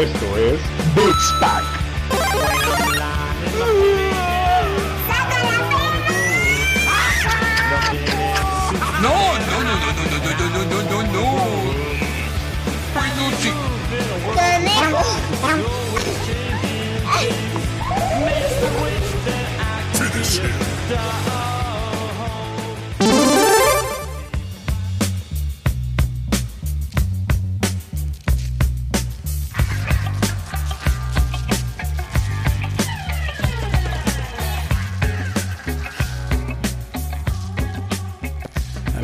Esto 0.00 0.34
es 0.38 0.58
Beats 0.94 1.34
Pack. 1.40 1.62
No, 9.02 9.14
no, 9.38 9.56
no, 9.60 9.74
no, 9.76 9.92
no, 9.92 10.04
no, 10.08 10.18
no, 10.24 10.32
no, 10.38 10.46
no, 10.48 10.62
no, 10.64 10.78
no, 10.88 10.98
no. 11.02 11.24
Peluche. 12.94 13.52
Finish 19.92 20.38
him. 20.38 21.39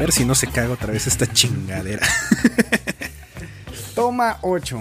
Ver 0.06 0.12
si 0.12 0.24
no 0.24 0.36
se 0.36 0.46
caga 0.46 0.72
otra 0.72 0.92
vez 0.92 1.08
esta 1.08 1.26
chingadera. 1.26 2.06
Toma 3.96 4.38
8. 4.42 4.80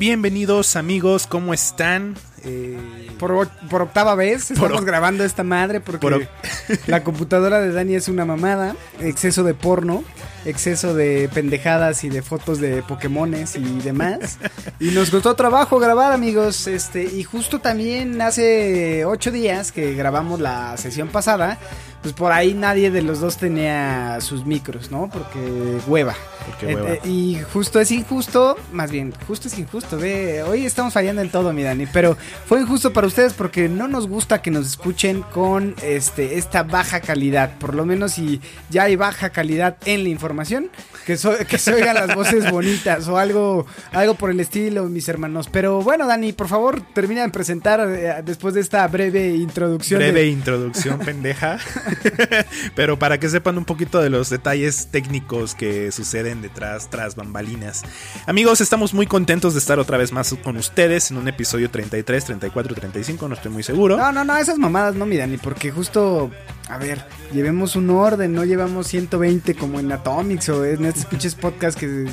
Bienvenidos 0.00 0.74
amigos, 0.74 1.28
¿cómo 1.28 1.54
están? 1.54 2.16
Eh, 2.42 2.76
Por, 3.20 3.48
por 3.70 3.82
octava 3.82 4.16
vez 4.16 4.50
estamos 4.50 4.84
grabando 4.84 5.22
esta 5.22 5.44
madre 5.44 5.78
porque 5.78 5.98
Por 6.00 6.28
la 6.88 7.04
computadora 7.04 7.60
de 7.60 7.70
Dani 7.70 7.94
es 7.94 8.08
una 8.08 8.24
mamada, 8.24 8.74
exceso 8.98 9.44
de 9.44 9.54
porno, 9.54 10.02
exceso 10.44 10.92
de 10.92 11.30
pendejadas 11.32 12.02
y 12.02 12.08
de 12.08 12.22
fotos 12.22 12.58
de 12.58 12.82
Pokémones 12.82 13.54
y 13.54 13.78
demás. 13.78 14.38
Y 14.80 14.86
nos 14.86 15.10
costó 15.10 15.36
trabajo 15.36 15.78
grabar, 15.78 16.10
amigos. 16.10 16.66
Este, 16.66 17.04
y 17.04 17.22
justo 17.22 17.60
también 17.60 18.20
hace 18.20 19.04
ocho 19.04 19.30
días 19.30 19.70
que 19.70 19.94
grabamos 19.94 20.40
la 20.40 20.76
sesión 20.78 21.10
pasada, 21.10 21.60
pues 22.02 22.14
por 22.14 22.32
ahí 22.32 22.52
nadie 22.54 22.90
de 22.90 23.00
los 23.02 23.20
dos 23.20 23.36
tenía 23.36 24.18
sus 24.20 24.44
micros, 24.44 24.90
¿no? 24.90 25.08
Porque 25.12 25.78
hueva. 25.86 26.14
Porque 26.46 26.74
hueva. 26.74 26.94
eh, 26.94 27.00
y 27.04 27.38
justo 27.52 27.78
es 27.80 27.92
injusto, 27.92 28.56
más 28.72 28.90
bien, 28.90 29.14
justo 29.28 29.46
es 29.48 29.56
injusto. 29.58 29.96
Ve, 29.98 30.42
hoy 30.42 30.66
estamos 30.66 30.92
fallando 30.92 31.22
en 31.22 31.30
todo, 31.30 31.52
mi 31.52 31.62
Dani, 31.62 31.86
pero 31.86 32.16
fue 32.46 32.60
injusto 32.60 32.92
para 32.92 33.06
ustedes 33.06 33.32
porque 33.34 33.68
no 33.68 33.86
nos 33.86 34.08
gusta 34.08 34.42
que 34.42 34.50
nos 34.50 34.66
escuchen 34.66 35.22
con 35.32 35.76
este 35.82 36.38
esta 36.38 36.64
baja 36.64 37.00
calidad. 37.00 37.56
Por 37.58 37.74
lo 37.74 37.86
menos 37.86 38.12
si 38.12 38.40
ya 38.70 38.84
hay 38.84 38.96
baja 38.96 39.30
calidad 39.30 39.76
en 39.84 40.02
la 40.02 40.08
información, 40.08 40.70
que, 41.06 41.16
so- 41.16 41.36
que 41.48 41.58
se 41.58 41.72
oigan 41.74 41.94
las 41.94 42.14
voces 42.16 42.50
bonitas 42.50 43.06
o 43.06 43.18
algo, 43.18 43.64
algo 43.92 44.14
por 44.14 44.30
el 44.30 44.40
estilo, 44.40 44.84
mis 44.86 45.08
hermanos. 45.08 45.48
Pero 45.52 45.80
bueno, 45.82 46.06
Dani, 46.08 46.32
por 46.32 46.48
favor, 46.48 46.82
termina 46.94 47.22
de 47.22 47.28
presentar 47.28 47.80
eh, 47.88 48.22
después 48.24 48.54
de 48.54 48.60
esta 48.60 48.86
breve 48.88 49.28
introducción. 49.36 50.00
de- 50.00 50.10
breve 50.10 50.28
introducción 50.28 50.98
pendeja. 51.04 51.58
Pero 52.74 52.98
para 52.98 53.18
que 53.18 53.28
sepan 53.28 53.58
un 53.58 53.64
poquito 53.64 54.00
de 54.00 54.10
los 54.10 54.30
detalles 54.30 54.88
técnicos 54.90 55.54
que 55.54 55.92
suceden 55.92 56.42
detrás, 56.42 56.90
tras 56.90 57.16
bambalinas. 57.16 57.82
Amigos, 58.26 58.60
estamos 58.60 58.94
muy 58.94 59.06
contentos 59.06 59.54
de 59.54 59.58
estar 59.58 59.78
otra 59.78 59.98
vez 59.98 60.12
más 60.12 60.34
con 60.42 60.56
ustedes 60.56 61.10
en 61.10 61.16
un 61.16 61.28
episodio 61.28 61.70
33, 61.70 62.24
34, 62.24 62.74
35, 62.74 63.28
no 63.28 63.34
estoy 63.34 63.52
muy 63.52 63.62
seguro. 63.62 63.96
No, 63.96 64.12
no, 64.12 64.24
no, 64.24 64.36
esas 64.36 64.58
mamadas 64.58 64.94
no, 64.94 65.06
mi 65.06 65.16
Dani, 65.16 65.36
porque 65.36 65.70
justo, 65.70 66.30
a 66.68 66.78
ver, 66.78 67.04
llevemos 67.32 67.76
un 67.76 67.90
orden, 67.90 68.32
no 68.32 68.44
llevamos 68.44 68.86
120 68.88 69.54
como 69.54 69.80
en 69.80 69.92
Atomics 69.92 70.48
o 70.48 70.64
en 70.64 70.84
estos 70.86 71.06
pinches 71.06 71.34
podcasts 71.34 71.78
que 71.78 72.06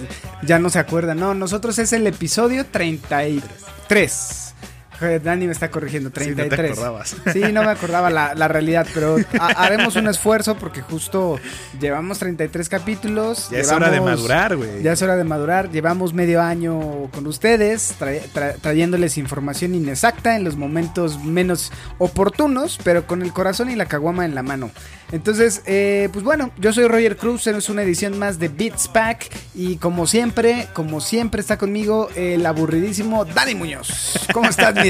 ya 0.43 0.59
no 0.59 0.69
se 0.69 0.79
acuerdan. 0.79 1.19
No, 1.19 1.33
nosotros 1.33 1.79
es 1.79 1.93
el 1.93 2.07
episodio 2.07 2.65
33. 2.65 4.48
Dani 5.23 5.45
me 5.45 5.51
está 5.51 5.69
corrigiendo, 5.71 6.09
Sí, 6.09 6.29
no 6.31 6.35
te 6.35 6.49
33. 6.49 6.71
acordabas. 6.71 7.15
Sí, 7.33 7.41
no 7.51 7.63
me 7.63 7.69
acordaba 7.71 8.09
la, 8.09 8.33
la 8.35 8.47
realidad, 8.47 8.87
pero 8.93 9.17
ha- 9.39 9.63
haremos 9.63 9.95
un 9.95 10.07
esfuerzo 10.07 10.55
porque 10.55 10.81
justo 10.81 11.39
llevamos 11.79 12.19
33 12.19 12.69
capítulos. 12.69 13.49
Ya 13.51 13.59
es 13.59 13.71
hora 13.71 13.89
de 13.89 14.01
madurar, 14.01 14.55
güey. 14.55 14.81
ya 14.83 14.93
es 14.93 15.01
hora 15.01 15.15
de 15.15 15.23
madurar. 15.23 15.69
Llevamos 15.71 16.13
medio 16.13 16.41
año 16.41 17.09
con 17.13 17.27
ustedes, 17.27 17.95
tra- 17.99 18.21
tra- 18.33 18.55
trayéndoles 18.59 19.17
información 19.17 19.75
inexacta 19.75 20.35
en 20.35 20.43
los 20.43 20.55
momentos 20.55 21.23
menos 21.23 21.71
oportunos, 21.97 22.79
pero 22.83 23.05
con 23.07 23.21
el 23.21 23.31
corazón 23.33 23.69
y 23.69 23.75
la 23.75 23.85
caguama 23.85 24.25
en 24.25 24.35
la 24.35 24.43
mano. 24.43 24.71
Entonces, 25.11 25.63
eh, 25.65 26.07
pues 26.13 26.23
bueno, 26.23 26.51
yo 26.57 26.71
soy 26.71 26.87
Roger 26.87 27.17
Cruz, 27.17 27.47
es 27.47 27.69
una 27.69 27.81
edición 27.81 28.19
más 28.19 28.37
de 28.37 28.47
Beats 28.47 28.87
Pack. 28.87 29.25
Y 29.55 29.77
como 29.77 30.05
siempre, 30.05 30.67
como 30.73 31.01
siempre 31.01 31.41
está 31.41 31.57
conmigo 31.57 32.09
el 32.15 32.45
aburridísimo 32.45 33.25
Dani 33.25 33.55
Muñoz. 33.55 34.19
¿Cómo 34.33 34.49
estás, 34.49 34.75
mi 34.75 34.88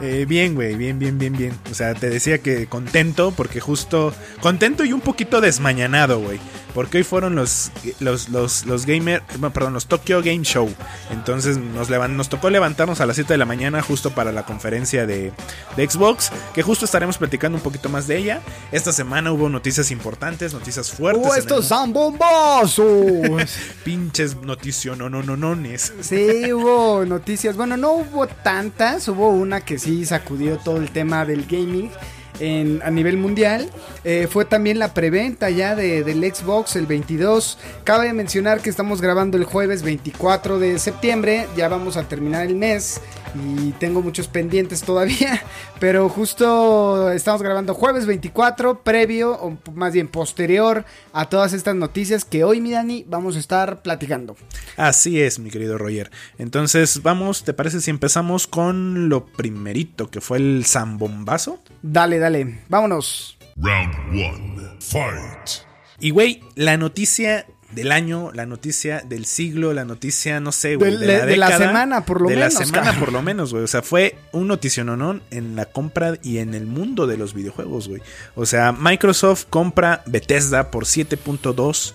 Eh, 0.00 0.26
bien, 0.28 0.54
güey, 0.54 0.74
bien, 0.74 0.98
bien, 0.98 1.18
bien, 1.18 1.32
bien. 1.32 1.52
O 1.70 1.74
sea, 1.74 1.94
te 1.94 2.10
decía 2.10 2.38
que 2.38 2.66
contento 2.66 3.30
porque 3.30 3.60
justo 3.60 4.12
contento 4.40 4.84
y 4.84 4.92
un 4.92 5.00
poquito 5.00 5.40
desmañanado, 5.40 6.20
güey. 6.20 6.40
Porque 6.74 6.98
hoy 6.98 7.04
fueron 7.04 7.36
los 7.36 7.70
los 8.00 8.28
los 8.30 8.66
los 8.66 8.84
gamer, 8.84 9.22
perdón, 9.52 9.74
los 9.74 9.86
Tokyo 9.86 10.18
Game 10.22 10.42
Show. 10.42 10.68
Entonces 11.10 11.56
nos 11.56 11.88
levan- 11.88 12.16
nos 12.16 12.28
tocó 12.28 12.50
levantarnos 12.50 13.00
a 13.00 13.06
las 13.06 13.14
7 13.16 13.32
de 13.34 13.38
la 13.38 13.44
mañana 13.44 13.80
justo 13.80 14.10
para 14.10 14.32
la 14.32 14.44
conferencia 14.44 15.06
de, 15.06 15.32
de 15.76 15.88
Xbox, 15.90 16.32
que 16.52 16.62
justo 16.62 16.84
estaremos 16.84 17.16
platicando 17.16 17.56
un 17.56 17.62
poquito 17.62 17.88
más 17.88 18.06
de 18.08 18.18
ella. 18.18 18.40
Esta 18.72 18.92
semana 18.92 19.32
hubo 19.32 19.48
noticias 19.48 19.90
importantes, 19.92 20.52
noticias 20.52 20.90
fuertes. 20.90 21.24
¡Oh, 21.24 21.34
estos 21.34 21.66
son 21.66 21.92
bombazos! 21.92 22.84
pinches 23.84 24.36
noticias, 24.36 24.96
no, 24.98 25.08
no, 25.08 25.22
no, 25.22 25.36
no, 25.36 25.54
Sí, 26.00 26.52
hubo 26.52 27.04
noticias. 27.04 27.56
Bueno, 27.56 27.76
no 27.76 27.92
hubo 27.92 28.26
tantas. 28.26 29.06
Hubo 29.08 29.28
una 29.30 29.60
que 29.60 29.78
sí 29.78 30.04
sacudió 30.04 30.56
todo 30.58 30.78
el 30.78 30.90
tema 30.90 31.24
del 31.24 31.46
gaming. 31.46 31.90
En, 32.40 32.80
a 32.82 32.90
nivel 32.90 33.16
mundial 33.16 33.70
Eh, 34.06 34.28
fue 34.30 34.44
también 34.44 34.78
la 34.78 34.92
preventa 34.92 35.48
ya 35.48 35.74
de, 35.74 36.04
del 36.04 36.20
Xbox 36.22 36.76
el 36.76 36.84
22 36.86 37.58
cabe 37.84 38.12
mencionar 38.12 38.60
que 38.60 38.68
estamos 38.68 39.00
grabando 39.00 39.38
el 39.38 39.44
jueves 39.44 39.82
24 39.82 40.58
de 40.58 40.78
septiembre 40.78 41.46
ya 41.56 41.68
vamos 41.68 41.96
a 41.96 42.02
terminar 42.02 42.46
el 42.46 42.54
mes 42.54 43.00
y 43.34 43.72
tengo 43.72 44.02
muchos 44.02 44.28
pendientes 44.28 44.82
todavía 44.82 45.42
pero 45.80 46.08
justo 46.08 47.10
estamos 47.10 47.42
grabando 47.42 47.74
jueves 47.74 48.06
24 48.06 48.82
previo 48.82 49.32
o 49.32 49.58
más 49.74 49.92
bien 49.92 50.08
posterior 50.08 50.84
a 51.12 51.28
todas 51.28 51.52
estas 51.52 51.74
noticias 51.74 52.24
que 52.24 52.44
hoy 52.44 52.60
mi 52.60 52.72
Dani 52.72 53.04
vamos 53.08 53.36
a 53.36 53.38
estar 53.38 53.82
platicando 53.82 54.36
Así 54.76 55.20
es, 55.20 55.38
mi 55.38 55.50
querido 55.50 55.78
Roger. 55.78 56.10
Entonces, 56.38 57.02
vamos, 57.02 57.44
¿te 57.44 57.54
parece 57.54 57.80
si 57.80 57.90
empezamos 57.90 58.46
con 58.46 59.08
lo 59.08 59.26
primerito, 59.26 60.10
que 60.10 60.20
fue 60.20 60.38
el 60.38 60.64
zambombazo? 60.66 61.60
Dale, 61.82 62.18
dale, 62.18 62.60
vámonos. 62.68 63.38
Round 63.56 63.94
one. 64.10 64.76
Fight. 64.80 65.64
Y, 66.00 66.10
güey, 66.10 66.42
la 66.56 66.76
noticia 66.76 67.46
del 67.74 67.92
año, 67.92 68.30
la 68.32 68.46
noticia 68.46 69.02
del 69.06 69.26
siglo, 69.26 69.72
la 69.72 69.84
noticia, 69.84 70.40
no 70.40 70.52
sé, 70.52 70.76
güey, 70.76 70.96
de 70.96 71.06
la 71.06 71.26
década, 71.26 71.58
semana, 71.58 72.04
por 72.04 72.20
lo 72.20 72.28
de 72.28 72.36
menos, 72.36 72.54
la 72.54 72.64
semana, 72.64 72.98
por 72.98 73.12
lo 73.12 73.22
menos, 73.22 73.52
güey. 73.52 73.64
O 73.64 73.68
sea, 73.68 73.82
fue 73.82 74.16
un 74.32 74.48
noticiononón 74.48 75.22
en 75.30 75.56
la 75.56 75.66
compra 75.66 76.18
y 76.22 76.38
en 76.38 76.54
el 76.54 76.66
mundo 76.66 77.06
de 77.06 77.16
los 77.16 77.34
videojuegos, 77.34 77.88
güey. 77.88 78.02
O 78.34 78.46
sea, 78.46 78.72
Microsoft 78.72 79.46
compra 79.50 80.02
Bethesda 80.06 80.70
por 80.70 80.84
7.2 80.84 81.94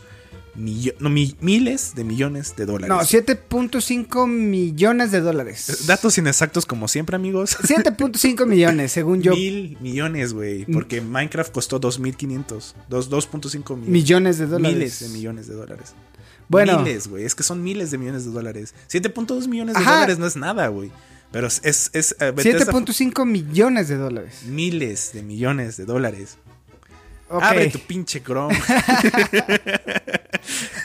millo- 0.60 0.94
no, 1.00 1.10
mi- 1.10 1.36
miles 1.42 1.96
de 1.96 2.04
millones 2.04 2.56
de 2.56 2.66
dólares. 2.66 2.90
No, 2.90 3.00
7.5 3.02 4.28
millones 4.28 5.12
de 5.12 5.22
dólares. 5.22 5.86
Datos 5.88 6.18
inexactos 6.18 6.66
como 6.66 6.88
siempre, 6.88 7.16
amigos. 7.16 7.58
7.5 7.64 8.46
millones, 8.46 8.92
según 8.92 9.22
yo. 9.22 9.34
Mil 9.34 9.78
millones, 9.82 10.34
güey. 10.34 10.66
Porque 10.66 11.02
Minecraft 11.02 11.52
costó 11.52 11.80
2.500. 11.80 12.74
dos- 12.90 13.10
2.5 13.10 13.76
millones. 13.76 13.90
Millones 13.90 14.38
de 14.38 14.48
dólares. 14.48 14.76
Miles 14.78 15.00
de 15.00 15.10
millones 15.10 15.48
de 15.48 15.54
dólares. 15.56 15.94
Bueno. 16.48 16.80
Miles, 16.82 17.08
güey. 17.08 17.26
Es 17.26 17.36
que 17.36 17.44
son 17.44 17.64
miles 17.64 17.92
de 17.92 17.98
millones 17.98 18.26
de 18.26 18.32
dólares. 18.32 18.74
7.2 18.92 19.48
millones 19.48 19.76
de 19.76 19.82
Ajá. 19.82 19.94
dólares 19.94 20.20
no 20.20 20.28
es 20.28 20.36
nada, 20.36 20.68
güey. 20.68 20.92
Pero 21.32 21.46
es... 21.48 21.62
es, 21.64 21.92
es, 21.94 22.16
eh, 22.20 22.32
Bethesda- 22.32 22.72
7.5 22.74 23.26
millones 23.26 23.88
de 23.88 23.98
dólares. 23.98 24.42
Miles 24.48 25.12
de 25.14 25.22
millones 25.22 25.78
de 25.78 25.86
dólares. 25.86 26.38
Abre 27.30 27.70
tu 27.70 27.78
pinche 27.78 28.24
Chrome. 28.24 28.58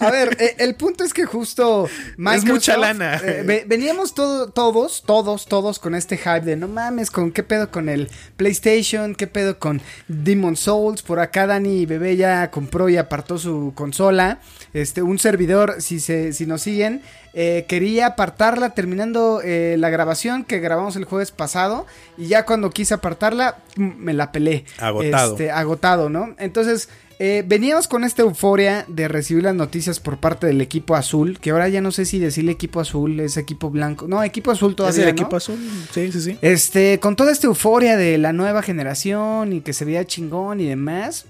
A 0.05 0.11
ver, 0.11 0.37
eh, 0.41 0.57
el 0.59 0.75
punto 0.75 1.05
es 1.05 1.13
que 1.15 1.25
justo 1.25 1.89
Microsoft, 2.17 2.49
mucha 2.49 2.77
lana. 2.77 3.17
eh, 3.25 3.43
ve- 3.45 3.65
veníamos 3.67 4.15
todo- 4.15 4.51
todos, 4.51 5.03
todos, 5.07 5.47
todos 5.47 5.79
con 5.79 5.95
este 5.95 6.17
hype 6.17 6.41
de 6.43 6.57
no 6.57 6.69
mames, 6.69 7.11
con 7.11 7.33
qué 7.33 7.43
pedo 7.43 7.71
con 7.71 7.89
el 7.89 8.09
PlayStation, 8.37 9.15
qué 9.15 9.27
pedo 9.27 9.59
con 9.59 9.81
Demon 10.09 10.57
Souls. 10.57 11.03
Por 11.03 11.21
acá 11.21 11.47
Dani 11.47 11.87
Bebé 11.87 12.17
ya 12.17 12.51
compró 12.51 12.89
y 12.89 12.97
apartó 12.97 13.39
su 13.39 13.73
consola. 13.75 14.41
Este, 14.73 15.03
un 15.03 15.19
servidor, 15.19 15.77
si 15.81 16.01
se, 16.01 16.33
si 16.33 16.47
nos 16.47 16.63
siguen, 16.63 17.01
eh, 17.33 17.65
quería 17.69 18.07
apartarla 18.09 18.71
terminando 18.71 19.41
eh, 19.43 19.77
la 19.79 19.89
grabación 19.91 20.45
que 20.45 20.61
grabamos 20.61 20.97
el 20.97 21.05
jueves 21.05 21.31
pasado. 21.31 21.87
Y 22.19 22.27
ya 22.29 22.45
cuando 22.45 22.71
quise 22.71 22.95
apartarla, 22.95 23.59
me 23.77 24.13
la 24.13 24.31
pelé. 24.33 24.65
Agotado. 24.79 25.33
Este, 25.33 25.51
agotado, 25.51 26.09
¿no? 26.11 26.35
Entonces, 26.39 26.89
eh, 27.19 27.45
veníamos 27.47 27.87
con 27.89 28.05
esta 28.05 28.23
euforia 28.23 28.85
de 28.89 29.09
recibir 29.09 29.45
las 29.45 29.55
noticias 29.55 30.01
por 30.01 30.19
parte 30.19 30.47
del 30.47 30.61
equipo 30.61 30.97
azul, 30.97 31.39
que 31.41 31.51
ahora 31.51 31.69
ya 31.69 31.81
no 31.81 31.93
sé 31.93 32.05
si 32.07 32.19
decirle 32.19 32.53
equipo 32.53 32.81
azul, 32.81 33.21
es 33.21 33.37
equipo 33.37 33.71
blanco. 33.71 34.09
No, 34.09 34.23
equipo 34.25 34.51
azul 34.51 34.75
todavía. 34.75 35.03
¿Es 35.03 35.09
el 35.09 35.15
¿no? 35.15 35.21
equipo 35.23 35.37
azul? 35.37 35.59
Sí, 35.93 36.11
sí, 36.13 36.21
sí. 36.21 36.39
Este, 36.43 36.99
con 37.01 37.17
toda 37.17 37.33
esta 37.33 37.47
euforia 37.47 37.97
de 37.97 38.19
la 38.19 38.33
nueva 38.33 38.63
generación 38.63 39.53
y 39.53 39.61
que 39.61 39.73
se 39.73 39.85
veía 39.85 40.05
chingón 40.07 40.61
y 40.61 40.67
demás. 40.67 41.27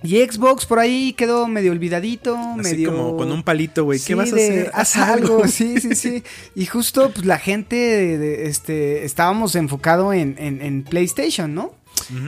Y 0.00 0.18
Xbox 0.24 0.64
por 0.64 0.78
ahí 0.78 1.12
quedó 1.14 1.48
medio 1.48 1.72
olvidadito, 1.72 2.36
Así 2.36 2.60
medio 2.62 2.92
como 2.92 3.16
con 3.16 3.32
un 3.32 3.42
palito, 3.42 3.82
güey. 3.82 3.98
¿Qué 3.98 4.04
Sí, 4.04 4.14
vas 4.14 4.32
a 4.32 4.36
hacer? 4.36 4.70
Haz 4.74 4.96
algo, 4.96 5.48
sí, 5.48 5.80
sí, 5.80 5.96
sí. 5.96 6.22
Y 6.54 6.66
justo, 6.66 7.10
pues 7.12 7.26
la 7.26 7.38
gente, 7.40 7.74
de- 7.74 8.16
de- 8.18 8.46
este, 8.46 9.04
estábamos 9.04 9.56
enfocado 9.56 10.12
en, 10.12 10.36
en- 10.38 10.62
en 10.62 10.84
PlayStation, 10.84 11.52
¿no? 11.52 11.72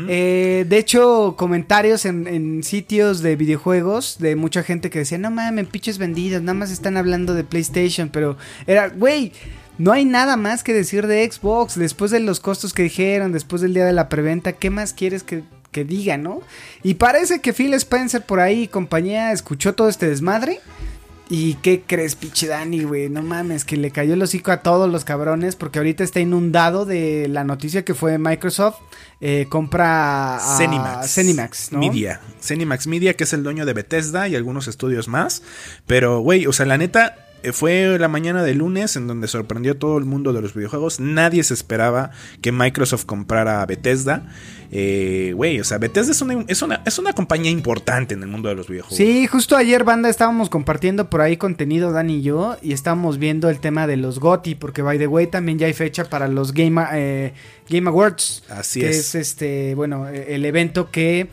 Eh, 0.08 0.66
de 0.68 0.78
hecho, 0.78 1.34
comentarios 1.38 2.04
en, 2.04 2.26
en 2.26 2.62
sitios 2.62 3.22
de 3.22 3.36
videojuegos 3.36 4.18
de 4.18 4.36
mucha 4.36 4.62
gente 4.62 4.90
que 4.90 5.00
decía, 5.00 5.18
no 5.18 5.30
mames, 5.30 5.66
pinches 5.68 5.98
vendidos, 5.98 6.42
nada 6.42 6.54
más 6.54 6.70
están 6.70 6.96
hablando 6.96 7.34
de 7.34 7.44
PlayStation, 7.44 8.10
pero 8.10 8.36
era, 8.66 8.88
güey, 8.88 9.32
no 9.78 9.92
hay 9.92 10.04
nada 10.04 10.36
más 10.36 10.62
que 10.62 10.74
decir 10.74 11.06
de 11.06 11.30
Xbox, 11.30 11.78
después 11.78 12.10
de 12.10 12.20
los 12.20 12.38
costos 12.40 12.74
que 12.74 12.82
dijeron, 12.82 13.32
después 13.32 13.62
del 13.62 13.72
día 13.72 13.86
de 13.86 13.94
la 13.94 14.10
preventa, 14.10 14.52
¿qué 14.52 14.68
más 14.68 14.92
quieres 14.92 15.22
que, 15.22 15.42
que 15.70 15.86
diga, 15.86 16.18
no? 16.18 16.42
Y 16.82 16.94
parece 16.94 17.40
que 17.40 17.54
Phil 17.54 17.72
Spencer 17.72 18.22
por 18.22 18.40
ahí 18.40 18.64
y 18.64 18.68
compañía 18.68 19.32
escuchó 19.32 19.74
todo 19.74 19.88
este 19.88 20.06
desmadre. 20.06 20.60
¿Y 21.32 21.54
qué 21.54 21.84
crees, 21.86 22.16
pinche 22.16 22.48
Dani, 22.48 22.82
güey? 22.82 23.08
No 23.08 23.22
mames, 23.22 23.64
que 23.64 23.76
le 23.76 23.92
cayó 23.92 24.14
el 24.14 24.22
hocico 24.22 24.50
a 24.50 24.62
todos 24.62 24.90
los 24.90 25.04
cabrones 25.04 25.54
porque 25.54 25.78
ahorita 25.78 26.02
está 26.02 26.18
inundado 26.18 26.84
de 26.84 27.28
la 27.28 27.44
noticia 27.44 27.84
que 27.84 27.94
fue 27.94 28.18
Microsoft 28.18 28.78
eh, 29.20 29.46
compra 29.48 30.36
a 30.36 30.56
Cenimax. 30.58 31.14
Cenimax, 31.14 31.72
¿no? 31.72 31.78
Media. 31.78 32.20
Cenimax 32.42 32.88
Media, 32.88 33.14
que 33.14 33.24
es 33.24 33.32
el 33.32 33.44
dueño 33.44 33.64
de 33.64 33.74
Bethesda 33.74 34.26
y 34.26 34.34
algunos 34.34 34.66
estudios 34.66 35.06
más. 35.06 35.42
Pero, 35.86 36.18
güey, 36.18 36.46
o 36.46 36.52
sea, 36.52 36.66
la 36.66 36.78
neta, 36.78 37.29
fue 37.52 37.98
la 37.98 38.08
mañana 38.08 38.42
de 38.42 38.54
lunes 38.54 38.96
en 38.96 39.06
donde 39.06 39.28
sorprendió 39.28 39.72
a 39.72 39.74
todo 39.74 39.98
el 39.98 40.04
mundo 40.04 40.32
de 40.32 40.42
los 40.42 40.54
videojuegos. 40.54 41.00
Nadie 41.00 41.42
se 41.42 41.54
esperaba 41.54 42.10
que 42.40 42.52
Microsoft 42.52 43.04
comprara 43.04 43.62
a 43.62 43.66
Bethesda. 43.66 44.24
Eh, 44.72 45.32
Güey, 45.34 45.58
o 45.60 45.64
sea, 45.64 45.78
Bethesda 45.78 46.12
es 46.12 46.22
una, 46.22 46.44
es, 46.46 46.62
una, 46.62 46.82
es 46.86 46.98
una 46.98 47.12
compañía 47.12 47.50
importante 47.50 48.14
en 48.14 48.22
el 48.22 48.28
mundo 48.28 48.48
de 48.48 48.54
los 48.54 48.68
videojuegos. 48.68 48.96
Sí, 48.96 49.26
justo 49.26 49.56
ayer, 49.56 49.84
banda, 49.84 50.08
estábamos 50.08 50.48
compartiendo 50.48 51.10
por 51.10 51.20
ahí 51.20 51.36
contenido, 51.36 51.92
Dani 51.92 52.16
y 52.16 52.22
yo, 52.22 52.56
y 52.62 52.72
estábamos 52.72 53.18
viendo 53.18 53.48
el 53.48 53.58
tema 53.58 53.86
de 53.86 53.96
los 53.96 54.20
GOTY, 54.20 54.54
porque, 54.54 54.82
by 54.82 54.98
the 54.98 55.06
way, 55.06 55.26
también 55.26 55.58
ya 55.58 55.66
hay 55.66 55.72
fecha 55.72 56.04
para 56.04 56.28
los 56.28 56.52
Game, 56.52 56.82
eh, 56.92 57.32
Game 57.68 57.88
Awards. 57.88 58.44
Así 58.48 58.80
que 58.80 58.90
es. 58.90 58.98
es 58.98 59.14
este, 59.14 59.74
bueno, 59.74 60.08
eh, 60.08 60.34
el 60.34 60.44
evento 60.44 60.90
que 60.90 61.28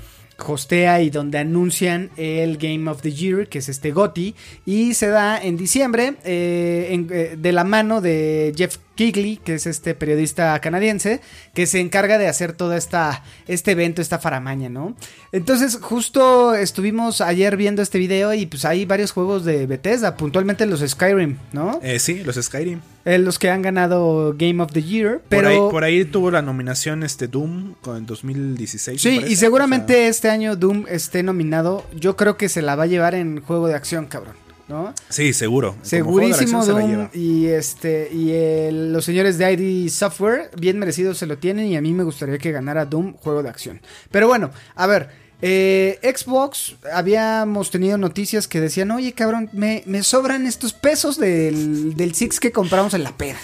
hostea 0.45 1.01
y 1.01 1.09
donde 1.09 1.37
anuncian 1.39 2.09
el 2.17 2.57
Game 2.57 2.89
of 2.89 3.01
the 3.01 3.11
Year, 3.11 3.47
que 3.47 3.59
es 3.59 3.69
este 3.69 3.91
GOTY, 3.91 4.35
y 4.65 4.93
se 4.93 5.07
da 5.07 5.41
en 5.41 5.57
diciembre 5.57 6.15
eh, 6.23 6.89
en- 6.91 7.07
eh, 7.11 7.35
de 7.37 7.51
la 7.51 7.63
mano 7.63 8.01
de 8.01 8.53
Jeff 8.55 8.77
Kigley, 8.97 9.37
que 9.37 9.53
es 9.53 9.65
este 9.65 9.95
periodista 9.95 10.59
canadiense, 10.59 11.21
que 11.53 11.65
se 11.67 11.79
encarga 11.79 12.17
de 12.17 12.27
hacer 12.27 12.51
todo 12.51 12.73
esta, 12.73 13.23
este 13.47 13.71
evento, 13.71 14.01
esta 14.01 14.19
faramaña, 14.19 14.67
¿no? 14.67 14.95
Entonces, 15.31 15.79
justo 15.81 16.55
estuvimos 16.55 17.21
ayer 17.21 17.55
viendo 17.55 17.81
este 17.81 17.99
video 17.99 18.33
y 18.33 18.47
pues 18.47 18.65
hay 18.65 18.85
varios 18.85 19.11
juegos 19.11 19.45
de 19.45 19.65
Bethesda, 19.67 20.17
puntualmente 20.17 20.65
los 20.65 20.81
Skyrim, 20.81 21.37
¿no? 21.53 21.79
Eh, 21.81 21.99
sí, 21.99 22.23
los 22.23 22.35
Skyrim. 22.35 22.81
Eh, 23.05 23.19
los 23.19 23.39
que 23.39 23.49
han 23.49 23.61
ganado 23.61 24.35
Game 24.37 24.61
of 24.61 24.73
the 24.73 24.83
Year, 24.83 25.19
Por, 25.19 25.29
pero... 25.29 25.47
ahí, 25.47 25.57
por 25.71 25.83
ahí 25.85 26.03
tuvo 26.03 26.29
la 26.29 26.41
nominación 26.41 27.03
este 27.03 27.27
Doom 27.27 27.75
en 27.85 28.05
2016. 28.05 29.05
me 29.05 29.11
Sí, 29.11 29.25
y 29.31 29.35
seguramente 29.37 29.93
O 29.93 29.97
sea, 29.97 30.07
este 30.07 30.29
año 30.29 30.57
Doom 30.57 30.85
esté 30.89 31.23
nominado. 31.23 31.85
Yo 31.95 32.17
creo 32.17 32.35
que 32.35 32.49
se 32.49 32.61
la 32.61 32.75
va 32.75 32.83
a 32.83 32.87
llevar 32.87 33.15
en 33.15 33.41
juego 33.41 33.67
de 33.67 33.75
acción, 33.75 34.07
cabrón. 34.07 34.46
¿No? 34.67 34.93
sí, 35.09 35.31
seguro. 35.31 35.77
De 35.81 35.87
Segurísimo 35.87 36.65
la 36.65 36.85
lleva. 36.87 37.09
y 37.13 37.45
este 37.47 38.09
y 38.13 38.31
el- 38.33 38.91
los 38.91 39.05
señores 39.05 39.37
de 39.37 39.51
ID 39.53 39.89
Software 39.89 40.51
bien 40.59 40.77
merecidos 40.77 41.17
se 41.17 41.25
lo 41.25 41.37
tienen 41.37 41.67
y 41.67 41.77
a 41.77 41.81
mí 41.81 41.93
me 41.93 42.03
gustaría 42.03 42.37
que 42.37 42.51
ganara 42.51 42.85
Doom 42.85 43.13
juego 43.13 43.43
de 43.43 43.49
acción. 43.49 43.79
Pero 44.11 44.27
bueno, 44.27 44.51
a 44.75 44.85
ver, 44.87 45.09
eh, 45.41 45.99
Xbox 46.03 46.75
habíamos 46.93 47.71
tenido 47.71 47.97
noticias 47.97 48.47
que 48.49 48.59
decían, 48.59 48.91
oye 48.91 49.13
cabrón, 49.13 49.49
me, 49.53 49.83
me 49.85 50.03
sobran 50.03 50.45
estos 50.45 50.73
pesos 50.73 51.17
del, 51.17 51.95
del 51.95 52.13
Six 52.13 52.39
que 52.41 52.51
compramos 52.51 52.93
en 52.93 53.03
la 53.03 53.15
pera. 53.15 53.39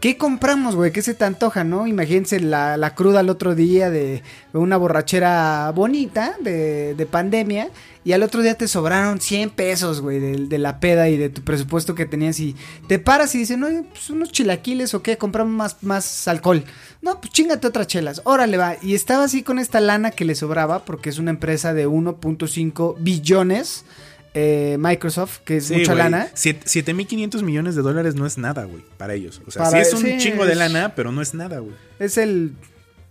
¿Qué 0.00 0.16
compramos, 0.16 0.76
güey? 0.76 0.92
¿Qué 0.92 1.02
se 1.02 1.14
te 1.14 1.24
antoja, 1.24 1.64
no? 1.64 1.88
Imagínense 1.88 2.38
la, 2.38 2.76
la 2.76 2.94
cruda 2.94 3.20
el 3.20 3.30
otro 3.30 3.56
día 3.56 3.90
de 3.90 4.22
una 4.52 4.76
borrachera 4.76 5.72
bonita 5.74 6.36
de, 6.40 6.94
de 6.94 7.06
pandemia 7.06 7.70
y 8.04 8.12
al 8.12 8.22
otro 8.22 8.42
día 8.42 8.54
te 8.54 8.68
sobraron 8.68 9.20
100 9.20 9.50
pesos, 9.50 10.00
güey, 10.00 10.20
de, 10.20 10.46
de 10.46 10.58
la 10.58 10.78
peda 10.78 11.08
y 11.08 11.16
de 11.16 11.30
tu 11.30 11.42
presupuesto 11.42 11.96
que 11.96 12.06
tenías 12.06 12.38
y 12.38 12.54
te 12.86 13.00
paras 13.00 13.34
y 13.34 13.38
dices, 13.38 13.58
no, 13.58 13.66
pues 13.90 14.08
unos 14.08 14.30
chilaquiles 14.30 14.94
o 14.94 15.02
qué, 15.02 15.18
compramos 15.18 15.52
más, 15.52 15.82
más 15.82 16.28
alcohol. 16.28 16.64
No, 17.02 17.20
pues 17.20 17.32
chingate 17.32 17.66
otras 17.66 17.88
chelas, 17.88 18.22
órale 18.24 18.56
va. 18.56 18.76
Y 18.80 18.94
estaba 18.94 19.24
así 19.24 19.42
con 19.42 19.58
esta 19.58 19.80
lana 19.80 20.12
que 20.12 20.24
le 20.24 20.36
sobraba 20.36 20.84
porque 20.84 21.10
es 21.10 21.18
una 21.18 21.32
empresa 21.32 21.74
de 21.74 21.88
1.5 21.88 22.96
billones. 23.00 23.84
Eh, 24.40 24.76
Microsoft, 24.78 25.38
que 25.44 25.56
es 25.56 25.66
Sí, 25.66 25.74
mucha 25.74 25.92
güey. 25.94 26.04
lana. 26.04 26.28
Siete- 26.34 26.66
7.500 26.66 27.42
millones 27.42 27.74
de 27.74 27.82
dólares 27.82 28.14
no 28.14 28.24
es 28.24 28.38
nada, 28.38 28.64
güey, 28.64 28.84
para 28.96 29.14
ellos. 29.14 29.42
O 29.46 29.50
sea, 29.50 29.64
Para- 29.64 29.82
sí 29.82 29.88
es 29.88 29.94
un 29.94 30.02
sí, 30.02 30.18
chingo 30.18 30.46
de 30.46 30.54
lana, 30.54 30.94
pero 30.94 31.10
no 31.10 31.20
es 31.22 31.34
nada, 31.34 31.58
güey. 31.58 31.74
Es 31.98 32.16
el 32.18 32.52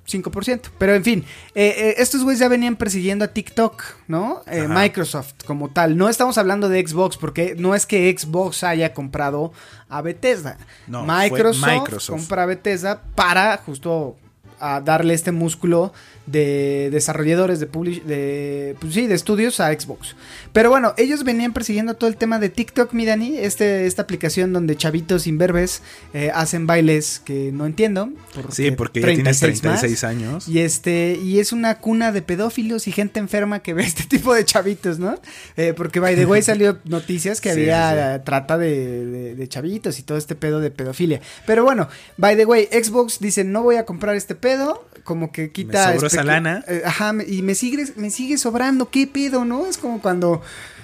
5%. 0.05 0.69
Pero 0.77 0.95
en 0.95 1.03
fin, 1.03 1.25
eh, 1.53 1.75
eh, 1.77 1.95
estos 1.97 2.23
güeyes 2.23 2.39
ya 2.39 2.47
venían 2.47 2.77
persiguiendo 2.77 3.25
a 3.25 3.27
TikTok, 3.27 3.83
¿no? 4.07 4.41
Eh. 4.47 4.65
Microsoft 4.69 5.33
como 5.45 5.69
tal. 5.69 5.97
No 5.97 6.07
estamos 6.07 6.37
hablando 6.37 6.69
de 6.69 6.85
Xbox 6.87 7.17
porque 7.17 7.55
no 7.57 7.75
es 7.75 7.85
que 7.85 8.15
Xbox 8.17 8.63
haya 8.63 8.93
comprado 8.93 9.51
a 9.89 10.01
Bethesda. 10.01 10.57
No, 10.87 11.03
Microsoft, 11.05 11.67
Microsoft. 11.67 12.17
compra 12.19 12.43
a 12.43 12.45
Bethesda 12.45 13.01
para 13.15 13.57
justo 13.57 14.15
a 14.61 14.79
darle 14.79 15.13
este 15.13 15.31
músculo 15.33 15.91
de 16.27 16.89
desarrolladores 16.91 17.59
de, 17.59 17.71
publish- 17.71 18.03
de 18.03 18.75
pues 18.79 18.93
sí, 18.93 19.07
de 19.07 19.15
estudios 19.15 19.59
a 19.59 19.71
Xbox. 19.73 20.15
Pero 20.53 20.69
bueno, 20.69 20.93
ellos 20.97 21.23
venían 21.23 21.53
persiguiendo 21.53 21.95
todo 21.95 22.09
el 22.09 22.17
tema 22.17 22.37
de 22.37 22.49
TikTok, 22.49 22.93
mi 22.93 23.05
Dani, 23.05 23.37
este, 23.37 23.85
esta 23.87 24.01
aplicación 24.03 24.53
donde 24.53 24.75
chavitos 24.75 25.25
imberbes 25.25 25.81
eh, 26.13 26.31
hacen 26.33 26.67
bailes 26.67 27.19
que 27.23 27.51
no 27.53 27.65
entiendo. 27.65 28.09
Sí, 28.51 28.71
porque 28.71 29.01
ya 29.01 29.07
tienes 29.07 29.39
36 29.39 29.63
más. 29.63 29.79
36 29.81 30.03
años. 30.03 30.47
Y 30.47 30.59
este, 30.59 31.17
y 31.23 31.39
es 31.39 31.51
una 31.51 31.79
cuna 31.79 32.11
de 32.11 32.21
pedófilos 32.21 32.87
y 32.87 32.91
gente 32.91 33.19
enferma 33.19 33.59
que 33.63 33.73
ve 33.73 33.83
este 33.83 34.03
tipo 34.03 34.33
de 34.33 34.45
chavitos, 34.45 34.99
¿no? 34.99 35.19
Eh, 35.55 35.73
porque 35.75 35.99
by 35.99 36.15
the 36.15 36.25
way 36.25 36.41
salió 36.43 36.77
noticias 36.85 37.41
que 37.41 37.53
Sí, 37.53 37.61
había 37.61 38.17
sí, 38.17 38.21
trata 38.25 38.57
de, 38.57 39.05
de- 39.05 39.35
de 39.35 39.47
chavitos 39.47 39.97
y 39.99 40.03
todo 40.03 40.17
este 40.17 40.35
pedo 40.35 40.59
de 40.59 40.71
pedofilia. 40.71 41.21
Pero 41.45 41.63
bueno, 41.63 41.87
by 42.17 42.35
the 42.35 42.45
way, 42.45 42.67
Xbox 42.71 43.19
dice 43.19 43.43
no 43.43 43.63
voy 43.63 43.77
a 43.77 43.85
comprar 43.85 44.15
este 44.15 44.35
pedo, 44.35 44.85
como 45.03 45.31
que 45.31 45.51
quita. 45.51 45.93
Esa 46.21 46.23
lana. 46.31 46.63
eh, 46.67 46.81
ajá, 46.85 47.13
y 47.27 47.41
me 47.41 47.55
sigue, 47.55 47.85
me 47.95 48.09
sigue 48.09 48.37
sobrando, 48.37 48.89
¿qué 48.89 49.07
pedo, 49.07 49.45
no? 49.45 49.65
Es 49.65 49.77
como 49.77 50.01
cuando 50.01 50.41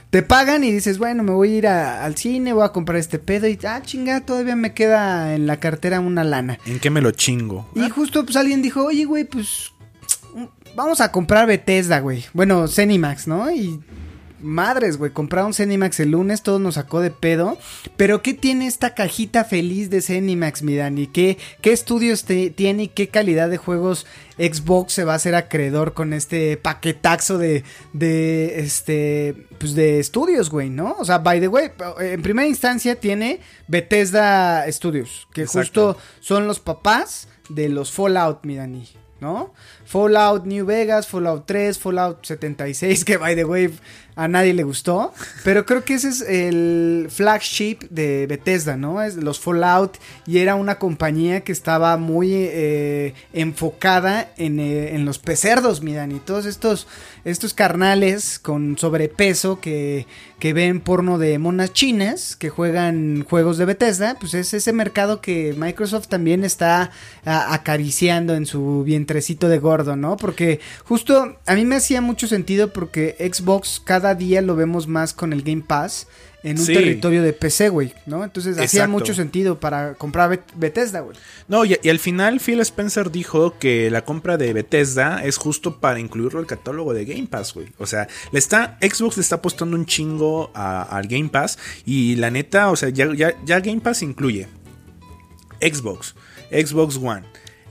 te 0.10 0.22
pagan 0.22 0.64
y 0.64 0.72
dices, 0.72 1.00
bueno, 1.00 1.24
me 1.24 1.32
voy 1.32 1.54
a 1.54 1.58
ir 1.58 1.68
a- 1.68 2.06
al 2.06 2.16
cine, 2.16 2.54
voy 2.54 2.64
a 2.64 2.70
comprar 2.70 2.98
este 3.00 3.18
pedo 3.20 3.48
y, 3.48 3.58
ah, 3.68 3.82
chinga, 3.84 4.22
todavía 4.22 4.56
me 4.56 4.74
queda 4.74 5.34
en 5.36 5.48
la 5.48 5.60
cartera 5.60 6.00
una 6.00 6.24
lana. 6.24 6.60
¿En 6.66 6.80
qué 6.80 6.90
me 6.90 7.02
lo 7.02 7.12
chingo? 7.12 7.68
Y 7.76 7.90
justo 7.90 8.24
pues 8.24 8.36
alguien 8.38 8.62
dijo, 8.62 8.84
oye, 8.86 9.06
güey, 9.06 9.24
pues 9.24 9.72
vamos 10.76 11.02
a 11.02 11.12
comprar 11.12 11.48
Bethesda, 11.48 12.00
güey. 12.00 12.26
Bueno, 12.34 12.68
Cenimax, 12.68 13.28
¿no? 13.28 13.52
Y 13.52 13.80
madres, 14.44 14.98
güey, 14.98 15.12
compraron 15.12 15.54
Cenimax 15.54 16.00
el 16.00 16.12
lunes, 16.12 16.44
todo 16.44 16.60
nos 16.60 16.76
sacó 16.76 17.02
de 17.02 17.10
pedo. 17.12 17.58
Pero 17.98 18.22
¿qué 18.22 18.34
tiene 18.34 18.68
esta 18.68 18.94
cajita 18.94 19.44
feliz 19.46 19.90
de 19.90 20.02
Cenimax, 20.02 20.62
mi 20.64 20.76
Dani? 20.76 21.08
¿Qué, 21.08 21.38
qué 21.62 21.72
estudios 21.72 22.26
te- 22.26 22.50
tiene 22.50 22.84
y 22.84 22.88
qué 22.90 23.08
calidad 23.10 23.50
de 23.50 23.58
juegos 23.58 24.06
Xbox 24.38 24.94
se 24.94 25.04
va 25.04 25.14
a 25.14 25.16
hacer 25.18 25.36
acreedor 25.36 25.94
con 25.94 26.12
este 26.14 26.58
paquetaxo 26.58 27.38
de, 27.38 27.64
de, 27.94 28.60
este, 28.60 29.36
pues 29.60 29.76
de 29.76 30.00
estudios, 30.00 30.50
güey, 30.50 30.70
¿no? 30.70 30.96
O 31.00 31.06
sea, 31.06 31.20
by 31.20 31.40
the 31.40 31.48
way, 31.48 31.70
en 32.00 32.22
primera 32.22 32.48
instancia 32.48 32.96
tiene 33.00 33.40
Bethesda 33.68 34.66
Studios, 34.72 35.28
que 35.34 35.42
Exacto. 35.42 35.94
justo 35.94 35.98
son 36.20 36.48
los 36.48 36.60
papás 36.60 37.28
de 37.50 37.70
los 37.70 37.92
Fallout, 37.92 38.44
mi 38.44 38.56
Dani, 38.56 38.88
¿no? 39.20 39.54
Fallout 39.86 40.46
New 40.46 40.66
Vegas, 40.66 41.08
Fallout 41.08 41.46
3, 41.46 41.78
Fallout 41.78 42.26
76, 42.26 43.04
que 43.06 43.18
by 43.18 43.36
the 43.36 43.46
way 43.46 43.70
a 44.16 44.28
nadie 44.28 44.54
le 44.54 44.64
gustó, 44.64 45.14
pero 45.44 45.66
creo 45.66 45.84
que 45.84 45.96
ese 45.96 46.10
es 46.10 46.22
el 46.22 47.08
flagship 47.10 47.80
de 47.90 48.28
Bethesda, 48.28 48.78
¿no? 48.78 49.02
Es 49.02 49.16
los 49.16 49.40
Fallout 49.40 49.98
y 50.26 50.40
era 50.40 50.56
una 50.56 50.80
compañía 50.80 51.42
que 51.42 51.52
estaba 51.52 51.98
muy 51.98 52.32
eh, 52.34 53.14
enfocada 53.34 54.32
en, 54.38 54.60
eh, 54.60 54.96
en 54.96 55.06
los 55.06 55.20
pecerdos, 55.20 55.82
mi 55.82 55.94
Dani, 55.94 56.20
todos 56.20 56.46
estos, 56.46 56.88
estos 57.26 57.54
carnales 57.54 58.40
con 58.40 58.78
sobrepeso 58.78 59.60
que, 59.60 60.06
que 60.44 60.52
ven 60.52 60.82
porno 60.82 61.20
de 61.20 61.40
monas 61.40 61.72
chinas, 61.72 62.36
que 62.36 62.50
juegan 62.50 63.24
juegos 63.24 63.58
de 63.58 63.64
Bethesda, 63.64 64.18
pues 64.20 64.34
es 64.34 64.54
ese 64.54 64.74
mercado 64.74 65.22
que 65.22 65.56
Microsoft 65.58 66.10
también 66.10 66.44
está 66.44 66.92
acariciando 67.24 68.36
en 68.36 68.46
su 68.46 68.84
vientrecito 68.84 69.48
de 69.48 69.60
gordo, 69.60 69.96
¿no? 69.96 70.18
Porque 70.18 70.60
justo 70.84 71.38
a 71.46 71.56
mí 71.56 71.64
me 71.64 71.78
hacía 71.78 72.02
mucho 72.02 72.28
sentido 72.28 72.74
porque 72.74 73.16
Xbox 73.34 73.82
cada 73.86 74.16
día 74.16 74.42
lo 74.42 74.58
vemos 74.58 74.86
más 74.86 75.14
con 75.14 75.32
el 75.32 75.44
Game 75.44 75.64
Pass 75.66 76.08
en 76.44 76.60
un 76.60 76.66
Sí. 76.66 76.74
territorio 76.74 77.24
de 77.24 77.32
PC, 77.34 77.70
güey, 77.70 77.94
¿no? 78.06 78.24
Entonces 78.24 78.58
hacía 78.60 78.88
mucho 78.88 79.14
sentido 79.14 79.60
para 79.60 79.94
comprar 79.96 80.30
Bet- 80.30 80.54
Bethesda, 80.56 81.00
güey. 81.00 81.18
No, 81.48 81.64
y, 81.66 81.78
y 81.82 81.90
al 81.90 82.00
final 82.00 82.40
Phil 82.40 82.60
Spencer 82.60 83.12
dijo 83.12 83.58
que 83.60 83.90
la 83.90 84.04
compra 84.04 84.36
de 84.38 84.52
Bethesda 84.54 85.24
es 85.24 85.38
justo 85.38 85.80
para 85.80 86.00
incluirlo 86.00 86.40
al 86.40 86.46
catálogo 86.46 86.94
de 86.94 87.06
Game 87.06 87.28
Pass, 87.28 87.54
güey. 87.54 87.68
O 87.78 87.86
sea, 87.86 88.08
le 88.32 88.40
está, 88.40 88.78
Xbox 88.82 89.16
le 89.18 89.22
está 89.22 89.36
apostando 89.38 89.78
un 89.78 89.86
chingo 89.86 90.52
a- 90.54 90.84
al 90.84 91.08
Game 91.08 91.30
Pass 91.30 91.58
y 91.86 92.16
la 92.18 92.30
neta, 92.30 92.70
o 92.72 92.76
sea, 92.76 92.90
ya, 92.90 93.08
ya, 93.16 93.34
ya 93.46 93.60
Game 93.62 93.80
Pass 93.82 94.02
incluye 94.04 94.48
Xbox, 95.62 96.16
Xbox 96.52 96.98
One, 96.98 97.24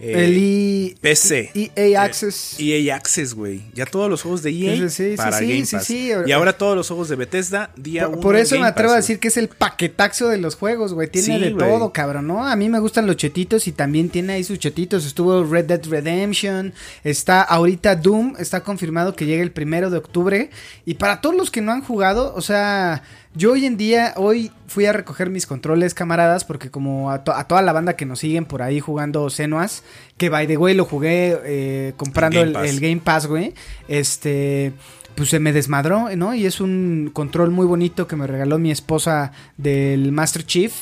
eh, 0.02 0.24
el 0.24 0.36
I- 0.36 0.96
PC. 1.00 1.50
EA 1.74 2.02
Access. 2.02 2.56
EA 2.58 2.96
Access, 2.96 3.34
güey. 3.34 3.62
Ya 3.72 3.86
todos 3.86 4.10
los 4.10 4.20
juegos 4.22 4.42
de 4.42 4.50
EA 4.50 4.88
Sí, 4.90 5.14
para 5.16 5.38
sí, 5.38 5.46
Game 5.48 5.66
Pass. 5.70 5.84
sí. 5.84 6.10
Y 6.26 6.32
ahora 6.32 6.52
todos 6.58 6.76
los 6.76 6.88
juegos 6.88 7.08
de 7.08 7.14
Bethesda 7.16 7.70
día 7.76 8.02
Por, 8.06 8.12
uno 8.14 8.20
por 8.20 8.36
eso 8.36 8.58
me 8.58 8.66
atrevo 8.66 8.88
Pass, 8.90 8.94
a 8.94 9.00
decir 9.00 9.20
que 9.20 9.28
es 9.28 9.36
el 9.36 9.48
paquetaxo 9.48 10.28
de 10.28 10.38
los 10.38 10.56
juegos, 10.56 10.92
güey. 10.92 11.08
Tiene 11.08 11.38
de 11.38 11.50
todo, 11.52 11.92
cabrón, 11.92 12.26
¿no? 12.26 12.44
A 12.46 12.56
mí 12.56 12.68
me 12.68 12.80
gustan 12.80 13.06
los 13.06 13.16
chetitos 13.16 13.66
y 13.68 13.72
también 13.72 14.10
tiene 14.10 14.32
ahí 14.34 14.44
sus 14.44 14.58
chetitos. 14.58 15.06
Estuvo 15.06 15.44
Red 15.44 15.66
Dead 15.66 15.84
Redemption. 15.86 16.74
Está 17.04 17.42
ahorita 17.42 17.94
Doom. 17.96 18.34
Está 18.38 18.62
confirmado 18.62 19.14
que 19.14 19.24
llega 19.24 19.42
el 19.42 19.52
primero 19.52 19.88
de 19.88 19.98
octubre. 19.98 20.50
Y 20.84 20.94
para 20.94 21.20
todos 21.20 21.36
los 21.36 21.50
que 21.50 21.60
no 21.60 21.70
han 21.72 21.82
jugado, 21.82 22.34
o 22.34 22.40
sea, 22.42 23.02
yo 23.34 23.52
hoy 23.52 23.66
en 23.66 23.76
día, 23.76 24.12
hoy 24.16 24.50
fui 24.66 24.86
a 24.86 24.92
recoger 24.92 25.30
mis 25.30 25.46
controles, 25.46 25.94
camaradas, 25.94 26.44
porque 26.44 26.70
como 26.70 27.10
a, 27.10 27.24
to- 27.24 27.34
a 27.34 27.48
toda 27.48 27.62
la 27.62 27.72
banda 27.72 27.96
que 27.96 28.06
nos 28.06 28.18
siguen 28.18 28.44
por 28.44 28.62
ahí 28.62 28.80
jugando 28.80 29.30
Senuas, 29.30 29.84
que 30.16 30.28
by 30.28 30.46
the 30.46 30.56
way 30.56 30.74
lo 30.74 30.84
jugué 30.84 31.38
eh, 31.44 31.92
comprando 31.96 32.40
Game 32.40 32.68
el, 32.68 32.80
Game 32.80 33.00
Pass, 33.02 33.26
güey. 33.26 33.54
Este 33.88 34.72
pues 35.14 35.28
se 35.28 35.38
me 35.40 35.52
desmadró, 35.52 36.08
¿no? 36.16 36.34
Y 36.34 36.46
es 36.46 36.60
un 36.60 37.10
control 37.12 37.50
muy 37.50 37.66
bonito 37.66 38.06
que 38.06 38.16
me 38.16 38.26
regaló 38.26 38.58
mi 38.58 38.70
esposa 38.70 39.32
del 39.58 40.10
Master 40.10 40.44
Chief. 40.46 40.72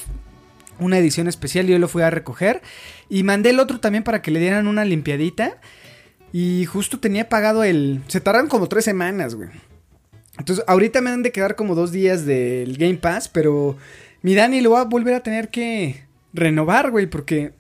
Una 0.78 0.98
edición 0.98 1.26
especial, 1.26 1.66
yo 1.66 1.78
lo 1.80 1.88
fui 1.88 2.02
a 2.02 2.10
recoger. 2.10 2.62
Y 3.08 3.24
mandé 3.24 3.50
el 3.50 3.58
otro 3.58 3.80
también 3.80 4.04
para 4.04 4.22
que 4.22 4.30
le 4.30 4.38
dieran 4.38 4.68
una 4.68 4.84
limpiadita. 4.84 5.56
Y 6.32 6.64
justo 6.66 7.00
tenía 7.00 7.28
pagado 7.28 7.64
el... 7.64 8.02
Se 8.06 8.20
tardaron 8.20 8.48
como 8.48 8.68
tres 8.68 8.84
semanas, 8.84 9.34
güey. 9.34 9.48
Entonces, 10.40 10.64
ahorita 10.66 11.00
me 11.00 11.10
han 11.10 11.22
de 11.22 11.32
quedar 11.32 11.54
como 11.54 11.74
dos 11.74 11.92
días 11.92 12.26
del 12.26 12.76
Game 12.76 12.96
Pass, 12.96 13.28
pero 13.28 13.76
mi 14.22 14.34
Dani 14.34 14.60
lo 14.60 14.72
va 14.72 14.80
a 14.80 14.84
volver 14.84 15.14
a 15.14 15.22
tener 15.22 15.48
que 15.50 16.04
renovar, 16.32 16.90
güey, 16.90 17.06
porque 17.06 17.52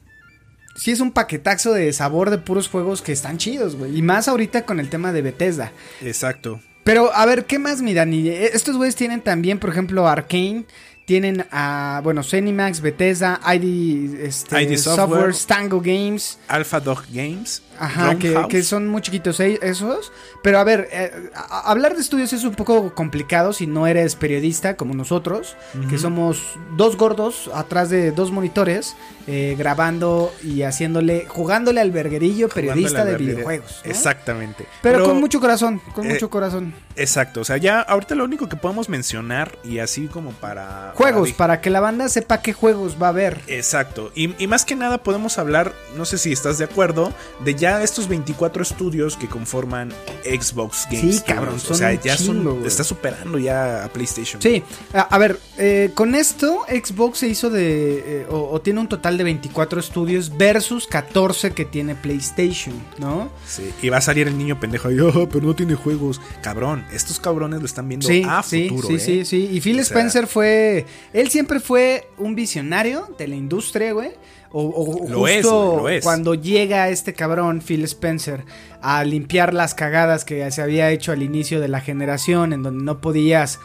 sí 0.76 0.90
es 0.90 1.00
un 1.00 1.12
paquetazo 1.12 1.72
de 1.72 1.92
sabor 1.92 2.30
de 2.30 2.38
puros 2.38 2.68
juegos 2.68 3.02
que 3.02 3.12
están 3.12 3.38
chidos, 3.38 3.76
güey. 3.76 3.96
Y 3.96 4.02
más 4.02 4.28
ahorita 4.28 4.64
con 4.64 4.80
el 4.80 4.88
tema 4.88 5.12
de 5.12 5.22
Bethesda. 5.22 5.72
Exacto. 6.02 6.60
Pero, 6.84 7.14
a 7.14 7.26
ver, 7.26 7.44
¿qué 7.44 7.58
más, 7.58 7.82
mi 7.82 7.92
Dani? 7.94 8.28
Eh, 8.28 8.50
Estos 8.54 8.76
güeyes 8.76 8.96
tienen 8.96 9.20
también, 9.20 9.58
por 9.58 9.70
ejemplo, 9.70 10.08
Arkane. 10.08 10.64
Tienen 11.10 11.44
a, 11.50 12.02
bueno, 12.04 12.22
Zenimax, 12.22 12.80
Bethesda, 12.80 13.40
ID, 13.44 14.14
este, 14.20 14.62
ID 14.62 14.76
Software. 14.76 15.34
Tango 15.44 15.80
Games. 15.80 16.38
Alpha 16.46 16.78
Dog 16.78 17.02
Games. 17.10 17.64
Ajá, 17.80 18.16
que, 18.16 18.62
son 18.62 18.86
muy 18.88 19.00
chiquitos 19.00 19.40
esos. 19.40 20.12
Pero 20.42 20.58
a 20.58 20.64
ver, 20.64 20.88
eh, 20.92 21.10
hablar 21.34 21.94
de 21.94 22.02
estudios 22.02 22.32
es 22.32 22.44
un 22.44 22.54
poco 22.54 22.94
complicado 22.94 23.54
si 23.54 23.66
no 23.66 23.86
eres 23.86 24.16
periodista 24.16 24.76
como 24.76 24.94
nosotros, 24.94 25.56
que 25.88 25.98
somos 25.98 26.58
dos 26.76 26.96
gordos 26.96 27.50
atrás 27.54 27.88
de 27.88 28.12
dos 28.12 28.30
monitores, 28.30 28.96
eh, 29.26 29.54
grabando 29.56 30.32
y 30.42 30.62
haciéndole, 30.62 31.24
jugándole 31.26 31.80
al 31.80 31.90
verguerillo 31.90 32.48
periodista 32.48 33.04
de 33.04 33.16
videojuegos. 33.16 33.80
¿no? 33.84 33.90
Exactamente. 33.90 34.66
Pero, 34.82 35.04
con 35.04 35.18
mucho 35.18 35.40
corazón, 35.40 35.80
con 35.94 36.06
eh, 36.06 36.12
mucho 36.12 36.28
corazón. 36.28 36.74
Exacto. 36.96 37.40
O 37.40 37.44
sea, 37.44 37.56
ya 37.56 37.80
ahorita 37.80 38.14
lo 38.14 38.24
único 38.24 38.48
que 38.48 38.56
podemos 38.56 38.90
mencionar 38.90 39.56
y 39.64 39.78
así 39.78 40.06
como 40.06 40.32
para. 40.32 40.92
Juegos, 41.02 41.28
para- 41.32 41.36
para 41.50 41.60
que 41.60 41.70
la 41.70 41.80
banda 41.80 42.08
sepa 42.08 42.42
qué 42.42 42.52
juegos 42.52 42.96
va 43.00 43.06
a 43.06 43.10
haber. 43.10 43.40
Exacto. 43.46 44.12
Y, 44.14 44.34
y 44.42 44.46
más 44.46 44.64
que 44.64 44.76
nada 44.76 45.02
podemos 45.02 45.38
hablar, 45.38 45.74
no 45.96 46.04
sé 46.04 46.18
si 46.18 46.32
estás 46.32 46.58
de 46.58 46.64
acuerdo, 46.64 47.12
de 47.44 47.54
ya 47.54 47.82
estos 47.82 48.08
24 48.08 48.62
estudios 48.62 49.16
que 49.16 49.26
conforman 49.28 49.90
Xbox 50.24 50.86
Game 50.90 51.12
Sí, 51.12 51.20
cabrón, 51.26 51.56
O 51.68 51.74
sea, 51.74 51.92
ya 51.94 52.16
chingo, 52.16 52.52
son. 52.56 52.66
Está 52.66 52.84
superando 52.84 53.38
ya 53.38 53.84
a 53.84 53.88
PlayStation. 53.88 54.40
Sí, 54.42 54.62
a, 54.92 55.00
a 55.00 55.18
ver, 55.18 55.38
eh, 55.58 55.90
con 55.94 56.14
esto 56.14 56.64
Xbox 56.68 57.18
se 57.18 57.28
hizo 57.28 57.50
de, 57.50 58.20
eh, 58.22 58.26
o, 58.30 58.50
o 58.50 58.60
tiene 58.60 58.80
un 58.80 58.88
total 58.88 59.16
de 59.18 59.24
24 59.24 59.80
estudios 59.80 60.36
versus 60.36 60.86
14 60.86 61.52
que 61.52 61.64
tiene 61.64 61.94
PlayStation, 61.94 62.74
¿no? 62.98 63.30
Sí, 63.46 63.72
Y 63.82 63.88
va 63.88 63.98
a 63.98 64.00
salir 64.00 64.28
el 64.28 64.36
niño 64.38 64.58
pendejo 64.60 64.88
ahí, 64.88 64.98
"Oh, 65.00 65.28
pero 65.32 65.46
no 65.46 65.54
tiene 65.54 65.74
juegos. 65.74 66.20
Cabrón, 66.42 66.84
estos 66.92 67.18
cabrones 67.20 67.60
lo 67.60 67.66
están 67.66 67.88
viendo 67.88 68.06
Sí, 68.06 68.22
a 68.26 68.42
sí, 68.42 68.68
futuro. 68.68 68.88
sí, 68.88 68.94
¿eh? 68.94 68.98
sí, 69.00 69.24
sí. 69.24 69.48
Y 69.52 69.60
Phil 69.60 69.80
O 69.80 69.84
sea- 69.84 69.96
Spencer 69.96 70.26
fue, 70.26 70.86
él 71.12 71.30
siempre 71.30 71.60
fue 71.60 72.08
un 72.18 72.34
visionario 72.34 73.08
de 73.18 73.28
la 73.28 73.36
industria, 73.36 73.92
güey. 73.92 74.10
O, 74.52 74.64
o- 74.64 75.08
Lo 75.08 75.28
es, 75.28 75.42
justo 75.42 75.70
güey, 75.70 75.78
lo 75.82 75.88
es. 75.98 76.04
cuando 76.04 76.34
llega 76.34 76.88
este 76.88 77.14
cabrón, 77.14 77.62
Phil 77.64 77.84
Spencer, 77.84 78.44
a 78.82 79.04
limpiar 79.04 79.54
las 79.54 79.74
cagadas 79.74 80.24
que 80.24 80.50
se 80.50 80.60
había 80.60 80.90
hecho 80.90 81.12
al 81.12 81.22
inicio 81.22 81.60
de 81.60 81.68
la 81.68 81.80
generación, 81.80 82.52
en 82.52 82.62
donde 82.64 82.82
no 82.84 83.00
podías 83.00 83.60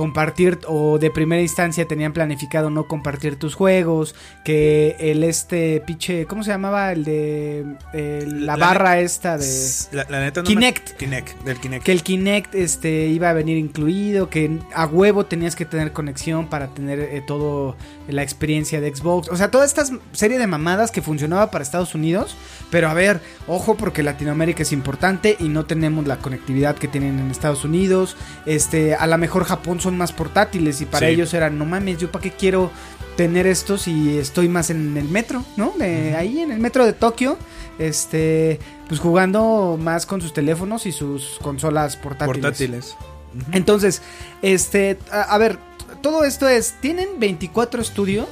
compartir 0.00 0.60
o 0.66 0.98
de 0.98 1.10
primera 1.10 1.42
instancia 1.42 1.86
tenían 1.86 2.14
planificado 2.14 2.70
no 2.70 2.88
compartir 2.88 3.36
tus 3.36 3.54
juegos, 3.54 4.14
que 4.46 4.96
el 4.98 5.22
este 5.24 5.82
pinche, 5.86 6.24
¿cómo 6.24 6.42
se 6.42 6.52
llamaba? 6.52 6.92
El 6.92 7.04
de 7.04 7.76
la, 7.92 8.56
La 8.56 8.56
barra 8.56 8.98
esta 8.98 9.36
de... 9.36 9.46
La, 9.92 10.06
la 10.08 10.20
neta 10.20 10.40
no 10.40 10.46
Kinect. 10.46 10.92
Me... 10.92 10.96
Kinect, 10.96 11.42
del 11.42 11.60
Kinect. 11.60 11.84
Que 11.84 11.92
el 11.92 12.02
Kinect 12.02 12.54
este, 12.54 13.08
iba 13.08 13.28
a 13.28 13.34
venir 13.34 13.58
incluido, 13.58 14.30
que 14.30 14.58
a 14.72 14.86
huevo 14.86 15.26
tenías 15.26 15.54
que 15.54 15.66
tener 15.66 15.92
conexión 15.92 16.48
para 16.48 16.68
tener 16.68 16.98
eh, 16.98 17.22
todo 17.26 17.76
la 18.08 18.22
experiencia 18.22 18.80
de 18.80 18.94
Xbox. 18.94 19.28
O 19.28 19.36
sea, 19.36 19.50
toda 19.50 19.64
esta 19.64 19.84
serie 20.12 20.38
de 20.38 20.46
mamadas 20.46 20.90
que 20.90 21.00
funcionaba 21.02 21.50
para 21.50 21.62
Estados 21.62 21.94
Unidos. 21.94 22.34
Pero 22.70 22.88
a 22.88 22.94
ver, 22.94 23.20
ojo 23.46 23.76
porque 23.76 24.02
Latinoamérica 24.02 24.62
es 24.62 24.72
importante 24.72 25.36
y 25.38 25.48
no 25.48 25.64
tenemos 25.66 26.06
la 26.06 26.18
conectividad 26.18 26.76
que 26.76 26.88
tienen 26.88 27.18
en 27.18 27.30
Estados 27.30 27.64
Unidos. 27.64 28.16
Este, 28.46 28.94
a 28.94 29.06
lo 29.06 29.16
mejor 29.18 29.44
Japón 29.44 29.80
son 29.80 29.96
más 29.98 30.12
portátiles 30.12 30.80
y 30.80 30.86
para 30.86 31.06
Sí. 31.06 31.12
ellos 31.14 31.34
eran, 31.34 31.58
no 31.58 31.64
mames, 31.66 31.98
yo 31.98 32.10
para 32.10 32.22
qué 32.22 32.30
quiero 32.32 32.70
tener 33.16 33.46
esto 33.46 33.76
si 33.76 34.18
estoy 34.18 34.48
más 34.48 34.70
en 34.70 34.96
el 34.96 35.04
metro, 35.08 35.44
¿no? 35.56 35.74
De 35.78 36.14
ahí 36.16 36.40
en 36.40 36.52
el 36.52 36.58
metro 36.58 36.86
de 36.86 36.92
Tokio, 36.94 37.36
este, 37.78 38.58
pues 38.88 39.00
jugando 39.00 39.78
más 39.80 40.06
con 40.06 40.20
sus 40.20 40.32
teléfonos 40.32 40.86
y 40.86 40.92
sus 40.92 41.38
consolas 41.42 41.96
portátiles. 41.96 42.40
Portátiles. 42.42 42.96
Entonces, 43.52 44.02
este, 44.42 44.98
a, 45.12 45.22
a 45.22 45.38
ver, 45.38 45.58
todo 46.00 46.24
esto 46.24 46.48
es, 46.48 46.74
tienen 46.80 47.08
24 47.18 47.80
estudios 47.82 48.28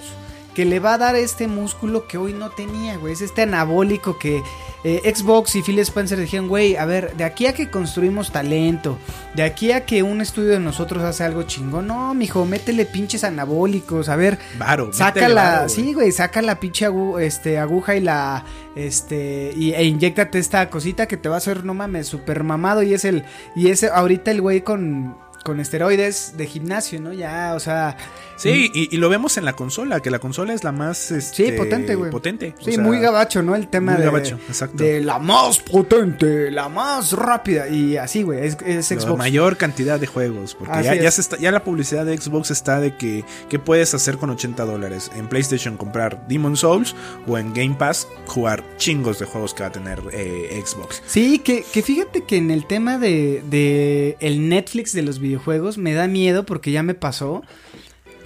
que 0.55 0.65
le 0.65 0.81
va 0.81 0.95
a 0.95 0.99
dar 0.99 1.15
este 1.15 1.47
músculo 1.47 2.09
que 2.09 2.19
hoy 2.19 2.33
no 2.33 2.51
tenía, 2.51 2.97
güey. 2.97 3.13
Es 3.13 3.21
este 3.21 3.43
anabólico 3.43 4.19
que 4.19 4.43
eh, 4.83 5.15
Xbox 5.15 5.55
y 5.55 5.63
Phil 5.63 5.79
Spencer 5.79 6.19
dijeron, 6.19 6.49
güey, 6.49 6.75
a 6.75 6.85
ver, 6.85 7.15
de 7.17 7.23
aquí 7.23 7.47
a 7.47 7.53
que 7.55 7.71
construimos 7.71 8.33
talento, 8.33 8.99
de 9.37 9.45
aquí 9.45 9.71
a 9.71 9.87
que 9.87 10.03
un 10.03 10.21
estudio 10.21 10.51
de 10.51 10.59
nosotros 10.59 11.05
hace 11.05 11.23
algo 11.23 11.45
chingón, 11.45 11.87
no, 11.87 12.13
mijo, 12.13 12.45
métele 12.45 12.87
pinches 12.87 13.23
anabólicos, 13.23 14.09
a 14.09 14.17
ver, 14.17 14.41
Varo. 14.59 14.93
Saca 14.93 15.29
la, 15.29 15.43
varo, 15.45 15.59
güey. 15.67 15.71
sí, 15.77 15.95
güey, 15.95 16.11
saca 16.11 16.43
la 16.43 16.59
pinche 16.59 16.89
agu- 16.89 17.21
este, 17.21 17.59
aguja 17.59 17.95
y 17.95 18.01
la, 18.01 18.45
este, 18.75 19.53
y, 19.57 19.75
e 19.75 19.85
inyectate 19.85 20.41
esta 20.41 20.69
cosita 20.71 21.07
que 21.07 21.17
te 21.17 21.29
va 21.29 21.37
a 21.37 21.39
hacer, 21.39 21.65
no 21.65 21.75
mames, 21.75 22.09
súper 22.09 22.43
mamado 22.43 22.83
y 22.83 22.95
es 22.95 23.05
el, 23.05 23.25
y 23.55 23.69
es 23.69 23.85
ahorita 23.85 24.33
el 24.33 24.41
güey 24.41 24.63
con, 24.63 25.17
con 25.49 25.61
esteroides 25.61 26.35
de 26.37 26.47
gimnasio, 26.47 27.01
¿no? 27.01 27.15
Ya, 27.15 27.55
o 27.55 27.59
sea, 27.59 27.97
Sí, 28.39 28.71
y, 28.73 28.95
y 28.95 28.99
lo 28.99 29.09
vemos 29.09 29.37
en 29.37 29.45
la 29.45 29.55
consola, 29.55 30.01
que 30.01 30.11
la 30.11 30.21
consola 30.21 30.55
es 30.55 30.65
la 30.65 30.73
más 30.73 31.11
este, 31.11 31.51
Sí, 31.51 31.53
potente, 31.53 31.95
güey. 31.97 32.11
Potente. 32.11 32.55
o 32.61 32.65
sí, 32.65 32.73
sea, 32.73 32.83
muy 32.83 33.01
gabacho, 33.01 33.43
¿no? 33.43 33.55
El 33.55 33.69
tema 33.69 33.93
muy 33.93 34.01
de, 34.01 34.07
gabacho, 34.07 34.39
exacto. 34.49 34.83
de 34.83 35.01
la 35.01 35.19
más 35.19 35.59
potente, 35.59 36.51
la 36.51 36.69
más 36.69 37.13
rápida 37.13 37.69
y 37.69 37.97
así, 37.97 38.23
güey, 38.23 38.47
es, 38.47 38.57
es 38.65 38.91
La 38.91 39.01
Xbox. 39.01 39.19
mayor 39.19 39.57
cantidad 39.57 39.99
de 39.99 40.07
juegos. 40.07 40.55
Porque 40.55 40.83
ya, 40.83 40.95
ya, 40.95 41.11
se 41.11 41.21
está, 41.21 41.37
ya 41.37 41.51
la 41.51 41.65
publicidad 41.65 42.07
de 42.07 42.17
Xbox 42.17 42.51
está 42.51 42.81
de 42.81 42.97
que 42.97 43.25
¿qué 43.49 43.59
puedes 43.59 43.93
hacer 43.95 44.17
con 44.19 44.31
80 44.31 44.65
dólares? 44.65 45.11
En 45.17 45.29
PlayStation 45.29 45.77
comprar 45.77 46.27
Demon 46.29 46.57
Souls 46.57 46.95
o 47.27 47.39
en 47.39 47.53
Game 47.53 47.75
Pass 47.79 48.07
jugar 48.27 48.63
chingos 48.77 49.19
de 49.19 49.27
juegos 49.27 49.53
que 49.53 49.63
va 49.65 49.69
a 49.69 49.73
tener 49.73 50.01
eh, 50.13 50.63
Xbox. 50.65 51.03
Sí, 51.07 51.41
que, 51.41 51.65
que 51.73 51.83
fíjate 51.83 52.23
que 52.23 52.37
en 52.37 52.51
el 52.51 52.67
tema 52.67 52.99
de, 52.99 53.43
de 53.51 54.17
el 54.21 54.49
Netflix 54.49 54.93
de 54.93 55.03
los 55.03 55.19
videojuegos 55.19 55.77
me 55.79 55.93
da 55.95 56.07
miedo 56.07 56.45
porque 56.47 56.71
ya 56.71 56.83
me 56.83 56.95
pasó 56.95 57.43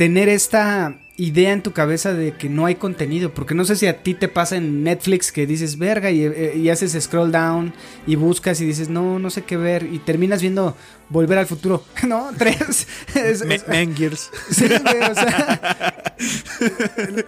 tener 0.03 0.29
esta 0.29 0.97
idea 1.17 1.53
en 1.53 1.63
tu 1.63 1.73
cabeza 1.73 2.13
de 2.13 2.33
que 2.33 2.49
no 2.49 2.67
hay 2.67 2.75
contenido. 2.75 3.33
Porque 3.33 3.55
no 3.55 3.65
sé 3.65 3.77
si 3.77 3.87
a 3.87 4.03
ti 4.03 4.15
te 4.15 4.27
pasa 4.27 4.57
en 4.57 4.83
Netflix 4.83 5.31
que 5.31 5.47
dices 5.47 5.79
verga 5.79 6.11
y, 6.11 6.25
eh, 6.25 6.55
y 6.57 6.71
haces 6.71 7.01
scroll 7.01 7.31
down 7.31 7.73
y 8.05 8.17
buscas 8.17 8.61
y 8.61 8.65
dices 8.65 8.89
no, 8.89 9.21
no 9.21 9.31
sé 9.31 9.43
qué 9.43 9.57
ver. 9.57 9.85
Y 9.85 10.01
terminas 10.01 10.41
viendo 10.41 10.77
Volver 11.09 11.39
al 11.39 11.47
futuro. 11.47 11.85
¿No? 12.09 12.31
Tres. 12.39 12.89
Es- 13.15 13.43
es- 13.43 13.65
Gears. 13.97 14.31
sí, 14.51 14.67
güey, 14.67 15.03
o 15.11 15.15
sea. 15.15 15.95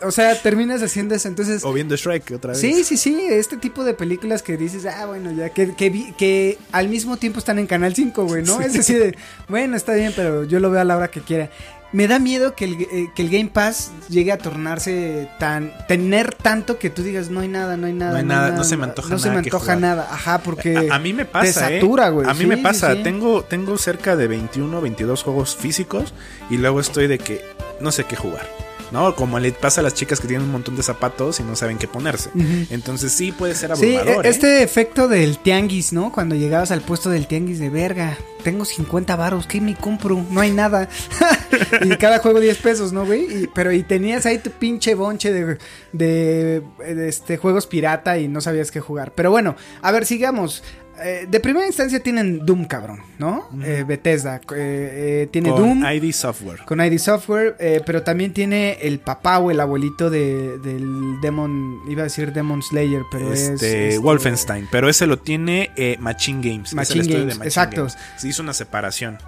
o 0.03 0.11
sea, 0.11 0.41
terminas 0.43 0.83
haciendo 0.83 1.15
eso. 1.15 1.29
Entonces. 1.29 1.63
O 1.65 1.73
viendo 1.73 1.95
Shrek 1.95 2.33
otra 2.33 2.53
vez. 2.53 2.61
Sí, 2.61 2.83
sí, 2.83 2.97
sí, 2.97 3.25
este 3.31 3.57
tipo 3.59 3.85
de 3.85 3.95
películas 3.95 4.43
que 4.43 4.57
dices, 4.57 4.87
ah, 4.87 5.07
bueno, 5.07 5.31
ya, 5.33 5.51
que, 5.51 5.75
que, 5.77 5.91
vi- 5.91 6.13
que 6.19 6.59
al 6.73 6.89
mismo 6.89 7.19
tiempo 7.19 7.39
están 7.39 7.59
en 7.61 7.67
Canal 7.69 7.95
5, 7.95 8.25
güey, 8.25 8.43
¿no? 8.43 8.61
Es 8.61 8.77
así 8.77 8.95
de, 8.95 9.15
bueno, 9.49 9.77
está 9.77 9.93
bien, 9.95 10.13
pero 10.17 10.43
yo 10.45 10.59
lo 10.59 10.71
veo 10.71 10.81
a 10.81 10.85
la 10.85 10.97
hora 10.97 11.09
que 11.09 11.21
quiera. 11.21 11.51
Me 11.95 12.09
da 12.09 12.19
miedo 12.19 12.57
que 12.57 12.65
el, 12.65 12.73
eh, 12.83 13.11
que 13.15 13.23
el 13.23 13.31
Game 13.31 13.51
Pass 13.53 13.93
llegue 14.09 14.33
a 14.33 14.39
tornarse 14.39 15.29
tan, 15.39 15.73
tener 15.87 16.35
tanto 16.35 16.77
que 16.79 16.91
tú 16.91 17.05
digas, 17.05 17.31
no 17.31 17.39
hay 17.39 17.47
nada, 17.47 17.77
no 17.77 17.87
hay 17.87 17.93
nada. 17.93 18.11
No 18.13 18.19
hay 18.19 18.25
nada, 18.25 18.51
no 18.51 18.65
se 18.65 18.77
me 18.77 18.83
antoja 18.85 19.09
No 19.11 19.19
se 19.21 19.29
nada 19.29 19.41
me 19.41 19.47
antoja 19.47 19.77
nada, 19.77 20.09
ajá, 20.11 20.39
porque 20.39 20.89
A, 20.91 20.97
a 20.97 20.99
mí 20.99 21.13
me 21.13 21.25
pasa, 21.25 21.69
te 21.69 21.77
¿eh? 21.77 21.81
satura, 21.81 22.09
güey. 22.09 22.29
A 22.29 22.35
mí 22.35 22.41
Sí, 22.41 22.47
me 22.47 22.57
pasa. 22.59 22.95
sí. 22.95 23.03
Tengo, 23.05 23.45
tengo 23.45 23.79
cerca 23.79 24.17
de 24.17 24.27
21, 24.27 24.81
22 24.81 25.23
juegos 25.23 25.55
físicos 25.55 26.13
y 26.51 26.57
luego 26.57 26.81
estoy 26.81 27.07
de 27.07 27.19
que 27.19 27.43
no 27.81 27.93
sé 27.93 28.03
qué 28.05 28.17
jugar. 28.17 28.45
¿No? 28.95 29.17
Como 29.17 29.41
le 29.41 29.51
pasa 29.51 29.81
a 29.81 29.85
las 29.85 29.93
chicas 29.95 30.21
que 30.21 30.29
tienen 30.29 30.47
un 30.47 30.53
montón 30.53 30.77
de 30.77 30.85
zapatos 30.85 31.41
y 31.41 31.43
no 31.43 31.57
saben 31.57 31.79
qué 31.79 31.89
ponerse. 31.89 32.31
Entonces 32.71 33.11
sí 33.13 33.33
puede 33.33 33.57
ser 33.57 33.77
Sí, 33.77 33.97
abrumador. 33.97 34.25
e- 34.25 34.29
¿eh? 34.29 34.31
este 34.31 34.63
efecto 34.63 35.09
del 35.09 35.39
tianguis, 35.39 35.93
¿no? 35.93 36.13
Cuando 36.13 36.37
llegabas 36.37 36.71
al 36.71 36.81
puesto 36.81 37.11
del 37.11 37.27
tianguis 37.27 37.59
de 37.59 37.71
verga, 37.71 38.17
tengo 38.45 38.65
50 38.65 39.17
varos, 39.17 39.49
¿qué 39.49 39.61
me 39.61 39.75
compro? 39.75 40.25
No 40.31 40.41
hay 40.41 40.53
nada. 40.53 40.89
y 41.83 41.89
cada 41.97 42.21
juego 42.21 42.39
10 42.39 42.57
pesos, 42.59 42.93
¿no, 42.93 43.05
güey? 43.05 43.23
Y- 43.45 43.47
pero 43.53 43.73
y 43.73 43.83
tenías 43.83 44.27
ahí 44.27 44.39
tu 44.39 44.51
pinche 44.53 44.95
bonche 44.95 45.33
de, 45.33 45.59
de, 45.93 46.63
de, 46.79 47.09
este, 47.09 47.37
juegos 47.37 47.67
pirata 47.67 48.19
y 48.19 48.29
no 48.29 48.41
sabías 48.41 48.71
qué 48.71 48.79
jugar. 48.79 49.11
Pero 49.13 49.33
bueno, 49.33 49.57
a 49.83 49.91
ver, 49.91 50.07
sigamos. 50.07 50.63
Eh, 51.03 51.27
de 51.29 51.41
primera 51.41 51.67
instancia 51.67 51.99
tienen 52.01 52.45
Doom, 52.47 52.67
cabrón, 52.67 53.01
¿no? 53.19 53.49
Eh, 53.63 53.85
Bethesda. 53.87 54.37
eh, 54.37 54.41
eh, 54.57 55.29
tiene 55.31 55.51
Con 55.51 55.61
Doom 55.61 55.85
ID 55.85 56.13
Software. 56.13 56.61
con 56.65 56.81
ID 56.81 56.99
Software, 56.99 57.57
eh, 57.59 57.81
pero 57.85 58.03
también 58.03 58.33
tiene 58.33 58.79
el 58.81 59.01
papá 59.01 59.39
o 59.39 59.51
el 59.51 59.61
abuelito 59.61 60.09
de, 60.11 60.59
del 60.59 61.21
Demon, 61.21 61.81
iba 61.89 62.03
a 62.03 62.05
decir 62.05 62.33
Demon 62.33 62.63
Slayer, 62.63 63.03
pero 63.11 63.33
es... 63.33 63.41
este, 63.41 63.89
este, 63.89 63.99
Wolfenstein, 63.99 64.69
pero 64.71 64.89
ese 64.89 65.07
lo 65.07 65.19
tiene 65.19 65.71
Machine 65.99 66.41
Games. 66.49 66.69
es 66.69 66.75
Machine 66.75 67.07
Games, 67.07 67.41
exacto. 67.43 67.87
Se 68.17 68.29
hizo 68.29 68.43
una 68.43 68.53
separación. 68.55 69.19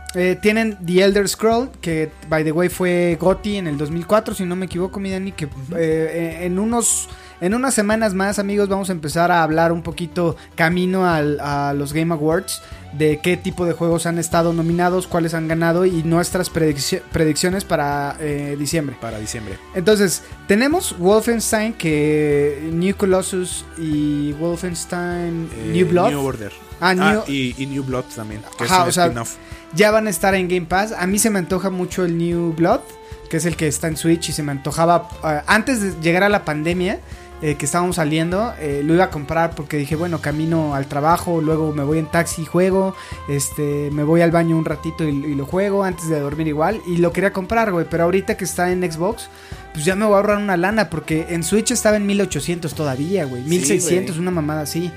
Tienen 0.40 0.78
The 0.84 1.02
Elder 1.02 1.28
Scroll, 1.28 1.70
que 1.80 2.10
by 2.28 2.44
the 2.44 2.52
way 2.52 2.68
fue 2.68 3.18
GOTY 3.20 3.56
en 3.56 3.66
el 3.66 3.76
2004, 3.76 4.34
si 4.34 4.44
no 4.44 4.56
me 4.56 4.66
equivoco, 4.66 4.98
mi 5.00 5.10
Dani, 5.10 5.32
que 5.32 5.48
en 5.76 6.58
unos... 6.58 7.08
En 7.40 7.52
unas 7.54 7.74
semanas 7.74 8.14
más, 8.14 8.38
amigos, 8.38 8.68
vamos 8.68 8.88
a 8.88 8.92
empezar 8.92 9.30
a 9.30 9.42
hablar 9.42 9.70
un 9.70 9.82
poquito 9.82 10.36
camino 10.54 11.06
al- 11.06 11.38
a 11.40 11.74
los 11.74 11.92
Game 11.92 12.12
Awards 12.14 12.62
de 12.94 13.20
qué 13.22 13.36
tipo 13.36 13.66
de 13.66 13.74
juegos 13.74 14.06
han 14.06 14.18
estado 14.18 14.54
nominados, 14.54 15.06
cuáles 15.06 15.34
han 15.34 15.46
ganado 15.46 15.84
y 15.84 16.02
nuestras 16.02 16.50
predicci- 16.50 17.02
predicciones 17.12 17.64
para 17.64 18.16
eh, 18.20 18.56
diciembre. 18.58 18.96
Para 19.00 19.18
diciembre. 19.18 19.58
Entonces, 19.74 20.22
tenemos 20.48 20.96
Wolfenstein, 20.98 21.74
que 21.74 22.70
New 22.72 22.96
Colossus 22.96 23.66
y 23.76 24.32
Wolfenstein 24.34 25.50
Eh, 25.56 25.70
New 25.74 25.88
Blood 25.88 26.10
New 26.10 26.24
Order. 26.24 26.52
Ah, 26.80 26.94
New- 26.94 27.22
y, 27.26 27.54
y 27.62 27.66
New 27.66 27.84
Blood 27.84 28.04
también. 28.14 28.40
Que 28.56 28.64
Ajá, 28.64 28.76
es 28.76 28.82
un 28.82 28.88
o 28.88 28.92
sea, 28.92 29.04
spin-off. 29.06 29.34
ya 29.74 29.90
van 29.90 30.06
a 30.06 30.10
estar 30.10 30.34
en 30.34 30.48
Game 30.48 30.66
Pass. 30.66 30.92
A 30.92 31.06
mí 31.06 31.18
se 31.18 31.28
me 31.30 31.38
antoja 31.38 31.68
mucho 31.70 32.04
el 32.04 32.16
New 32.16 32.54
Blood, 32.54 32.80
que 33.28 33.36
es 33.38 33.44
el 33.44 33.56
que 33.56 33.66
está 33.66 33.88
en 33.88 33.96
Switch 33.98 34.28
y 34.30 34.32
se 34.32 34.42
me 34.42 34.52
antojaba 34.52 35.08
eh, 35.24 35.40
antes 35.46 35.80
de 35.82 35.92
llegar 36.00 36.22
a 36.22 36.28
la 36.30 36.44
pandemia. 36.46 37.00
Eh, 37.42 37.56
que 37.56 37.66
estábamos 37.66 37.96
saliendo, 37.96 38.54
eh, 38.58 38.82
lo 38.84 38.94
iba 38.94 39.04
a 39.04 39.10
comprar 39.10 39.54
porque 39.54 39.76
dije, 39.76 39.96
bueno, 39.96 40.20
camino 40.20 40.74
al 40.74 40.86
trabajo, 40.86 41.40
luego 41.40 41.72
me 41.72 41.84
voy 41.84 41.98
en 41.98 42.06
taxi 42.06 42.42
y 42.42 42.44
juego, 42.46 42.94
este, 43.28 43.90
me 43.92 44.04
voy 44.04 44.22
al 44.22 44.30
baño 44.30 44.56
un 44.56 44.64
ratito 44.64 45.04
y, 45.04 45.08
y 45.08 45.34
lo 45.34 45.46
juego 45.46 45.84
antes 45.84 46.08
de 46.08 46.18
dormir 46.18 46.48
igual, 46.48 46.80
y 46.86 46.96
lo 46.96 47.12
quería 47.12 47.32
comprar, 47.32 47.72
güey, 47.72 47.86
pero 47.88 48.04
ahorita 48.04 48.36
que 48.36 48.44
está 48.44 48.72
en 48.72 48.90
Xbox, 48.90 49.28
pues 49.72 49.84
ya 49.84 49.94
me 49.94 50.06
voy 50.06 50.14
a 50.14 50.16
ahorrar 50.16 50.38
una 50.38 50.56
lana, 50.56 50.88
porque 50.88 51.26
en 51.28 51.42
Switch 51.44 51.70
estaba 51.70 51.98
en 51.98 52.06
1800 52.06 52.74
todavía, 52.74 53.26
güey, 53.26 53.42
1600, 53.42 54.16
güey. 54.16 54.22
una 54.22 54.30
mamada 54.30 54.62
así. 54.62 54.90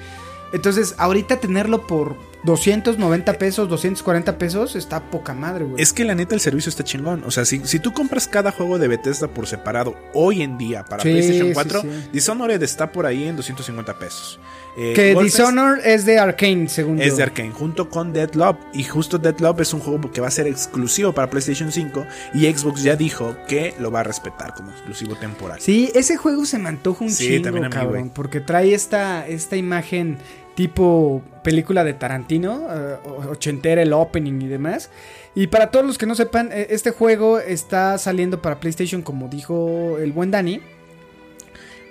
Entonces, 0.51 0.95
ahorita 0.97 1.39
tenerlo 1.39 1.85
por 1.87 2.15
290 2.43 3.33
pesos, 3.37 3.67
240 3.69 4.37
pesos, 4.37 4.75
está 4.75 5.01
poca 5.11 5.33
madre, 5.33 5.65
güey. 5.65 5.81
Es 5.81 5.91
que 5.93 6.05
la 6.05 6.15
neta 6.15 6.35
el 6.35 6.41
servicio 6.41 6.69
está 6.69 6.83
chingón. 6.83 7.23
O 7.25 7.31
sea, 7.31 7.45
si, 7.45 7.59
si 7.65 7.79
tú 7.79 7.93
compras 7.93 8.27
cada 8.27 8.51
juego 8.51 8.79
de 8.79 8.87
Bethesda 8.87 9.27
por 9.27 9.47
separado 9.47 9.95
hoy 10.13 10.41
en 10.41 10.57
día 10.57 10.85
para 10.85 11.03
Sí, 11.03 11.09
PlayStation 11.09 11.47
sí, 11.47 11.53
4, 11.53 11.81
sí. 11.81 11.87
Dishonored 12.13 12.63
está 12.63 12.91
por 12.91 13.05
ahí 13.05 13.27
en 13.27 13.35
250 13.35 13.99
pesos. 13.99 14.39
Eh, 14.77 14.93
que 14.95 15.13
Wolfenstein 15.13 15.47
Dishonored 15.55 15.85
es 15.85 16.05
de 16.05 16.19
Arkane, 16.19 16.69
según 16.69 17.01
es 17.01 17.07
yo. 17.09 17.15
de 17.17 17.23
Arkane, 17.23 17.51
junto 17.51 17.89
con 17.89 18.13
Deadloop. 18.13 18.57
Y 18.73 18.83
justo 18.83 19.17
Deadloop 19.17 19.59
es 19.61 19.73
un 19.73 19.79
juego 19.81 20.11
que 20.11 20.21
va 20.21 20.27
a 20.27 20.31
ser 20.31 20.47
exclusivo 20.47 21.11
para 21.13 21.29
PlayStation 21.29 21.71
5. 21.71 22.05
Y 22.33 22.45
Xbox 22.51 22.83
ya 22.83 22.95
dijo 22.95 23.35
que 23.47 23.73
lo 23.79 23.91
va 23.91 24.01
a 24.01 24.03
respetar 24.03 24.53
como 24.53 24.71
exclusivo 24.71 25.15
temporal. 25.15 25.59
Sí, 25.59 25.91
ese 25.95 26.15
juego 26.17 26.45
se 26.45 26.59
me 26.59 26.69
antoja 26.69 27.03
un 27.03 27.11
Sí, 27.11 27.27
chingo, 27.27 27.43
también 27.43 27.65
a 27.65 27.69
mí, 27.69 27.73
cabrón, 27.73 28.01
güey. 28.03 28.13
porque 28.13 28.39
trae 28.39 28.73
esta, 28.73 29.27
esta 29.27 29.55
imagen 29.57 30.17
tipo 30.55 31.21
película 31.43 31.83
de 31.83 31.93
Tarantino, 31.93 32.67
eh, 32.69 32.97
ochentera, 33.29 33.81
el 33.81 33.93
opening 33.93 34.41
y 34.41 34.47
demás. 34.47 34.89
Y 35.35 35.47
para 35.47 35.71
todos 35.71 35.85
los 35.85 35.97
que 35.97 36.05
no 36.05 36.15
sepan, 36.15 36.49
eh, 36.51 36.67
este 36.71 36.91
juego 36.91 37.39
está 37.39 37.97
saliendo 37.97 38.41
para 38.41 38.59
PlayStation, 38.59 39.01
como 39.01 39.27
dijo 39.29 39.97
el 39.99 40.11
buen 40.11 40.31
Dani. 40.31 40.59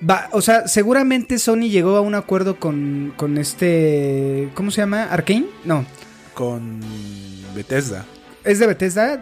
Va, 0.08 0.28
o 0.32 0.40
sea, 0.40 0.68
seguramente 0.68 1.38
Sony 1.38 1.68
llegó 1.70 1.96
a 1.96 2.00
un 2.00 2.14
acuerdo 2.14 2.60
con, 2.60 3.12
con 3.16 3.36
este... 3.38 4.48
¿Cómo 4.54 4.70
se 4.70 4.80
llama? 4.82 5.04
¿Arkane? 5.04 5.46
No. 5.64 5.84
Con 6.34 6.80
Bethesda. 7.54 8.04
¿Es 8.44 8.60
de 8.60 8.66
Bethesda? 8.68 9.20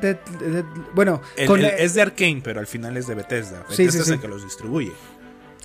Bueno, 0.94 1.22
El- 1.36 1.46
con, 1.46 1.60
el- 1.60 1.66
es 1.78 1.94
de 1.94 2.02
Arkane, 2.02 2.40
pero 2.44 2.60
al 2.60 2.66
final 2.66 2.96
es 2.96 3.06
de 3.06 3.14
Bethesda. 3.14 3.60
Bethesda 3.68 3.74
Sí, 3.74 3.90
sí, 3.90 3.98
es 3.98 4.04
sí. 4.04 4.12
el 4.12 4.20
que 4.20 4.28
los 4.28 4.44
distribuye. 4.44 4.92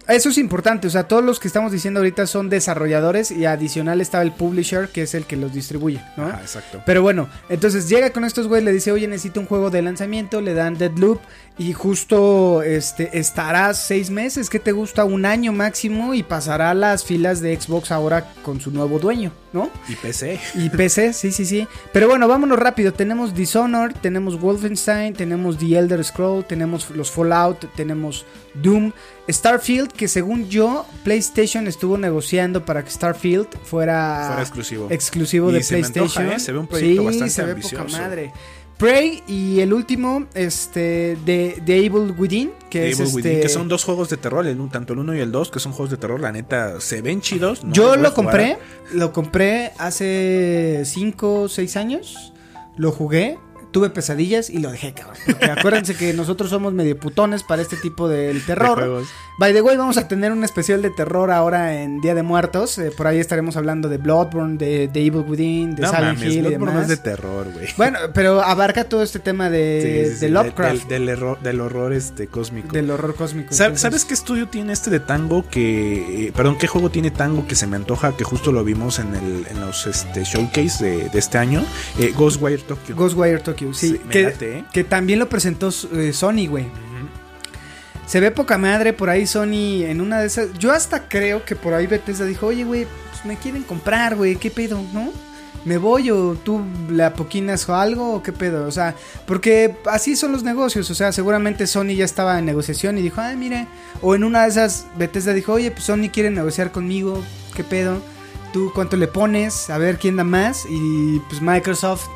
Eso 0.07 0.29
es 0.29 0.37
importante, 0.39 0.87
o 0.87 0.89
sea, 0.89 1.03
todos 1.07 1.23
los 1.23 1.39
que 1.39 1.47
estamos 1.47 1.71
diciendo 1.71 1.99
ahorita 1.99 2.25
son 2.25 2.49
desarrolladores 2.49 3.29
y 3.31 3.45
adicional 3.45 4.01
estaba 4.01 4.23
el 4.23 4.31
publisher 4.33 4.89
que 4.89 5.03
es 5.03 5.13
el 5.13 5.25
que 5.25 5.37
los 5.37 5.53
distribuye, 5.53 6.01
¿no? 6.17 6.25
Ajá, 6.25 6.41
exacto. 6.41 6.81
Pero 6.87 7.01
bueno, 7.03 7.29
entonces 7.49 7.87
llega 7.87 8.09
con 8.09 8.25
estos 8.25 8.47
güeyes, 8.47 8.65
le 8.65 8.73
dice, 8.73 8.91
oye, 8.91 9.07
necesito 9.07 9.39
un 9.39 9.45
juego 9.45 9.69
de 9.69 9.81
lanzamiento, 9.83 10.41
le 10.41 10.53
dan 10.55 10.77
Deadloop 10.77 11.19
y 11.57 11.73
justo 11.73 12.63
este 12.63 13.19
estará 13.19 13.73
seis 13.73 14.09
meses, 14.09 14.49
que 14.49 14.59
te 14.59 14.71
gusta? 14.71 15.05
Un 15.05 15.25
año 15.25 15.51
máximo 15.51 16.13
y 16.13 16.23
pasará 16.23 16.71
a 16.71 16.73
las 16.73 17.03
filas 17.03 17.39
de 17.41 17.59
Xbox 17.59 17.91
ahora 17.91 18.33
con 18.41 18.59
su 18.61 18.71
nuevo 18.71 18.97
dueño, 18.99 19.31
¿no? 19.53 19.69
Y 19.87 19.95
PC. 19.95 20.39
Y 20.55 20.69
PC, 20.69 21.13
sí, 21.13 21.31
sí, 21.31 21.45
sí. 21.45 21.67
Pero 21.93 22.07
bueno, 22.07 22.27
vámonos 22.27 22.57
rápido. 22.57 22.93
Tenemos 22.93 23.35
Dishonored, 23.35 23.95
tenemos 24.01 24.39
Wolfenstein, 24.39 25.13
tenemos 25.13 25.57
The 25.59 25.77
Elder 25.77 26.03
Scroll, 26.03 26.45
tenemos 26.45 26.89
los 26.91 27.11
Fallout, 27.11 27.65
tenemos 27.75 28.25
Doom, 28.55 28.91
Starfield, 29.29 29.91
que 29.91 30.07
según 30.07 30.49
yo, 30.49 30.85
PlayStation 31.03 31.67
estuvo 31.67 31.97
negociando 31.97 32.65
para 32.65 32.83
que 32.83 32.89
Starfield 32.89 33.47
fuera, 33.63 34.23
Fuera 34.27 34.41
exclusivo. 34.41 34.87
exclusivo 34.89 35.51
Y 35.51 35.53
de 35.55 35.63
se 35.63 35.77
me 35.77 35.85
antoja, 35.85 35.99
PlayStation. 36.21 36.31
¿eh? 36.35 36.39
Se 36.39 36.51
ve 36.51 36.59
un 36.59 36.67
proyecto 36.67 37.01
sí, 37.01 37.05
bastante 37.05 37.33
se 37.33 37.43
ve 37.43 37.51
ambicioso. 37.51 37.85
poca 37.85 37.97
madre. 37.97 38.33
Prey 38.81 39.21
y 39.27 39.59
el 39.59 39.73
último, 39.73 40.25
este, 40.33 41.15
de, 41.23 41.61
de 41.63 41.85
Evil 41.85 42.15
Within, 42.17 42.51
que 42.67 42.89
es 42.89 42.99
Evil 42.99 43.13
Within, 43.13 43.31
este... 43.33 43.43
que 43.43 43.49
son 43.49 43.67
dos 43.67 43.83
juegos 43.83 44.09
de 44.09 44.17
terror, 44.17 44.47
el, 44.47 44.57
tanto 44.71 44.93
el 44.93 44.99
uno 44.99 45.15
y 45.15 45.19
el 45.19 45.31
dos, 45.31 45.51
que 45.51 45.59
son 45.59 45.71
juegos 45.71 45.91
de 45.91 45.97
terror, 45.97 46.19
la 46.19 46.31
neta, 46.31 46.81
se 46.81 47.03
ven 47.03 47.21
chidos. 47.21 47.63
no 47.63 47.73
Yo 47.73 47.95
lo 47.95 48.11
compré, 48.15 48.57
lo 48.91 49.13
compré 49.13 49.71
hace 49.77 50.81
5 50.83 51.41
o 51.41 51.47
6 51.47 51.77
años. 51.77 52.33
Lo 52.75 52.91
jugué, 52.91 53.37
tuve 53.71 53.89
pesadillas 53.89 54.49
y 54.49 54.59
lo 54.59 54.71
dejé, 54.71 54.93
cabrón. 54.93 55.15
Porque 55.25 55.45
acuérdense 55.45 55.95
que 55.95 56.13
nosotros 56.13 56.49
somos 56.49 56.73
medio 56.73 56.97
putones 56.99 57.43
para 57.43 57.61
este 57.61 57.77
tipo 57.77 58.07
del 58.07 58.39
De 58.39 58.45
terror. 58.45 59.03
By 59.39 59.53
the 59.53 59.61
way, 59.61 59.75
vamos 59.77 59.97
a 59.97 60.07
tener 60.07 60.31
un 60.31 60.43
especial 60.43 60.81
de 60.81 60.89
terror 60.91 61.31
ahora 61.31 61.81
en 61.81 61.99
Día 62.01 62.13
de 62.13 62.21
Muertos. 62.21 62.77
Eh, 62.77 62.91
por 62.95 63.07
ahí 63.07 63.19
estaremos 63.19 63.57
hablando 63.57 63.89
de 63.89 63.97
Bloodborne, 63.97 64.57
de, 64.57 64.87
de 64.87 65.05
Evil 65.05 65.23
Within, 65.27 65.75
de 65.75 65.81
No 65.83 65.89
Silent 65.89 66.17
mames, 66.17 66.23
Hill 66.23 66.31
y 66.33 66.41
Bloodborne 66.41 66.65
no 66.65 66.71
demás. 66.71 66.83
es 66.83 66.89
de 66.89 66.97
terror, 66.97 67.47
güey. 67.53 67.67
Bueno, 67.77 67.99
pero 68.13 68.41
abarca 68.41 68.83
todo 68.83 69.01
este 69.01 69.19
tema 69.19 69.49
de, 69.49 69.81
Sí, 69.81 69.87
sí, 69.87 70.19
de 70.21 70.27
sí, 70.27 70.33
Lovecraft, 70.33 70.87
Del, 70.87 70.87
del 70.89 71.09
error, 71.09 71.39
del 71.41 71.61
horror 71.61 71.93
este 71.93 72.27
cósmico. 72.27 72.71
del 72.73 72.91
horror 72.91 73.15
cósmico. 73.15 73.49
Entonces, 73.51 73.81
¿Sabes 73.81 74.05
qué 74.05 74.13
estudio 74.13 74.47
tiene 74.47 74.73
este 74.73 74.89
de 74.91 74.99
Tango 74.99 75.45
que... 75.49 76.27
eh, 76.27 76.31
perdón, 76.35 76.57
qué 76.59 76.67
juego 76.67 76.89
tiene 76.91 77.09
Tango 77.09 77.47
que 77.47 77.55
se 77.55 77.65
me 77.67 77.77
antoja? 77.77 78.15
Que 78.15 78.23
justo 78.23 78.51
lo 78.51 78.63
vimos 78.63 78.99
en, 78.99 79.15
el, 79.15 79.47
en 79.49 79.61
los 79.61 79.87
este, 79.87 80.23
showcase 80.23 80.83
de, 80.85 81.09
de 81.09 81.19
este 81.19 81.37
año. 81.37 81.63
Eh, 81.97 82.13
Ghostwire 82.15 82.61
Tokyo. 82.61 82.95
Ghostwire 82.95 83.39
Tokyo, 83.39 83.60
sí. 83.73 83.99
Que, 84.09 84.23
late, 84.23 84.57
¿eh? 84.57 84.65
que 84.73 84.83
también 84.83 85.19
lo 85.19 85.29
presentó 85.29 85.69
eh, 85.93 86.13
Sony, 86.13 86.47
güey. 86.47 86.67
Se 88.05 88.19
ve 88.19 88.31
poca 88.31 88.57
madre 88.57 88.91
por 88.91 89.09
ahí 89.09 89.25
Sony 89.25 89.83
en 89.85 90.01
una 90.01 90.19
de 90.19 90.27
esas. 90.27 90.53
Yo 90.57 90.71
hasta 90.71 91.07
creo 91.07 91.45
que 91.45 91.55
por 91.55 91.73
ahí 91.73 91.87
Bethesda 91.87 92.25
dijo, 92.25 92.47
oye, 92.47 92.65
güey, 92.65 92.85
pues 93.09 93.25
me 93.25 93.37
quieren 93.37 93.63
comprar, 93.63 94.15
güey, 94.15 94.35
¿qué 94.35 94.51
pedo, 94.51 94.83
no? 94.93 95.11
me 95.65 95.77
voy 95.77 96.09
o 96.09 96.35
tú 96.35 96.61
le 96.89 97.03
apoquinas 97.03 97.67
o 97.69 97.75
algo 97.75 98.15
o 98.15 98.23
qué 98.23 98.33
pedo, 98.33 98.67
o 98.67 98.71
sea, 98.71 98.95
porque 99.25 99.77
así 99.85 100.15
son 100.15 100.31
los 100.31 100.43
negocios, 100.43 100.89
o 100.89 100.95
sea, 100.95 101.11
seguramente 101.11 101.67
Sony 101.67 101.95
ya 101.95 102.05
estaba 102.05 102.39
en 102.39 102.45
negociación 102.45 102.97
y 102.97 103.01
dijo, 103.01 103.21
ay, 103.21 103.37
mire, 103.37 103.67
o 104.01 104.15
en 104.15 104.23
una 104.23 104.43
de 104.43 104.49
esas 104.49 104.87
Bethesda 104.97 105.33
dijo, 105.33 105.53
oye, 105.53 105.71
pues 105.71 105.85
Sony 105.85 106.09
quiere 106.11 106.31
negociar 106.31 106.71
conmigo, 106.71 107.23
qué 107.55 107.63
pedo, 107.63 108.01
tú 108.53 108.71
cuánto 108.73 108.97
le 108.97 109.07
pones, 109.07 109.69
a 109.69 109.77
ver 109.77 109.97
quién 109.97 110.15
da 110.15 110.23
más 110.23 110.65
y 110.67 111.19
pues 111.29 111.41
Microsoft 111.41 112.07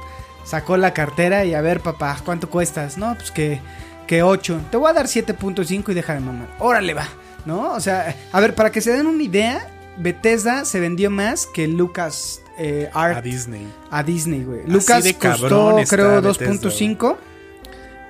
sacó 0.46 0.78
la 0.78 0.94
cartera 0.94 1.44
y 1.44 1.54
a 1.54 1.62
ver, 1.62 1.82
papá, 1.82 2.18
¿cuánto 2.24 2.50
cuestas? 2.50 2.98
No, 2.98 3.16
pues 3.16 3.32
que 3.32 3.60
que 4.06 4.24
8. 4.24 4.62
Te 4.72 4.78
voy 4.78 4.90
a 4.90 4.94
dar 4.94 5.08
7.5 5.08 5.90
y 5.90 5.94
deja 5.94 6.14
de 6.14 6.20
mamar. 6.20 6.48
Órale 6.60 6.94
va, 6.94 7.08
¿no? 7.46 7.74
O 7.74 7.80
sea, 7.80 8.16
a 8.32 8.40
ver, 8.40 8.56
para 8.56 8.72
que 8.72 8.82
se 8.82 8.92
den 8.92 9.08
una 9.08 9.24
idea, 9.24 9.68
Bethesda 9.98 10.66
se 10.66 10.80
vendió 10.80 11.10
más 11.10 11.46
que 11.48 11.68
Lucas 11.68 12.42
eh, 12.58 12.90
Art 12.94 13.18
A 13.18 13.22
Disney. 13.22 13.68
a 13.90 14.04
Disney, 14.04 14.44
güey. 14.44 14.62
Así 14.62 14.72
Lucas 14.72 15.04
de 15.04 15.14
costó, 15.16 15.78
creo, 15.90 16.22
Bethesda, 16.22 16.46
2.5. 16.46 17.18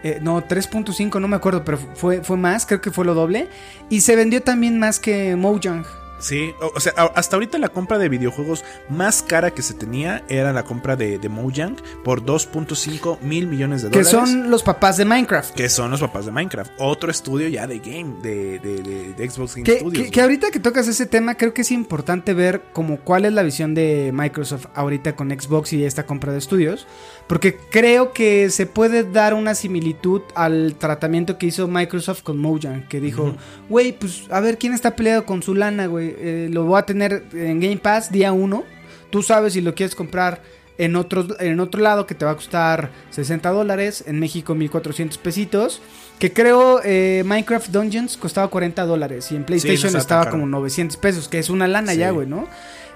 Eh, 0.04 0.20
no, 0.22 0.46
3.5, 0.46 1.20
no 1.20 1.28
me 1.28 1.36
acuerdo, 1.36 1.64
pero 1.66 1.80
fue, 1.96 2.24
fue 2.24 2.38
más, 2.38 2.66
creo 2.68 2.80
que 2.80 2.92
fue 2.92 3.06
lo 3.06 3.16
doble. 3.16 3.48
Y 3.90 4.02
se 4.02 4.16
vendió 4.16 4.42
también 4.42 4.78
más 4.78 5.00
que 5.00 5.36
Mojang. 5.36 5.86
Sí, 6.20 6.54
o, 6.62 6.72
o 6.76 6.80
sea, 6.80 6.94
hasta 7.16 7.36
ahorita 7.36 7.58
la 7.58 7.70
compra 7.70 7.98
de 7.98 8.08
videojuegos 8.10 8.64
más 8.90 9.22
cara 9.22 9.52
que 9.52 9.62
se 9.62 9.74
tenía 9.74 10.24
era 10.30 10.54
la 10.54 10.64
compra 10.64 10.96
de, 10.96 11.20
de 11.20 11.30
Mojang 11.30 11.76
por 12.04 12.24
2.5 12.24 13.20
mil 13.22 13.48
millones 13.48 13.82
de 13.82 13.90
Que 13.90 14.02
dólares. 14.04 14.30
son 14.30 14.50
los 14.50 14.64
papás 14.64 14.98
de 14.98 15.06
Minecraft. 15.06 15.54
que 15.54 15.68
son 15.70 15.92
los 15.92 16.00
papás 16.00 16.26
de 16.26 16.32
Minecraft. 16.32 16.72
Otro 16.80 17.12
estudio 17.12 17.48
ya 17.50 17.68
de 17.68 17.80
game, 17.80 18.16
de, 18.22 18.60
de, 18.60 19.14
de- 19.14 19.30
Xbox 19.30 19.56
Game 19.56 19.64
Que, 19.66 19.80
Studios. 19.80 20.06
que- 20.06 20.12
que 20.12 20.22
ahorita 20.22 20.52
que 20.52 20.60
tocas 20.60 20.88
ese 20.88 21.06
tema, 21.06 21.36
creo 21.36 21.54
que 21.54 21.62
es 21.62 21.72
importante 21.72 22.34
ver 22.34 22.62
como 22.74 22.98
cuál 23.02 23.26
es 23.26 23.34
la 23.34 23.44
visión 23.44 23.74
de 23.76 24.12
Microsoft 24.14 24.68
ahorita 24.74 25.16
con 25.16 25.30
Xbox 25.32 25.74
y 25.74 25.84
esta 25.84 26.06
compra 26.06 26.32
de 26.32 26.38
estudios. 26.40 26.88
Porque 27.28 27.58
creo 27.72 28.14
que 28.14 28.52
se 28.52 28.68
puede 28.68 29.04
dar 29.04 29.34
una 29.34 29.56
similitud 29.56 30.22
al 30.36 30.76
tratamiento 30.78 31.40
que 31.40 31.48
hizo 31.48 31.68
Microsoft 31.68 32.22
con 32.22 32.38
Mojang. 32.38 32.88
Que 32.88 33.00
dijo, 33.00 33.36
güey, 33.68 33.94
pues 33.94 34.26
a 34.30 34.40
ver 34.42 34.60
quién 34.60 34.74
está 34.74 34.96
peleado 34.96 35.26
con 35.26 35.42
su 35.42 35.56
lana, 35.56 35.88
güey. 35.88 36.14
Eh, 36.20 36.50
lo 36.52 36.66
voy 36.66 36.78
a 36.78 36.84
tener 36.84 37.24
en 37.34 37.60
Game 37.60 37.78
Pass 37.78 38.12
día 38.12 38.32
uno. 38.32 38.64
Tú 39.10 39.24
sabes 39.24 39.54
si 39.54 39.62
lo 39.62 39.74
quieres 39.74 39.96
comprar 39.96 40.44
en 40.78 40.96
otro, 40.98 41.26
en 41.40 41.60
otro 41.62 41.82
lado 41.82 42.06
que 42.06 42.14
te 42.16 42.26
va 42.26 42.32
a 42.32 42.36
costar 42.36 42.92
60 43.10 43.50
dólares. 43.50 44.04
En 44.06 44.20
México 44.20 44.54
1400 44.54 45.18
pesitos. 45.18 45.82
Que 46.20 46.32
creo 46.32 46.80
eh, 46.86 47.24
Minecraft 47.26 47.70
Dungeons 47.72 48.18
costaba 48.18 48.50
40 48.50 48.86
dólares. 48.86 49.32
Y 49.32 49.36
en 49.36 49.46
PlayStation 49.46 49.96
estaba 49.96 50.30
como 50.30 50.46
900 50.46 50.96
pesos. 50.98 51.28
Que 51.28 51.40
es 51.40 51.50
una 51.50 51.68
lana 51.68 51.94
Sí. 51.94 51.98
ya, 51.98 52.12
güey, 52.12 52.28
¿no? 52.28 52.48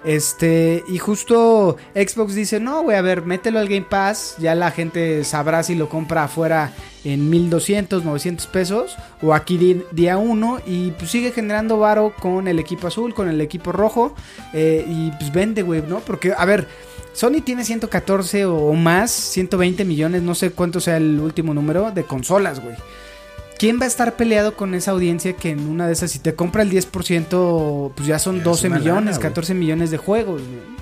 Este, 0.04 0.84
y 0.88 0.98
justo 0.98 1.78
Xbox 1.94 2.34
dice, 2.34 2.60
no, 2.60 2.84
güey, 2.84 2.98
a 2.98 3.02
ver, 3.02 3.24
mételo 3.24 3.60
al 3.60 3.68
Game 3.68 3.86
Pass, 3.90 4.36
ya 4.40 4.56
la 4.56 4.72
gente 4.72 5.24
sabrá 5.24 5.62
si 5.64 5.76
lo 5.76 5.90
compra 5.90 6.24
afuera 6.24 6.74
en 7.04 7.30
1200, 7.30 8.04
900 8.04 8.48
pesos, 8.48 8.98
o 9.22 9.34
aquí 9.34 9.84
día 9.92 10.18
1, 10.18 10.62
y 10.66 10.92
pues 10.92 11.12
sigue 11.12 11.32
generando 11.32 11.80
varo 11.80 12.14
con 12.20 12.48
el 12.48 12.60
equipo 12.60 12.88
azul, 12.88 13.14
con 13.14 13.30
el 13.30 13.42
equipo 13.42 13.72
rojo, 13.72 14.14
eh, 14.54 14.86
y 14.88 15.12
pues 15.12 15.34
vende, 15.34 15.64
güey, 15.64 15.82
¿no? 15.82 16.00
Porque, 16.00 16.34
a 16.38 16.46
ver, 16.46 16.68
Sony 17.14 17.42
tiene 17.44 17.66
114 17.66 18.46
o 18.46 18.74
más, 18.74 19.12
120 19.12 19.84
millones, 19.84 20.22
no 20.22 20.36
sé 20.36 20.52
cuánto 20.52 20.80
sea 20.80 20.98
el 20.98 21.20
último 21.20 21.54
número, 21.54 21.92
de 21.92 22.04
consolas, 22.04 22.62
güey. 22.62 22.76
¿Quién 23.60 23.78
va 23.78 23.84
a 23.84 23.88
estar 23.88 24.15
peleado 24.15 24.56
con 24.56 24.74
esa 24.74 24.91
audiencia 24.91 25.34
que 25.34 25.50
en 25.50 25.67
una 25.69 25.86
de 25.86 25.91
esas, 25.93 26.12
si 26.12 26.19
te 26.19 26.34
compra 26.34 26.63
el 26.63 26.72
10%, 26.72 27.91
pues 27.93 28.08
ya 28.08 28.17
son 28.17 28.36
Ya 28.36 28.39
es 28.39 28.45
12 28.45 28.67
una 28.67 28.80
millones, 28.80 28.95
lana, 29.04 29.12
güey. 29.12 29.22
14 29.22 29.54
millones 29.54 29.91
de 29.91 29.98
juegos, 29.98 30.41
güey? 30.41 30.80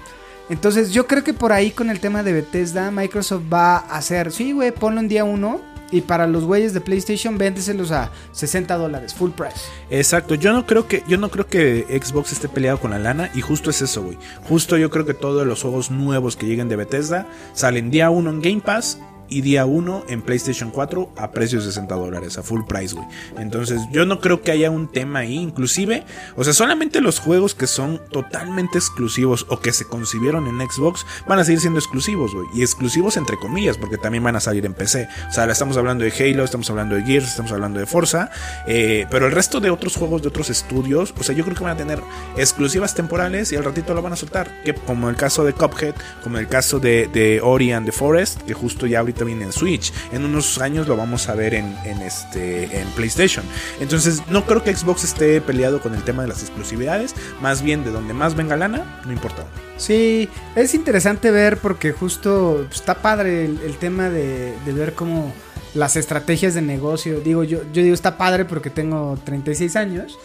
Entonces 0.49 0.91
yo 0.91 1.07
creo 1.07 1.23
que 1.23 1.33
por 1.33 1.51
ahí 1.51 1.71
con 1.71 1.89
el 1.89 1.99
tema 1.99 2.21
de 2.21 2.33
Bethesda, 2.33 2.91
Microsoft 2.91 3.43
va 3.51 3.77
a 3.77 3.97
hacer, 3.97 4.31
sí, 4.31 4.53
güey, 4.53 4.71
ponlo 4.71 5.01
en 5.01 5.07
día 5.07 5.23
1 5.23 5.59
y 5.91 6.01
para 6.01 6.27
los 6.27 6.43
güeyes 6.43 6.73
de 6.73 6.81
PlayStation 6.81 7.37
véndeselos 7.37 7.91
a 7.91 8.11
60 8.31 8.75
dólares, 8.77 9.13
full 9.13 9.31
price. 9.31 9.61
Exacto, 9.89 10.35
yo 10.35 10.53
no 10.53 10.65
creo 10.65 10.87
que 10.87 11.03
yo 11.07 11.17
no 11.17 11.29
creo 11.29 11.47
que 11.47 11.85
Xbox 12.01 12.31
esté 12.33 12.47
peleado 12.47 12.79
con 12.79 12.91
la 12.91 12.99
lana 12.99 13.31
y 13.33 13.41
justo 13.41 13.69
es 13.71 13.81
eso, 13.81 14.03
güey. 14.03 14.17
Justo 14.47 14.77
yo 14.77 14.89
creo 14.89 15.05
que 15.05 15.13
todos 15.13 15.47
los 15.47 15.63
juegos 15.63 15.89
nuevos 15.91 16.35
que 16.35 16.45
lleguen 16.45 16.69
de 16.69 16.75
Bethesda 16.75 17.25
salen 17.53 17.89
día 17.89 18.09
1 18.09 18.29
en 18.29 18.41
Game 18.41 18.61
Pass 18.61 18.99
y 19.29 19.41
día 19.41 19.65
1 19.65 20.05
en 20.09 20.21
PlayStation 20.21 20.71
4 20.71 21.13
a 21.17 21.31
precio 21.31 21.59
de 21.59 21.65
60 21.65 21.95
dólares, 21.95 22.37
a 22.37 22.43
full 22.43 22.61
price, 22.67 22.95
güey. 22.95 23.07
Entonces 23.37 23.81
yo 23.91 24.05
no 24.05 24.19
creo 24.19 24.41
que 24.41 24.51
haya 24.51 24.71
un 24.71 24.87
tema 24.91 25.19
ahí, 25.19 25.35
inclusive, 25.35 26.03
o 26.35 26.43
sea, 26.43 26.53
solamente 26.53 27.01
los 27.01 27.19
juegos 27.19 27.55
que 27.55 27.67
son 27.67 28.01
totalmente 28.11 28.77
exclusivos 28.77 29.45
o 29.49 29.59
que 29.59 29.73
se 29.73 29.85
concibieron 29.85 30.47
en 30.47 30.59
Xbox 30.69 31.05
van 31.27 31.39
a 31.39 31.43
seguir 31.43 31.61
siendo 31.61 31.79
exclusivos, 31.79 32.33
güey. 32.33 32.47
Y 32.53 32.61
exclusivos 32.61 33.17
entre 33.17 33.37
comillas, 33.37 33.77
porque 33.77 33.97
también 33.97 34.23
van 34.23 34.35
a 34.35 34.39
salir 34.39 34.65
en 34.65 34.73
PC. 34.73 35.07
O 35.29 35.33
sea, 35.33 35.45
estamos 35.45 35.77
hablando 35.77 36.03
de 36.03 36.11
Halo, 36.11 36.43
estamos 36.43 36.69
hablando 36.69 36.95
de 36.95 37.03
Gears, 37.03 37.27
estamos 37.27 37.51
hablando 37.51 37.79
de 37.79 37.85
Forza, 37.85 38.31
eh, 38.67 39.05
pero 39.09 39.27
el 39.27 39.31
resto 39.31 39.59
de 39.59 39.69
otros 39.69 39.95
juegos 39.95 40.21
de 40.21 40.29
otros 40.29 40.49
estudios, 40.49 41.13
o 41.17 41.23
sea, 41.23 41.35
yo 41.35 41.43
creo 41.43 41.55
que 41.55 41.63
van 41.63 41.73
a 41.73 41.77
tener 41.77 42.01
exclusivas 42.37 42.95
temporales 42.95 43.51
y 43.51 43.55
al 43.55 43.63
ratito 43.63 43.93
lo 43.93 44.01
van 44.01 44.13
a 44.13 44.15
soltar, 44.15 44.63
que 44.63 44.73
como 44.73 45.09
el 45.09 45.15
caso 45.15 45.43
de 45.43 45.53
Cuphead, 45.53 45.95
como 46.23 46.37
el 46.37 46.47
caso 46.47 46.79
de, 46.79 47.07
de 47.07 47.41
Ori 47.41 47.71
and 47.71 47.85
the 47.85 47.91
Forest, 47.91 48.41
que 48.43 48.53
justo 48.53 48.85
ya 48.85 48.99
ahorita 48.99 49.16
viene 49.25 49.45
en 49.45 49.51
Switch, 49.51 49.93
en 50.11 50.25
unos 50.25 50.59
años 50.59 50.87
lo 50.87 50.97
vamos 50.97 51.29
a 51.29 51.35
ver 51.35 51.53
en, 51.53 51.75
este 52.01 52.79
en 52.79 52.87
PlayStation. 52.89 53.45
Entonces, 53.79 54.21
no 54.29 54.45
creo 54.45 54.63
que 54.63 54.75
Xbox 54.75 55.03
esté 55.03 55.41
peleado 55.41 55.81
con 55.81 55.93
el 55.95 56.03
tema 56.03 56.23
de 56.23 56.29
las 56.29 56.41
exclusividades, 56.41 57.15
más 57.41 57.61
bien 57.61 57.83
de 57.83 57.91
donde 57.91 58.13
más 58.13 58.35
venga 58.35 58.55
lana, 58.55 59.01
no 59.05 59.11
importa. 59.11 59.45
Sí, 59.77 60.29
es 60.55 60.73
interesante 60.73 61.31
ver 61.31 61.57
porque 61.57 61.91
justo 61.91 62.67
está 62.71 62.95
padre 62.95 63.45
el, 63.45 63.77
tema 63.77 64.09
de, 64.09 64.53
de 64.65 64.73
ver 64.73 64.93
cómo 64.93 65.31
las 65.73 65.95
estrategias 65.95 66.53
de 66.53 66.61
negocio, 66.61 67.19
digo 67.19 67.43
yo, 67.43 67.61
yo 67.71 67.83
digo 67.83 67.93
está 67.93 68.17
padre 68.17 68.45
porque 68.45 68.69
tengo 68.69 69.17
36 69.23 69.75
años, 69.75 70.17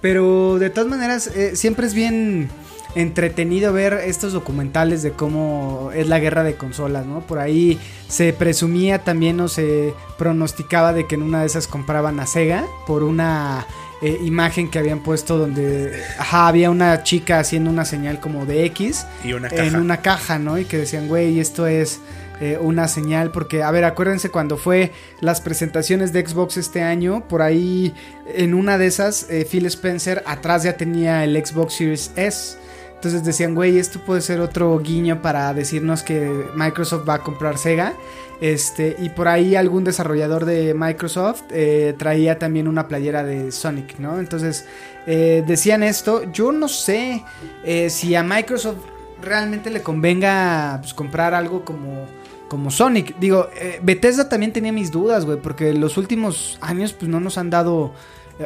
pero 0.00 0.58
de 0.58 0.70
todas 0.70 0.88
maneras 0.88 1.26
eh, 1.28 1.56
siempre 1.56 1.86
es 1.86 1.94
bien 1.94 2.48
entretenido 2.94 3.72
ver 3.72 3.94
estos 3.94 4.32
documentales 4.32 5.02
de 5.02 5.12
cómo 5.12 5.90
es 5.94 6.08
la 6.08 6.18
guerra 6.18 6.42
de 6.42 6.54
consolas, 6.54 7.06
¿no? 7.06 7.20
Por 7.20 7.38
ahí 7.38 7.78
se 8.08 8.32
presumía 8.32 9.00
también 9.00 9.40
o 9.40 9.48
se 9.48 9.94
pronosticaba 10.18 10.92
de 10.92 11.06
que 11.06 11.14
en 11.14 11.22
una 11.22 11.40
de 11.40 11.46
esas 11.46 11.66
compraban 11.66 12.18
a 12.20 12.26
Sega 12.26 12.64
por 12.86 13.02
una 13.02 13.66
eh, 14.02 14.18
imagen 14.22 14.70
que 14.70 14.78
habían 14.78 15.00
puesto 15.00 15.38
donde 15.38 16.02
ajá, 16.18 16.48
había 16.48 16.70
una 16.70 17.02
chica 17.02 17.38
haciendo 17.38 17.70
una 17.70 17.84
señal 17.84 18.18
como 18.18 18.46
de 18.46 18.64
X 18.66 19.06
Y 19.22 19.34
una 19.34 19.48
caja. 19.48 19.66
en 19.66 19.76
una 19.76 19.96
caja, 19.98 20.38
¿no? 20.38 20.58
Y 20.58 20.64
que 20.64 20.78
decían, 20.78 21.06
güey, 21.06 21.38
esto 21.38 21.66
es 21.66 22.00
eh, 22.40 22.56
una 22.58 22.88
señal, 22.88 23.30
porque, 23.32 23.62
a 23.62 23.70
ver, 23.70 23.84
acuérdense 23.84 24.30
cuando 24.30 24.56
fue 24.56 24.92
las 25.20 25.42
presentaciones 25.42 26.14
de 26.14 26.26
Xbox 26.26 26.56
este 26.56 26.82
año, 26.82 27.28
por 27.28 27.42
ahí 27.42 27.92
en 28.34 28.54
una 28.54 28.78
de 28.78 28.86
esas, 28.86 29.26
eh, 29.28 29.46
Phil 29.48 29.66
Spencer 29.66 30.22
atrás 30.26 30.62
ya 30.62 30.78
tenía 30.78 31.22
el 31.22 31.36
Xbox 31.44 31.74
Series 31.74 32.12
S. 32.16 32.56
Entonces 33.00 33.24
decían, 33.24 33.54
güey, 33.54 33.78
esto 33.78 33.98
puede 33.98 34.20
ser 34.20 34.42
otro 34.42 34.78
guiño 34.78 35.22
para 35.22 35.54
decirnos 35.54 36.02
que 36.02 36.44
Microsoft 36.54 37.08
va 37.08 37.14
a 37.14 37.18
comprar 37.20 37.56
Sega. 37.56 37.94
Este, 38.42 38.94
y 38.98 39.08
por 39.08 39.26
ahí 39.26 39.56
algún 39.56 39.84
desarrollador 39.84 40.44
de 40.44 40.74
Microsoft 40.74 41.44
eh, 41.50 41.94
traía 41.96 42.38
también 42.38 42.68
una 42.68 42.88
playera 42.88 43.24
de 43.24 43.52
Sonic, 43.52 43.98
¿no? 43.98 44.20
Entonces 44.20 44.66
eh, 45.06 45.42
decían 45.46 45.82
esto. 45.82 46.30
Yo 46.30 46.52
no 46.52 46.68
sé 46.68 47.24
eh, 47.64 47.88
si 47.88 48.14
a 48.14 48.22
Microsoft 48.22 48.76
realmente 49.22 49.70
le 49.70 49.80
convenga 49.80 50.76
pues, 50.82 50.92
comprar 50.92 51.32
algo 51.32 51.64
como, 51.64 52.04
como 52.48 52.70
Sonic. 52.70 53.18
Digo, 53.18 53.48
eh, 53.58 53.80
Bethesda 53.82 54.28
también 54.28 54.52
tenía 54.52 54.72
mis 54.72 54.90
dudas, 54.90 55.24
güey, 55.24 55.40
porque 55.40 55.72
los 55.72 55.96
últimos 55.96 56.58
años 56.60 56.92
pues 56.92 57.10
no 57.10 57.18
nos 57.18 57.38
han 57.38 57.48
dado... 57.48 57.94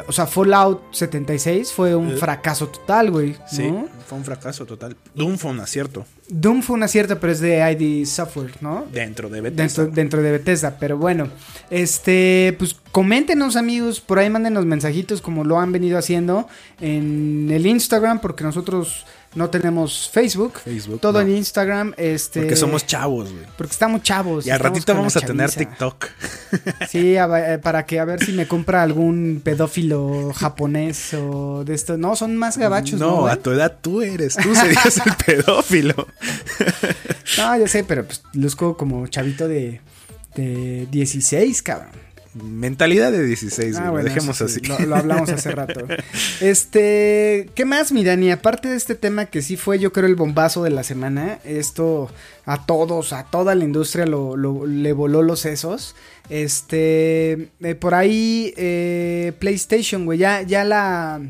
o 0.07 0.11
sea, 0.11 0.25
Fallout 0.27 0.81
76 0.93 1.71
fue 1.71 1.95
un 1.95 2.11
Eh. 2.11 2.17
fracaso 2.17 2.67
total, 2.67 3.11
güey. 3.11 3.35
Sí, 3.49 3.69
¿no? 3.71 3.87
fue 4.07 4.17
un 4.17 4.23
fracaso 4.23 4.65
total. 4.65 4.95
Doom 5.15 5.37
fue 5.37 5.51
un 5.51 5.59
acierto 5.59 6.05
Doom 6.27 6.61
fue 6.63 6.75
un 6.75 6.83
acierto, 6.83 7.19
pero 7.19 7.33
es 7.33 7.39
de 7.39 7.57
ID 7.59 8.05
Software, 8.07 8.51
¿no? 8.61 8.85
dentro 8.91 9.29
de 9.29 9.41
Bethesda. 9.41 9.83
Dentro, 9.83 9.95
dentro 9.95 10.21
de 10.23 10.31
Bethesda, 10.31 10.77
pero 10.79 10.97
bueno, 10.97 11.27
este, 11.69 12.55
pues 12.57 12.75
coméntenos 12.91 13.55
amigos, 13.55 13.99
por 14.01 14.17
ahí 14.19 14.29
mándenos 14.29 14.65
mensajitos 14.65 15.21
como 15.21 15.43
lo 15.43 15.59
han 15.59 15.71
venido 15.71 15.97
haciendo 15.97 16.47
en 16.81 17.49
el 17.51 17.65
Instagram, 17.67 18.19
porque 18.21 18.43
nosotros 18.43 19.05
no 19.35 19.49
tenemos 19.49 20.09
Facebook, 20.11 20.59
Facebook, 20.59 21.01
todo 21.01 21.13
no. 21.13 21.19
en 21.21 21.35
Instagram, 21.35 21.93
este, 21.97 22.39
Porque 22.41 22.55
somos 22.55 22.85
chavos, 22.87 23.31
güey. 23.31 23.45
porque 23.57 23.73
estamos 23.73 24.01
chavos. 24.01 24.47
Y 24.47 24.49
al 24.49 24.59
ratito 24.59 24.95
vamos 24.95 25.15
a 25.17 25.21
tener. 25.21 25.51
TikTok. 25.51 26.05
Sí, 26.89 27.17
a 27.17 27.53
eh, 27.53 27.57
para 27.59 27.85
que 27.85 27.99
a 27.99 28.05
ver 28.05 28.23
si 28.23 28.31
me 28.31 28.47
compra 28.47 28.81
algún 28.81 29.41
pedófilo 29.43 30.31
japonés 30.33 31.13
o 31.13 31.63
de 31.65 31.73
esto. 31.73 31.97
No, 31.97 32.15
son 32.15 32.37
más 32.37 32.57
gabachos, 32.57 32.99
¿no? 32.99 33.21
No, 33.21 33.27
a 33.27 33.35
tu 33.35 33.51
edad 33.51 33.77
tú 33.81 34.01
eres. 34.01 34.35
Tú 34.37 34.55
serías 34.55 35.01
el 35.05 35.13
pedófilo. 35.25 36.07
No, 37.37 37.57
ya 37.57 37.67
sé, 37.67 37.83
pero 37.83 38.05
pues 38.05 38.21
luzco 38.33 38.77
como 38.77 39.07
chavito 39.07 39.47
de, 39.47 39.81
de 40.35 40.87
16, 40.91 41.61
cabrón. 41.63 42.04
Mentalidad 42.43 43.11
de 43.13 43.23
16, 43.25 43.75
Ah, 43.77 43.79
güey, 43.79 43.91
bueno, 43.91 44.09
dejemos 44.09 44.37
sí, 44.37 44.43
así. 44.43 44.59
Lo, 44.61 44.77
lo 44.79 44.95
hablamos 44.97 45.29
hace 45.29 45.51
rato. 45.55 45.87
Este, 46.41 47.49
¿qué 47.55 47.65
más, 47.65 47.91
mi 47.91 48.03
Dani? 48.03 48.31
Aparte 48.31 48.67
de 48.69 48.75
este 48.75 48.95
tema 48.95 49.25
que 49.27 49.41
sí 49.41 49.55
fue, 49.57 49.79
yo 49.79 49.91
creo, 49.93 50.05
el 50.07 50.15
bombazo 50.15 50.63
de 50.63 50.69
la 50.69 50.83
semana. 50.83 51.39
Esto 51.45 52.09
a 52.45 52.65
todos, 52.65 53.13
a 53.13 53.23
toda 53.23 53.55
la 53.55 53.63
industria 53.63 54.05
lo, 54.05 54.35
lo- 54.37 54.65
le 54.65 54.93
voló 54.93 55.21
los 55.21 55.39
sesos. 55.39 55.95
Este, 56.29 57.49
eh, 57.61 57.75
por 57.79 57.93
ahí, 57.95 58.53
eh, 58.57 59.33
PlayStation, 59.39 60.05
güey, 60.05 60.19
ya, 60.19 60.41
ya 60.41 60.63
la, 60.63 61.21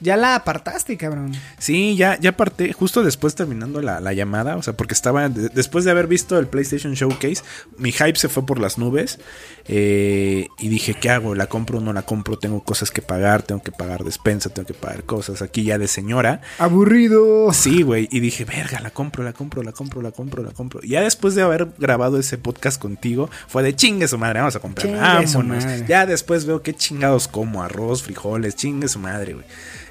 ya 0.00 0.16
la 0.16 0.34
apartaste, 0.34 0.96
cabrón. 0.96 1.32
Sí, 1.58 1.96
ya, 1.96 2.18
ya 2.20 2.30
aparté, 2.30 2.72
justo 2.72 3.02
después 3.02 3.34
terminando 3.34 3.80
la, 3.82 4.00
la 4.00 4.12
llamada, 4.12 4.56
o 4.56 4.62
sea, 4.62 4.74
porque 4.74 4.94
estaba, 4.94 5.28
de- 5.28 5.48
después 5.50 5.84
de 5.84 5.90
haber 5.90 6.06
visto 6.06 6.38
el 6.38 6.46
PlayStation 6.46 6.94
Showcase, 6.94 7.42
mi 7.78 7.92
hype 7.92 8.16
se 8.16 8.28
fue 8.28 8.44
por 8.46 8.58
las 8.58 8.78
nubes 8.78 9.18
eh, 9.66 10.48
y 10.58 10.68
dije, 10.68 10.94
¿qué 10.94 11.10
hago? 11.10 11.34
¿La 11.34 11.46
compro 11.48 11.78
o 11.78 11.80
no 11.80 11.92
la 11.92 12.02
compro? 12.02 12.38
Tengo 12.38 12.62
cosas 12.64 12.90
que 12.90 13.02
pagar, 13.02 13.42
tengo 13.42 13.62
que 13.62 13.72
pagar 13.72 14.04
despensa, 14.04 14.48
tengo 14.50 14.66
que 14.66 14.74
pagar 14.74 15.04
cosas 15.04 15.42
aquí 15.42 15.64
ya 15.64 15.78
de 15.78 15.88
señora. 15.88 16.40
Aburrido. 16.58 17.52
Sí, 17.52 17.82
güey, 17.82 18.08
y 18.10 18.20
dije, 18.20 18.44
verga, 18.44 18.80
la 18.80 18.90
compro, 18.90 19.22
la 19.22 19.32
compro, 19.32 19.62
la 19.62 19.72
compro, 19.72 20.02
la 20.02 20.10
compro, 20.12 20.42
la 20.42 20.50
compro. 20.52 20.80
Y 20.82 20.88
ya 20.90 21.02
después 21.02 21.34
de 21.34 21.42
haber 21.42 21.68
grabado 21.78 22.18
ese 22.18 22.38
podcast 22.38 22.80
contigo, 22.80 23.30
fue 23.48 23.62
de 23.62 23.76
chingue 23.76 24.08
su 24.08 24.18
madre, 24.18 24.40
vamos 24.40 24.56
a 24.56 24.60
comprar, 24.60 24.90
vámonos. 24.96 25.64
Ya 25.86 26.06
después 26.06 26.44
veo 26.46 26.62
qué 26.62 26.74
chingados 26.74 27.28
como, 27.28 27.62
arroz, 27.62 28.02
frijoles, 28.02 28.56
chingue 28.56 28.88
su 28.88 28.98
madre, 28.98 29.34
güey. 29.34 29.44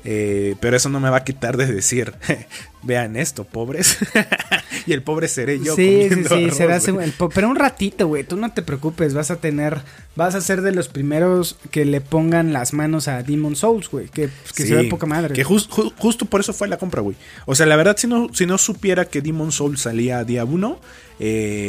Eh, 0.05 0.55
pero 0.61 0.77
eso 0.77 0.87
no 0.89 0.99
me 0.99 1.09
va 1.09 1.17
a 1.17 1.23
quitar 1.23 1.57
de 1.57 1.65
decir, 1.67 2.13
vean 2.83 3.15
esto, 3.17 3.43
pobres. 3.43 3.97
y 4.85 4.93
el 4.93 5.03
pobre 5.03 5.27
seré 5.27 5.59
yo. 5.59 5.75
sí, 5.75 6.03
sí, 6.03 6.09
comiendo 6.09 6.29
sí, 6.29 6.43
arroz, 6.45 6.57
serás 6.57 6.87
güey. 6.89 7.05
el 7.05 7.11
po- 7.11 7.29
pero 7.29 7.49
un 7.49 7.55
ratito, 7.57 8.07
güey, 8.07 8.23
tú 8.23 8.37
no 8.37 8.51
te 8.53 8.61
preocupes, 8.61 9.13
vas 9.13 9.29
a 9.31 9.35
tener, 9.37 9.81
vas 10.15 10.35
a 10.35 10.41
ser 10.41 10.61
de 10.61 10.71
los 10.71 10.87
primeros 10.87 11.57
que 11.71 11.83
le 11.85 11.99
pongan 12.01 12.53
las 12.53 12.71
manos 12.73 13.07
a 13.09 13.21
Demon 13.23 13.55
Souls, 13.57 13.89
güey, 13.89 14.07
que, 14.07 14.29
que 14.55 14.65
se 14.65 14.73
ve 14.73 14.83
poca 14.85 15.05
madre. 15.05 15.33
Que 15.35 15.43
jus- 15.45 15.67
ju- 15.69 15.93
justo 15.97 16.25
por 16.25 16.39
eso 16.41 16.53
fue 16.53 16.67
la 16.69 16.77
compra, 16.77 17.01
güey. 17.01 17.17
O 17.45 17.55
sea, 17.55 17.65
la 17.65 17.75
verdad, 17.75 17.97
si 17.97 18.07
no, 18.07 18.29
si 18.33 18.45
no 18.45 18.57
supiera 18.57 19.05
que 19.05 19.21
Demon 19.21 19.51
Soul 19.51 19.77
salía 19.77 20.23
día 20.23 20.45
1, 20.45 20.79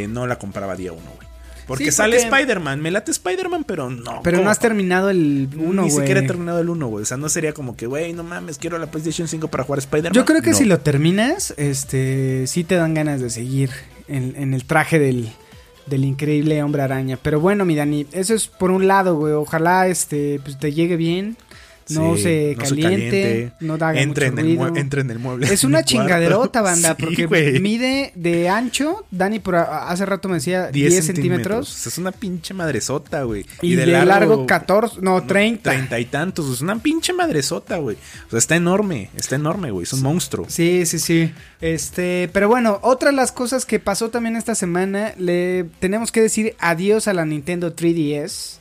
no 0.08 0.26
la 0.26 0.38
compraba 0.38 0.76
día 0.76 0.92
1, 0.92 1.02
güey. 1.16 1.29
Porque 1.70 1.84
Sí, 1.86 1.90
sale 1.92 2.16
Spider-Man, 2.16 2.80
me 2.82 2.90
late 2.90 3.10
Spider-Man, 3.12 3.64
pero 3.64 3.88
no. 3.90 4.20
pero 4.24 4.42
no 4.42 4.50
has 4.50 4.58
terminado 4.58 5.08
el 5.08 5.48
uno, 5.56 5.82
Ni 5.84 5.90
güey. 5.90 6.00
siquiera 6.02 6.20
he 6.20 6.26
terminado 6.26 6.58
el 6.60 6.68
1, 6.68 6.86
güey. 6.88 7.02
O 7.02 7.06
sea, 7.06 7.16
no 7.16 7.28
sería 7.28 7.52
como 7.52 7.76
que, 7.76 7.86
güey, 7.86 8.12
no 8.12 8.24
mames, 8.24 8.58
quiero 8.58 8.76
la 8.78 8.90
PlayStation 8.90 9.28
5 9.28 9.48
para 9.48 9.64
jugar 9.64 9.78
Spider-Man. 9.78 10.12
Yo 10.12 10.24
creo 10.24 10.42
que 10.42 10.50
No. 10.50 10.56
si 10.56 10.64
lo 10.64 10.80
terminas, 10.80 11.54
este, 11.56 12.46
sí 12.48 12.64
te 12.64 12.74
dan 12.74 12.94
ganas 12.94 13.20
de 13.20 13.30
seguir 13.30 13.70
en, 14.08 14.34
en 14.36 14.52
el 14.52 14.64
traje 14.64 14.98
del, 14.98 15.30
del 15.86 16.04
increíble 16.04 16.62
hombre 16.62 16.82
araña. 16.82 17.18
Pero 17.22 17.40
bueno, 17.40 17.64
mi 17.64 17.76
Dani, 17.76 18.06
eso 18.12 18.34
es 18.34 18.48
por 18.48 18.70
un 18.72 18.86
lado, 18.88 19.16
güey. 19.16 19.32
Ojalá, 19.34 19.86
este, 19.86 20.40
pues 20.42 20.58
te 20.58 20.72
llegue 20.72 20.96
bien. 20.96 21.36
No 21.90 22.16
Sí, 22.16 22.22
se 22.22 22.54
no 22.56 22.64
se 22.64 22.68
caliente, 22.68 23.52
no 23.60 23.74
mucho 23.74 23.84
en, 23.90 24.38
el 24.38 24.76
entre 24.76 25.00
en 25.00 25.10
el 25.10 25.18
mueble. 25.18 25.52
Es 25.52 25.64
una 25.70 25.82
chingaderota, 25.84 26.62
banda, 26.62 26.96
Sí, 26.98 27.04
porque 27.04 27.60
mide 27.60 28.12
de 28.14 28.48
ancho, 28.48 29.04
Dani 29.10 29.38
por 29.38 29.56
hace 29.56 30.06
rato 30.06 30.28
me 30.28 30.36
decía 30.36 30.68
10, 30.68 31.04
centímetros. 31.04 31.86
Es 31.86 31.98
una 31.98 32.12
pinche 32.12 32.54
madresota, 32.54 33.22
güey. 33.22 33.44
Y, 33.62 33.74
de, 33.74 33.86
largo, 33.86 34.46
14, 34.46 35.00
no, 35.00 35.22
30. 35.22 35.70
Treinta 35.70 35.98
y 35.98 36.04
tantos. 36.06 36.52
Es 36.52 36.60
una 36.60 36.78
pinche 36.78 37.12
madresota, 37.12 37.78
güey. 37.78 37.96
O 38.26 38.30
sea, 38.30 38.38
está 38.38 38.56
enorme. 38.56 39.10
Está 39.16 39.36
enorme, 39.36 39.70
güey. 39.70 39.84
Es 39.84 39.92
un 39.92 40.02
monstruo. 40.02 40.46
Sí, 40.48 40.86
sí, 40.86 40.98
sí. 40.98 41.32
Este, 41.60 42.30
pero 42.32 42.48
bueno, 42.48 42.78
otra 42.82 43.10
de 43.10 43.16
las 43.16 43.32
cosas 43.32 43.66
que 43.66 43.78
pasó 43.78 44.10
también 44.10 44.36
esta 44.36 44.54
semana, 44.54 45.14
le 45.18 45.64
tenemos 45.78 46.12
que 46.12 46.22
decir 46.22 46.54
adiós 46.58 47.08
a 47.08 47.14
la 47.14 47.24
Nintendo 47.24 47.74
3DS. 47.74 48.59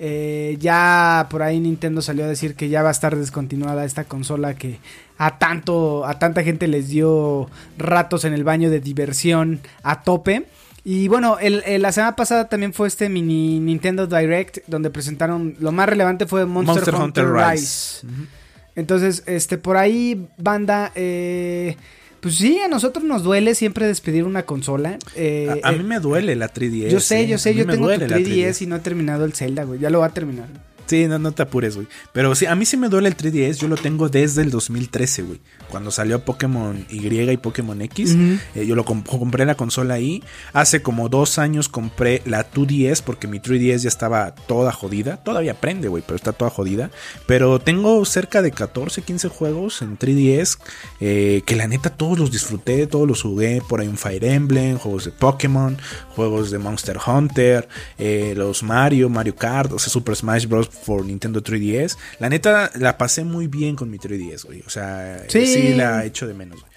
Eh, 0.00 0.56
ya 0.60 1.26
por 1.28 1.42
ahí 1.42 1.58
Nintendo 1.58 2.00
salió 2.02 2.24
a 2.24 2.28
decir 2.28 2.54
que 2.54 2.68
ya 2.68 2.82
va 2.82 2.88
a 2.90 2.92
estar 2.92 3.16
descontinuada 3.16 3.84
esta 3.84 4.04
consola 4.04 4.54
que 4.54 4.78
a 5.18 5.38
tanto 5.38 6.06
a 6.06 6.20
tanta 6.20 6.44
gente 6.44 6.68
les 6.68 6.88
dio 6.88 7.50
ratos 7.78 8.24
en 8.24 8.32
el 8.32 8.44
baño 8.44 8.70
de 8.70 8.78
diversión 8.80 9.60
a 9.82 10.02
tope. 10.02 10.44
Y 10.84 11.08
bueno, 11.08 11.38
el, 11.40 11.62
el- 11.66 11.82
la 11.82 11.90
semana 11.92 12.14
pasada 12.14 12.48
también 12.48 12.72
fue 12.72 12.86
este 12.86 13.08
mini 13.08 13.58
Nintendo 13.58 14.06
Direct 14.06 14.58
donde 14.68 14.90
presentaron 14.90 15.56
lo 15.58 15.72
más 15.72 15.88
relevante 15.88 16.26
fue 16.26 16.46
Monster, 16.46 16.94
Hunter, 16.94 17.24
Rise. 17.52 18.06
Entonces, 18.76 19.24
este, 19.26 19.58
por 19.58 19.76
ahí, 19.76 20.28
banda, 20.38 20.92
eh, 20.94 21.76
pues 22.20 22.36
sí, 22.36 22.58
a 22.58 22.68
nosotros 22.68 23.04
nos 23.04 23.22
duele 23.22 23.54
siempre 23.54 23.86
despedir 23.86 24.24
una 24.24 24.44
consola. 24.44 24.98
eh, 25.14 25.60
A, 25.62 25.68
a 25.68 25.72
eh, 25.72 25.76
mí 25.78 25.84
me 25.84 26.00
duele 26.00 26.34
la 26.36 26.52
3DS. 26.52 26.88
yo 26.90 27.00
sé, 27.00 27.26
yo 27.26 27.36
eh. 27.36 27.38
sé, 27.38 27.52
mí 27.52 27.58
yo 27.58 27.66
tengo 27.66 27.88
la 27.88 27.96
3DS 27.96 28.62
y 28.62 28.66
no 28.66 28.76
he 28.76 28.80
terminado 28.80 29.24
el 29.24 29.32
Zelda, 29.34 29.64
güey, 29.64 29.78
ya 29.80 29.90
lo 29.90 30.00
va 30.00 30.06
a 30.06 30.14
terminar. 30.14 30.46
Sí, 30.88 31.06
no, 31.06 31.18
no 31.18 31.32
te 31.32 31.42
apures, 31.42 31.76
güey. 31.76 31.86
Pero 32.12 32.34
sí, 32.34 32.46
a 32.46 32.54
mí 32.54 32.64
sí 32.64 32.76
me 32.76 32.88
duele 32.88 33.08
el 33.08 33.16
3DS. 33.16 33.58
Yo 33.58 33.68
lo 33.68 33.76
tengo 33.76 34.08
desde 34.08 34.42
el 34.42 34.50
2013, 34.50 35.22
güey. 35.22 35.40
Cuando 35.70 35.90
salió 35.90 36.24
Pokémon 36.24 36.86
Y 36.88 37.06
y 37.06 37.36
Pokémon 37.36 37.80
X. 37.82 38.16
Eh, 38.54 38.66
yo 38.66 38.74
lo 38.74 38.84
comp- 38.86 39.06
compré 39.06 39.44
la 39.44 39.54
consola 39.54 39.94
ahí. 39.94 40.22
Hace 40.54 40.80
como 40.82 41.08
dos 41.10 41.38
años 41.38 41.68
compré 41.68 42.22
la 42.24 42.50
2DS 42.50 43.02
porque 43.02 43.28
mi 43.28 43.38
3DS 43.38 43.82
ya 43.82 43.88
estaba 43.88 44.34
toda 44.34 44.72
jodida. 44.72 45.18
Todavía 45.18 45.54
prende, 45.60 45.88
güey, 45.88 46.02
pero 46.06 46.16
está 46.16 46.32
toda 46.32 46.50
jodida. 46.50 46.90
Pero 47.26 47.58
tengo 47.60 48.02
cerca 48.06 48.40
de 48.40 48.50
14, 48.50 49.02
15 49.02 49.28
juegos 49.28 49.82
en 49.82 49.98
3DS 49.98 50.58
eh, 51.00 51.42
que 51.44 51.54
la 51.54 51.68
neta 51.68 51.90
todos 51.90 52.18
los 52.18 52.30
disfruté, 52.30 52.86
todos 52.86 53.06
los 53.06 53.20
jugué. 53.22 53.60
Por 53.68 53.80
ahí 53.82 53.88
un 53.88 53.98
Fire 53.98 54.24
Emblem, 54.24 54.78
juegos 54.78 55.04
de 55.04 55.10
Pokémon, 55.12 55.76
juegos 56.18 56.50
de 56.50 56.58
Monster 56.58 56.98
Hunter, 57.06 57.68
eh, 57.96 58.34
los 58.36 58.64
Mario, 58.64 59.08
Mario 59.08 59.36
Kart, 59.36 59.70
o 59.72 59.78
sea, 59.78 59.88
Super 59.88 60.16
Smash 60.16 60.46
Bros. 60.46 60.66
por 60.66 61.04
Nintendo 61.04 61.40
3DS. 61.42 61.96
La 62.18 62.28
neta 62.28 62.72
la 62.74 62.98
pasé 62.98 63.22
muy 63.22 63.46
bien 63.46 63.76
con 63.76 63.88
mi 63.88 63.98
3DS, 63.98 64.44
güey. 64.44 64.62
O 64.66 64.70
sea, 64.70 65.22
Sí. 65.28 65.46
sí, 65.46 65.74
la 65.74 66.02
he 66.02 66.08
hecho 66.08 66.26
de 66.26 66.34
menos, 66.34 66.58
güey. 66.60 66.72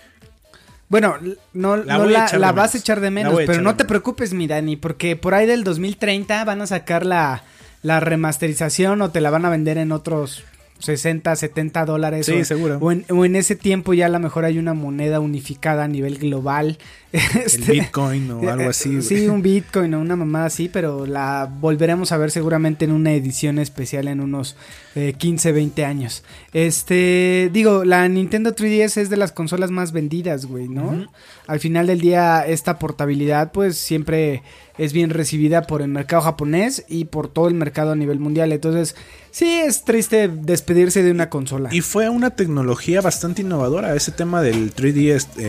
Bueno, 0.89 1.15
no 1.53 1.75
La 1.77 1.97
no 1.97 2.53
vas 2.53 2.75
a 2.75 2.77
echar 2.77 2.99
de 2.99 3.09
menos, 3.09 3.33
pero 3.47 3.61
no 3.61 3.71
te 3.75 3.83
menos. 3.83 3.87
preocupes, 3.87 4.33
mi 4.33 4.45
Dani, 4.45 4.75
porque 4.75 5.15
por 5.15 5.33
ahí 5.33 5.47
del 5.47 5.63
2030 5.63 6.43
van 6.45 6.61
a 6.61 6.67
sacar 6.67 7.03
la, 7.05 7.43
la 7.81 7.99
remasterización 7.99 9.01
o 9.01 9.09
te 9.09 9.21
la 9.21 9.31
van 9.31 9.45
a 9.45 9.49
vender 9.49 9.77
en 9.79 9.91
otros 9.91 10.43
60, 10.81 11.35
70 11.35 11.85
dólares. 11.85 12.25
Sí, 12.25 12.33
o, 12.33 12.45
seguro. 12.45 12.77
O 12.81 12.91
en, 12.91 13.05
o 13.09 13.23
en 13.23 13.35
ese 13.35 13.55
tiempo 13.55 13.93
ya 13.93 14.07
a 14.07 14.09
lo 14.09 14.19
mejor 14.19 14.45
hay 14.45 14.57
una 14.57 14.73
moneda 14.73 15.19
unificada 15.19 15.83
a 15.83 15.87
nivel 15.87 16.17
global. 16.17 16.77
El 17.11 17.21
Este, 17.45 17.71
Bitcoin 17.73 18.31
o 18.31 18.49
algo 18.49 18.69
así, 18.69 18.89
güey. 18.89 19.01
Sí, 19.01 19.27
un 19.27 19.41
Bitcoin 19.41 19.93
o 19.93 19.99
una 19.99 20.15
mamada 20.15 20.45
así, 20.45 20.69
pero 20.69 21.05
la 21.05 21.49
volveremos 21.59 22.11
a 22.11 22.17
ver 22.17 22.31
seguramente 22.31 22.85
en 22.85 22.91
una 22.91 23.13
edición 23.13 23.59
especial 23.59 24.07
en 24.07 24.21
unos 24.21 24.55
eh, 24.95 25.13
15, 25.17 25.51
20 25.51 25.85
años. 25.85 26.23
Este, 26.53 27.49
digo, 27.51 27.83
la 27.83 28.07
Nintendo 28.07 28.55
3DS 28.55 28.97
es 28.97 29.09
de 29.09 29.17
las 29.17 29.31
consolas 29.31 29.71
más 29.71 29.91
vendidas, 29.91 30.45
güey, 30.45 30.67
¿no? 30.67 31.07
Al 31.47 31.59
final 31.59 31.87
del 31.87 31.99
día, 31.99 32.45
esta 32.47 32.79
portabilidad, 32.79 33.51
pues 33.51 33.77
siempre 33.77 34.41
es 34.83 34.93
bien 34.93 35.09
recibida 35.11 35.63
por 35.63 35.81
el 35.81 35.87
mercado 35.89 36.21
japonés 36.23 36.85
y 36.87 37.05
por 37.05 37.27
todo 37.27 37.47
el 37.47 37.53
mercado 37.53 37.91
a 37.91 37.95
nivel 37.95 38.19
mundial. 38.19 38.51
Entonces, 38.51 38.95
sí 39.31 39.45
es 39.59 39.83
triste 39.83 40.27
despedirse 40.27 41.03
de 41.03 41.11
una 41.11 41.29
consola. 41.29 41.69
Y 41.71 41.81
fue 41.81 42.09
una 42.09 42.31
tecnología 42.31 43.01
bastante 43.01 43.41
innovadora. 43.41 43.95
Ese 43.95 44.11
tema 44.11 44.41
del 44.41 44.73
3D 44.73 45.11
est- 45.13 45.39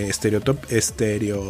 estereo. 0.71 1.43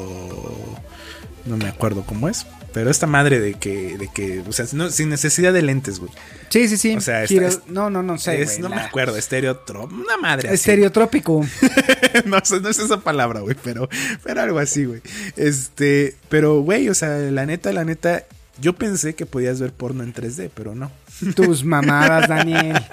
No 1.47 1.57
me 1.57 1.67
acuerdo 1.69 2.05
cómo 2.07 2.29
es. 2.29 2.47
Pero 2.73 2.91
esta 2.91 3.07
madre 3.07 3.41
de 3.41 3.55
que, 3.55 3.99
de 3.99 4.09
que, 4.09 4.43
o 4.49 4.53
sea, 4.53 4.65
no- 4.73 4.91
sin 4.91 5.09
necesidad 5.11 5.53
de 5.53 5.63
lentes, 5.63 5.99
güey. 5.99 6.11
sí, 6.49 6.69
sí, 6.69 6.77
sí. 6.77 6.97
o 6.97 7.01
sea, 7.01 7.27
Giro- 7.27 7.61
no, 7.67 7.91
no, 7.91 8.03
no 8.03 8.19
sé. 8.19 8.41
Es- 8.41 8.59
güey, 8.59 8.63
no 8.63 8.69
me 8.71 8.81
acuerdo, 8.81 9.17
estereotro, 9.17 9.85
una 9.85 10.17
madre 10.17 10.49
así. 10.49 10.55
Estereotrópico. 10.55 11.45
no, 12.25 12.39
no 12.61 12.69
es 12.69 12.79
esa 12.79 13.01
palabra, 13.01 13.41
güey, 13.41 13.57
pero, 13.63 13.89
pero 14.23 14.41
algo 14.41 14.59
así, 14.59 14.85
güey. 14.87 15.03
Este, 15.37 16.17
pero, 16.29 16.61
güey, 16.63 16.89
o 16.89 16.95
sea, 16.95 17.09
la 17.19 17.45
neta, 17.47 17.73
la 17.73 17.85
neta, 17.85 18.25
yo 18.61 18.73
pensé 18.75 19.15
que 19.15 19.27
podías 19.27 19.61
ver 19.61 19.73
porno 19.73 20.03
en 20.03 20.15
3D, 20.15 20.51
pero 20.55 20.75
no. 20.75 20.91
Tus 21.37 21.65
mamadas, 21.65 22.29
Daniel. 22.29 22.81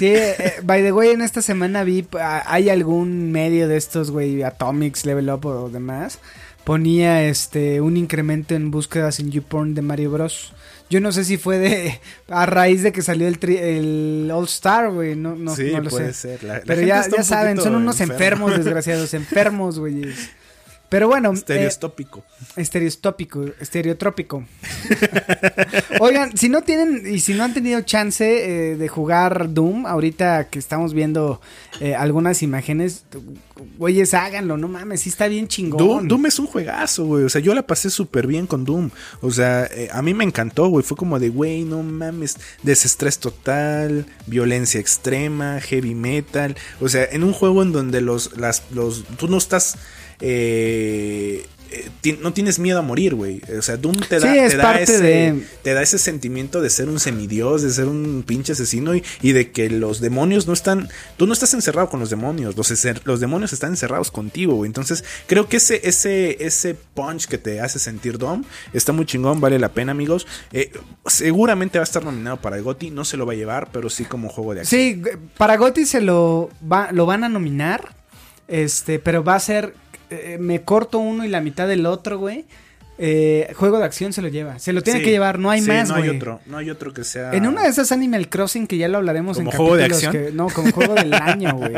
Sí, 0.00 0.06
eh, 0.14 0.54
by 0.62 0.82
the 0.82 0.92
way, 0.92 1.10
en 1.10 1.20
esta 1.20 1.42
semana 1.42 1.84
vi, 1.84 2.06
ah, 2.18 2.42
hay 2.46 2.70
algún 2.70 3.30
medio 3.32 3.68
de 3.68 3.76
estos, 3.76 4.10
güey, 4.10 4.42
Atomics, 4.42 5.04
Level 5.04 5.28
Up 5.30 5.44
o 5.46 5.68
demás, 5.68 6.18
ponía 6.64 7.22
este 7.24 7.80
un 7.82 7.96
incremento 7.98 8.54
en 8.54 8.70
búsquedas 8.70 9.20
en 9.20 9.30
YouPorn 9.30 9.74
de 9.74 9.82
Mario 9.82 10.10
Bros. 10.10 10.54
Yo 10.88 11.00
no 11.00 11.12
sé 11.12 11.24
si 11.24 11.36
fue 11.36 11.58
de 11.58 12.00
a 12.28 12.46
raíz 12.46 12.82
de 12.82 12.92
que 12.92 13.02
salió 13.02 13.28
el, 13.28 13.38
tri- 13.38 13.58
el 13.60 14.30
All 14.32 14.46
Star, 14.46 14.90
güey, 14.90 15.14
no, 15.16 15.36
no, 15.36 15.54
sí, 15.54 15.70
no 15.72 15.82
lo 15.82 15.90
puede 15.90 16.12
sé. 16.14 16.38
ser. 16.38 16.42
La- 16.44 16.62
Pero 16.66 16.80
ya, 16.82 17.06
ya 17.08 17.22
saben, 17.22 17.58
son 17.60 17.74
unos 17.76 18.00
enfermos, 18.00 18.56
desgraciados, 18.56 19.14
enfermos, 19.14 19.78
güey. 19.78 20.06
Pero 20.90 21.06
bueno, 21.06 21.30
eh, 21.30 21.34
Estereostópico. 21.34 22.24
estereostópico, 22.56 23.44
estereotrópico. 23.60 24.44
Oigan, 26.00 26.36
si 26.36 26.48
no 26.48 26.62
tienen 26.62 27.14
y 27.14 27.20
si 27.20 27.32
no 27.32 27.44
han 27.44 27.54
tenido 27.54 27.80
chance 27.82 28.72
eh, 28.72 28.76
de 28.76 28.88
jugar 28.88 29.54
Doom, 29.54 29.86
ahorita 29.86 30.48
que 30.48 30.58
estamos 30.58 30.92
viendo 30.92 31.40
eh, 31.78 31.94
algunas 31.94 32.42
imágenes, 32.42 33.04
güeyes, 33.78 34.14
háganlo, 34.14 34.56
no 34.56 34.68
mames, 34.68 35.02
sí 35.02 35.10
está 35.10 35.28
bien 35.28 35.46
chingón. 35.48 35.78
Doom, 35.78 36.08
Doom 36.08 36.26
es 36.26 36.38
un 36.40 36.46
juegazo, 36.46 37.04
güey. 37.04 37.24
O 37.24 37.28
sea, 37.28 37.40
yo 37.40 37.54
la 37.54 37.62
pasé 37.62 37.88
súper 37.88 38.26
bien 38.26 38.46
con 38.46 38.64
Doom. 38.64 38.90
O 39.20 39.30
sea, 39.30 39.66
eh, 39.66 39.88
a 39.92 40.02
mí 40.02 40.12
me 40.12 40.24
encantó, 40.24 40.68
güey. 40.68 40.84
Fue 40.84 40.96
como 40.96 41.18
de, 41.18 41.28
güey, 41.28 41.62
no 41.62 41.82
mames, 41.82 42.36
desestrés 42.62 43.18
total, 43.18 44.06
violencia 44.26 44.80
extrema, 44.80 45.60
heavy 45.60 45.94
metal. 45.94 46.56
O 46.80 46.88
sea, 46.88 47.04
en 47.04 47.22
un 47.22 47.32
juego 47.32 47.62
en 47.62 47.72
donde 47.72 48.00
los, 48.00 48.36
las, 48.36 48.64
los, 48.72 49.04
tú 49.16 49.28
no 49.28 49.38
estás... 49.38 49.76
Eh, 50.20 51.46
eh, 51.72 52.18
no 52.20 52.32
tienes 52.32 52.58
miedo 52.58 52.80
a 52.80 52.82
morir, 52.82 53.14
güey. 53.14 53.40
O 53.56 53.62
sea, 53.62 53.76
Doom 53.76 53.94
te 54.08 54.18
da, 54.18 54.32
Sí, 54.32 54.38
es 54.40 54.50
te, 54.52 54.56
da 54.56 54.62
parte 54.64 54.82
ese, 54.82 54.98
de- 55.00 55.44
te 55.62 55.72
da 55.72 55.82
ese 55.82 55.98
sentimiento 55.98 56.60
de 56.60 56.68
ser 56.68 56.88
un 56.88 56.98
semidios, 56.98 57.62
de 57.62 57.70
ser 57.70 57.84
un 57.86 58.24
pinche 58.26 58.54
asesino 58.54 58.96
y, 58.96 59.04
y 59.22 59.30
de 59.32 59.52
que 59.52 59.70
los 59.70 60.00
demonios 60.00 60.48
no 60.48 60.52
están. 60.52 60.88
Tú 61.16 61.28
no 61.28 61.32
estás 61.32 61.54
encerrado 61.54 61.88
con 61.88 62.00
los 62.00 62.10
demonios, 62.10 62.56
los, 62.56 63.20
demonios 63.20 63.52
están 63.52 63.70
encerrados 63.70 64.10
contigo, 64.10 64.54
güey. 64.56 64.66
Entonces, 64.66 65.04
creo 65.28 65.48
que 65.48 65.58
ese, 65.58 65.80
ese, 65.84 66.44
ese 66.44 66.74
punch 66.74 67.26
que 67.28 67.38
te 67.38 67.60
hace 67.60 67.78
sentir 67.78 68.18
Dom 68.18 68.42
está 68.72 68.90
muy 68.92 69.06
chingón, 69.06 69.40
vale 69.40 69.60
la 69.60 69.68
pena, 69.68 69.92
amigos. 69.92 70.26
Eh, 70.52 70.72
seguramente 71.06 71.78
va 71.78 71.84
a 71.84 71.84
estar 71.84 72.02
nominado 72.04 72.40
para 72.40 72.56
el 72.56 72.64
GOTY, 72.64 72.90
no 72.90 73.04
se 73.04 73.16
lo 73.16 73.26
va 73.26 73.34
a 73.34 73.36
llevar, 73.36 73.68
pero 73.72 73.88
sí 73.90 74.04
como 74.04 74.28
juego 74.28 74.54
de 74.54 74.62
acción. 74.62 74.80
Sí, 74.80 75.02
para 75.38 75.56
Gotti 75.56 75.86
se 75.86 76.00
lo, 76.00 76.50
va, 76.70 76.90
lo 76.90 77.06
van 77.06 77.22
a 77.22 77.28
nominar, 77.28 77.94
este, 78.48 78.98
pero 78.98 79.22
va 79.22 79.36
a 79.36 79.40
ser, 79.40 79.74
eh, 80.10 80.36
me 80.40 80.62
corto 80.62 80.98
uno 80.98 81.24
y 81.24 81.28
la 81.28 81.40
mitad 81.40 81.66
del 81.68 81.86
otro, 81.86 82.18
güey. 82.18 82.44
Eh, 83.02 83.54
juego 83.56 83.78
de 83.78 83.86
acción 83.86 84.12
se 84.12 84.20
lo 84.20 84.28
lleva, 84.28 84.58
se 84.58 84.74
lo 84.74 84.82
tiene 84.82 84.98
Sí, 84.98 85.06
que 85.06 85.10
llevar, 85.10 85.38
no 85.38 85.48
hay 85.48 85.62
sí, 85.62 85.68
más, 85.68 85.88
No 85.88 85.94
hay 85.94 86.10
otro, 86.10 86.38
no 86.44 86.58
hay 86.58 86.68
otro 86.68 86.92
que 86.92 87.02
sea. 87.02 87.32
En 87.32 87.46
una 87.46 87.62
de 87.62 87.70
esas 87.70 87.92
Animal 87.92 88.28
Crossing 88.28 88.66
que 88.66 88.76
ya 88.76 88.88
lo 88.88 88.98
hablaremos 88.98 89.38
¿Como 89.38 89.50
en 89.50 89.56
juego 89.56 89.76
de 89.76 89.84
acción? 89.84 90.12
que- 90.12 90.32
no, 90.34 90.48
como 90.50 90.70
juego 90.70 90.92
del 90.94 91.14
año, 91.14 91.56
güey. 91.56 91.72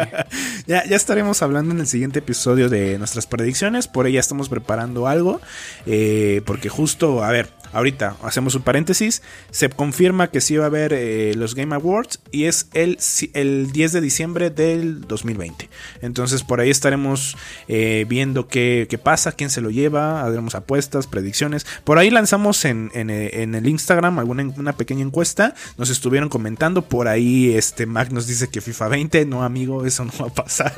Ya, 0.67 0.85
ya 0.85 0.97
estaremos 0.97 1.41
hablando 1.41 1.73
en 1.75 1.79
el 1.81 1.87
siguiente 1.87 2.19
episodio 2.19 2.69
de 2.69 2.99
nuestras 2.99 3.29
predicciones. 3.29 3.87
Por 3.87 4.07
ahí 4.07 4.15
ya 4.15 4.21
estamos 4.21 4.49
preparando 4.49 5.07
algo. 5.07 5.41
eh, 5.87 6.43
porque 6.45 6.69
justo, 6.69 7.23
a 7.23 7.31
ver, 7.31 7.51
ahorita 7.73 8.17
hacemos 8.23 8.55
un 8.55 8.63
paréntesis. 8.63 9.23
Se 9.51 9.69
confirma 9.69 10.31
que 10.31 10.41
sí 10.41 10.57
va 10.57 10.65
a 10.65 10.67
haber 10.67 10.93
eh, 10.93 11.35
los 11.37 11.55
Game 11.55 11.75
Awards. 11.75 12.21
Y 12.31 12.45
es 12.45 12.69
el, 12.75 12.99
el 13.35 13.73
10 13.73 13.93
de 13.93 14.01
diciembre 14.01 14.51
del 14.51 15.03
2020. 15.03 15.69
Entonces 16.01 16.43
por 16.43 16.61
ahí 16.61 16.71
estaremos 16.71 17.37
eh, 17.69 18.07
viendo 18.09 18.49
qué, 18.49 18.87
qué 18.89 18.99
pasa, 18.99 19.33
quién 19.33 19.51
se 19.51 19.61
lo 19.61 19.71
lleva. 19.71 20.23
Haremos 20.23 20.55
apuestas, 20.55 21.07
predicciones. 21.07 21.67
Por 21.85 21.99
ahí 21.99 22.11
lanzamos 22.11 22.65
en, 22.65 22.91
en, 22.95 23.11
eh, 23.11 23.43
en 23.43 23.55
el 23.55 23.69
Instagram 23.69 24.19
alguna 24.19 24.43
una 24.57 24.73
pequeña 24.75 25.03
encuesta. 25.03 25.55
Nos 25.77 25.91
estuvieron 25.91 26.29
comentando. 26.29 26.83
Por 26.83 27.09
ahí 27.09 27.55
este 27.55 27.87
Mac 27.87 28.11
nos 28.11 28.27
dice 28.27 28.49
que 28.49 28.61
FIFA 28.61 28.89
20. 28.89 29.27
No, 29.27 29.43
amigo, 29.43 29.85
eso 29.87 30.05
no 30.05 30.13
va 30.21 30.27
a 30.27 30.35
pasar. 30.35 30.73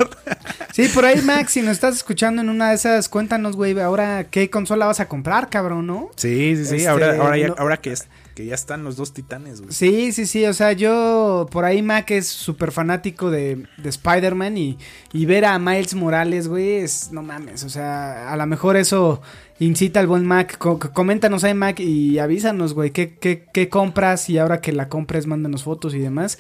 Sí, 0.73 0.89
por 0.89 1.05
ahí, 1.05 1.23
Max, 1.23 1.53
si 1.53 1.63
nos 1.63 1.73
estás 1.73 1.95
escuchando 1.95 2.43
en 2.43 2.49
una 2.49 2.71
de 2.71 2.75
esas, 2.75 3.09
cuéntanos, 3.09 3.55
güey, 3.55 3.79
ahora 3.79 4.25
qué 4.25 4.51
consola 4.51 4.87
vas 4.87 4.99
a 4.99 5.07
comprar, 5.07 5.49
cabrón, 5.49 5.87
¿no? 5.87 6.11
Sí, 6.17 6.57
sí, 6.57 6.67
sí. 6.67 6.84
Este, 6.92 7.05
ahora, 7.05 7.16
ahora, 7.23 7.38
ya, 7.38 7.49
no- 7.49 7.55
ahora 7.59 7.77
que, 7.79 7.92
es- 7.92 8.09
que 8.35 8.47
ya 8.47 8.55
están 8.55 8.83
los 8.85 8.97
dos 8.97 9.12
titanes, 9.12 9.61
güey. 9.61 9.73
Sí, 9.73 10.12
sí, 10.12 10.27
sí, 10.27 10.44
o 10.47 10.53
sea, 10.55 10.73
yo 10.73 11.47
por 11.51 11.64
ahí 11.64 11.83
Mac 11.83 12.11
es 12.11 12.27
súper 12.27 12.73
fanático 12.73 13.31
de, 13.31 13.66
de 13.77 13.88
Spider-Man 13.88 14.59
y, 14.59 14.79
y 15.12 15.27
ver 15.27 15.44
a 15.44 15.59
Miles 15.59 15.94
Morales, 15.94 16.49
güey, 16.49 16.77
es, 16.79 17.12
no 17.12 17.23
mames, 17.23 17.62
o 17.64 17.68
sea, 17.68 18.33
a 18.33 18.37
lo 18.37 18.47
mejor 18.47 18.77
eso 18.77 19.20
incita 19.61 20.01
al 20.01 20.09
buen 20.09 20.27
Mac, 20.27 20.59
Co- 20.59 20.81
co- 20.81 20.92
coméntanos 20.92 21.44
ahí 21.44 21.55
Mac 21.55 21.79
y 21.79 22.18
avísanos, 22.18 22.75
güey, 22.75 22.90
¿qué, 22.90 23.14
qué, 23.20 23.47
qué 23.55 23.68
compras 23.68 24.29
y 24.29 24.38
ahora 24.38 24.61
que 24.61 24.73
la 24.73 24.88
compres 24.88 25.27
mándanos 25.29 25.62
fotos 25.62 25.94
y 25.94 26.01
demás, 26.01 26.38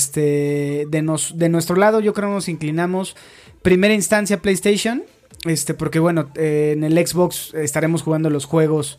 este, 0.00 0.86
de, 0.88 1.02
nos, 1.02 1.36
de 1.38 1.48
nuestro 1.48 1.76
lado 1.76 2.00
yo 2.00 2.12
creo 2.14 2.28
nos 2.30 2.48
inclinamos, 2.48 3.16
primera 3.62 3.94
instancia 3.94 4.40
PlayStation, 4.40 5.02
este, 5.46 5.74
porque 5.74 5.98
bueno, 5.98 6.28
eh, 6.34 6.72
en 6.76 6.84
el 6.84 6.94
Xbox 7.06 7.54
estaremos 7.54 8.02
jugando 8.02 8.28
los 8.30 8.44
juegos 8.44 8.98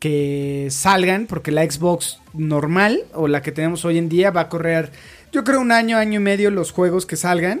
que 0.00 0.68
salgan, 0.70 1.26
porque 1.26 1.52
la 1.52 1.70
Xbox 1.70 2.18
normal 2.32 3.02
o 3.12 3.28
la 3.28 3.42
que 3.42 3.52
tenemos 3.52 3.84
hoy 3.84 3.98
en 3.98 4.08
día 4.08 4.30
va 4.30 4.42
a 4.42 4.48
correr, 4.48 4.90
yo 5.30 5.44
creo, 5.44 5.60
un 5.60 5.70
año, 5.70 5.98
año 5.98 6.18
y 6.18 6.22
medio 6.22 6.50
los 6.50 6.72
juegos 6.72 7.06
que 7.06 7.16
salgan 7.16 7.60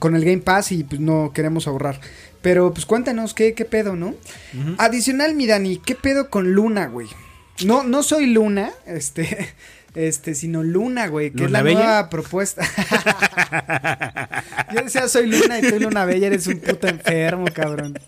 con 0.00 0.16
el 0.16 0.24
Game 0.24 0.42
Pass 0.42 0.72
y 0.72 0.82
pues 0.82 1.00
no 1.00 1.32
queremos 1.32 1.68
ahorrar. 1.68 2.00
Pero 2.42 2.74
pues 2.74 2.84
cuéntanos 2.84 3.32
qué, 3.32 3.54
qué 3.54 3.64
pedo, 3.64 3.96
¿no? 3.96 4.14
Adicional, 4.78 5.34
mi 5.34 5.46
Dani, 5.46 5.78
¿qué 5.78 5.94
pedo 5.94 6.30
con 6.30 6.52
Luna, 6.52 6.88
güey? 6.88 7.08
No, 7.64 7.84
no 7.84 8.02
soy 8.02 8.26
Luna, 8.26 8.72
este, 8.84 9.54
este, 9.96 10.34
sino 10.34 10.62
Luna, 10.62 11.08
güey, 11.08 11.30
que 11.30 11.44
es 11.44 11.50
¿Luna 11.50 11.58
la 11.58 11.62
Bella? 11.62 11.78
nueva 11.78 12.10
propuesta. 12.10 12.62
Yo 14.74 14.82
decía 14.82 15.08
soy 15.08 15.26
Luna 15.26 15.58
y 15.58 15.70
tú 15.70 15.80
Luna 15.80 16.04
Bella, 16.04 16.26
eres 16.26 16.46
un 16.46 16.60
puto 16.60 16.86
enfermo, 16.86 17.46
cabrón. 17.52 17.98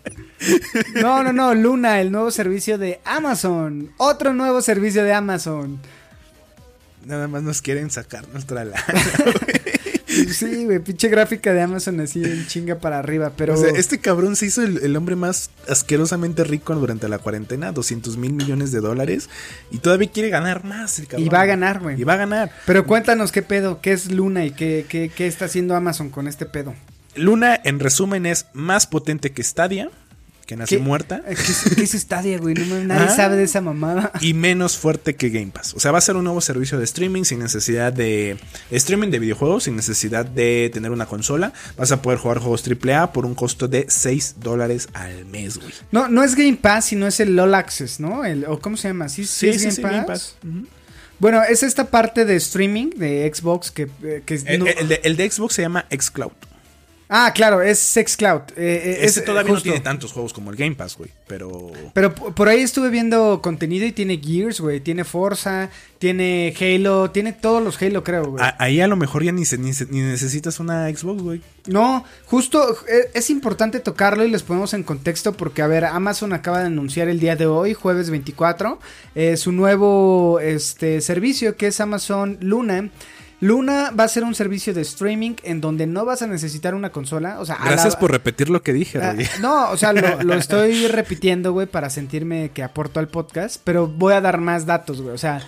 No, 1.01 1.23
no, 1.23 1.33
no, 1.33 1.55
Luna, 1.55 2.03
el 2.03 2.13
nuevo 2.13 2.31
servicio 2.31 2.77
de 2.77 3.01
Amazon. 3.07 3.91
Otro 3.97 4.35
nuevo 4.35 4.61
servicio 4.61 5.03
de 5.03 5.15
Amazon. 5.15 5.81
Nada 7.07 7.27
más 7.27 7.43
nos 7.43 7.63
quieren 7.63 7.91
sacar 7.91 8.29
nuestra 8.29 8.67
lana. 8.67 8.85
Sí, 10.27 10.65
güey, 10.65 10.79
pinche 10.81 11.09
gráfica 11.09 11.53
de 11.53 11.63
Amazon 11.63 12.01
así 12.01 12.23
en 12.23 12.47
chinga 12.47 12.79
para 12.79 12.99
arriba, 12.99 13.33
pero... 13.37 13.55
O 13.55 13.57
sea, 13.57 13.71
este 13.71 13.99
cabrón 13.99 14.37
se 14.37 14.47
hizo 14.47 14.63
el, 14.63 14.79
el 14.79 14.97
hombre 14.97 15.17
más 15.17 15.51
asquerosamente 15.69 16.45
rico 16.45 16.75
durante 16.75 17.09
la 17.09 17.19
cuarentena, 17.19 17.73
200 17.73 18.17
mil 18.17 18.33
millones 18.33 18.73
de 18.73 18.81
dólares, 18.81 19.29
y 19.71 19.79
todavía 19.79 20.11
quiere 20.11 20.31
ganar 20.31 20.65
más 20.65 20.99
el 20.99 21.07
cabrón. 21.07 21.27
Y 21.27 21.29
va 21.29 21.43
a 21.43 21.47
ganar, 21.47 21.81
güey. 21.81 22.01
Y 22.01 22.05
va 22.05 22.15
a 22.15 22.19
ganar. 22.19 22.53
Pero 22.67 22.87
cuéntanos 22.87 23.33
qué 23.33 23.43
pedo, 23.43 23.81
qué 23.81 23.93
es 23.93 24.11
Luna 24.11 24.45
y 24.45 24.51
qué, 24.51 24.87
qué, 24.89 25.11
qué 25.15 25.27
está 25.27 25.47
haciendo 25.47 25.77
Amazon 25.77 26.11
con 26.11 26.29
este 26.29 26.47
pedo. 26.47 26.75
Luna, 27.15 27.61
en 27.65 27.81
resumen, 27.81 28.27
es 28.27 28.47
más 28.53 28.87
potente 28.87 29.33
que 29.33 29.43
Stadia, 29.43 29.91
que 30.49 30.57
nació 30.57 30.79
¿Qué? 30.79 30.85
muerta. 30.85 31.23
Eh, 31.29 31.35
¿Qué 31.37 31.53
es, 31.53 31.75
qué 31.77 31.83
es 31.83 31.91
Stadia, 31.93 32.39
güey? 32.39 32.55
No, 32.55 32.83
nadie 32.83 33.07
Ah. 33.11 33.15
sabe 33.15 33.37
de 33.37 33.43
esa 33.45 33.61
mamada. 33.61 34.11
y 34.23 34.33
menos 34.33 34.79
fuerte 34.79 35.15
que 35.15 35.29
Game 35.29 35.49
Pass. 35.53 35.75
O 35.75 35.81
sea, 35.81 35.93
va 35.93 35.99
a 35.99 36.01
ser 36.01 36.17
un 36.17 36.25
nuevo 36.25 36.41
servicio 36.41 36.79
de 36.79 36.85
streaming 36.85 37.25
sin 37.25 37.39
necesidad 37.39 37.93
de 37.93 38.39
streaming 38.71 39.11
de 39.11 39.19
videojuegos, 39.19 39.65
sin 39.65 39.77
necesidad 39.77 40.25
de 40.25 40.71
tener 40.73 40.91
una 40.91 41.05
consola. 41.05 41.53
Vas 41.77 41.93
a 41.93 42.01
poder 42.01 42.19
jugar 42.19 42.39
juegos 42.39 42.63
AAA 42.67 43.13
por 43.13 43.27
un 43.27 43.35
costo 43.35 43.69
de 43.69 43.85
6 43.89 44.37
dólares 44.41 44.89
al 44.95 45.27
mes, 45.27 45.59
güey. 45.59 45.71
No, 45.93 46.09
no 46.09 46.25
es 46.25 46.35
Game 46.35 46.57
Pass, 46.57 46.87
sino 46.87 47.07
es 47.07 47.21
el 47.21 47.37
LOL 47.37 47.55
Access, 47.55 48.01
¿no? 48.01 48.25
El, 48.25 48.47
¿O 48.47 48.59
cómo 48.59 48.79
se 48.79 48.89
llama? 48.89 49.11
¿Sí, 49.11 49.27
sí, 49.27 49.51
es 49.51 49.79
Game, 49.79 50.05
Pass? 50.05 50.37
Bueno, 51.19 51.43
es 51.43 51.63
esta 51.63 51.91
parte 51.91 52.25
de 52.25 52.37
streaming 52.37 52.91
de 52.97 53.31
Xbox 53.35 53.71
que... 53.71 53.89
eh, 54.03 54.23
que 54.25 54.37
El, 54.47 54.61
no- 54.61 54.67
el 54.67 54.89
de, 54.89 55.01
el 55.05 55.17
de 55.17 55.31
Xbox 55.31 55.55
se 55.55 55.63
llama 55.63 55.85
Xcloud. 55.95 56.33
Ah, 57.11 57.33
claro, 57.35 57.63
es 57.63 57.79
Sexcloud. 57.79 58.43
Eh, 58.51 58.57
eh, 58.57 58.99
Este 59.03 59.21
es, 59.21 59.25
todavía 59.25 59.55
no 59.55 59.61
tiene 59.63 59.81
tantos 59.81 60.13
juegos 60.13 60.35
como 60.35 60.51
el 60.51 60.57
Game 60.57 60.75
Pass, 60.75 60.97
güey. 60.99 61.11
Pero. 61.27 61.73
Pero 61.95 62.15
por 62.15 62.49
ahí 62.49 62.61
estuve 62.61 62.91
viendo 62.91 63.41
contenido 63.41 63.87
y 63.87 63.93
tiene 63.93 64.19
Gears, 64.23 64.61
güey. 64.61 64.81
Tiene 64.81 65.05
Forza, 65.05 65.71
tiene 65.99 66.55
Halo, 66.61 67.11
tiene 67.11 67.33
todos 67.33 67.63
los 67.63 67.81
Halo, 67.81 68.05
creo, 68.05 68.25
güey. 68.33 68.45
ahí 68.59 68.81
a 68.83 68.89
lo 68.89 68.97
mejor 68.97 69.25
ya 69.25 69.33
ni, 69.33 69.47
se- 69.47 69.57
ni, 69.57 69.73
se- 69.73 69.87
ni 69.87 70.01
necesitas 70.01 70.61
una 70.61 70.87
Xbox, 70.91 71.23
güey. 71.23 71.41
No, 71.67 72.05
justo 72.27 72.77
eh, 72.89 73.11
es 73.15 73.31
importante 73.31 73.81
tocarlo 73.81 74.25
y 74.25 74.31
les 74.31 74.43
ponemos 74.43 74.75
en 74.75 74.83
contexto 74.83 75.33
porque, 75.33 75.63
a 75.63 75.67
ver, 75.67 75.87
Amazon 75.87 76.33
acaba 76.35 76.61
de 76.61 76.67
anunciar 76.67 77.09
el 77.09 77.21
día 77.21 77.37
de 77.37 77.47
hoy, 77.47 77.73
jueves 77.75 78.11
24, 78.11 78.79
eh, 79.15 79.37
su 79.39 79.53
nuevo 79.53 80.41
este, 80.41 81.01
servicio 81.01 81.57
que 81.57 81.69
es 81.69 81.81
Amazon 81.81 82.37
Luna. 82.43 82.91
Luna 83.41 83.93
va 83.99 84.05
a 84.05 84.09
ser 84.09 84.25
un 84.25 84.35
servicio 84.35 84.75
de 84.75 84.81
streaming 84.83 85.37
en 85.45 85.61
donde 85.61 85.87
no 85.87 86.05
vas 86.05 86.23
a 86.23 86.27
necesitar 86.27 86.75
una 86.75 86.91
consola. 86.91 87.39
O 87.39 87.47
sea, 87.47 87.57
Gracias 87.65 87.95
la- 87.95 88.01
por 88.01 88.11
repetir 88.11 88.51
lo 88.51 88.63
que 88.63 88.73
dije, 88.73 89.01
Ah, 89.01 89.15
güey. 89.15 89.27
no, 89.41 89.71
o 89.71 89.77
sea, 89.77 89.93
lo, 89.93 90.23
lo 90.23 90.35
estoy 90.35 90.89
repitiendo, 90.89 91.53
güey, 91.53 91.67
para 91.69 91.89
sentirme 91.91 92.51
que 92.53 92.63
aporto 92.65 92.99
al 92.99 93.09
podcast, 93.09 93.61
pero 93.63 93.87
voy 93.87 94.15
a 94.15 94.21
dar 94.21 94.39
más 94.39 94.67
datos, 94.67 95.01
güey. 95.01 95.15
O 95.15 95.19
sea, 95.19 95.41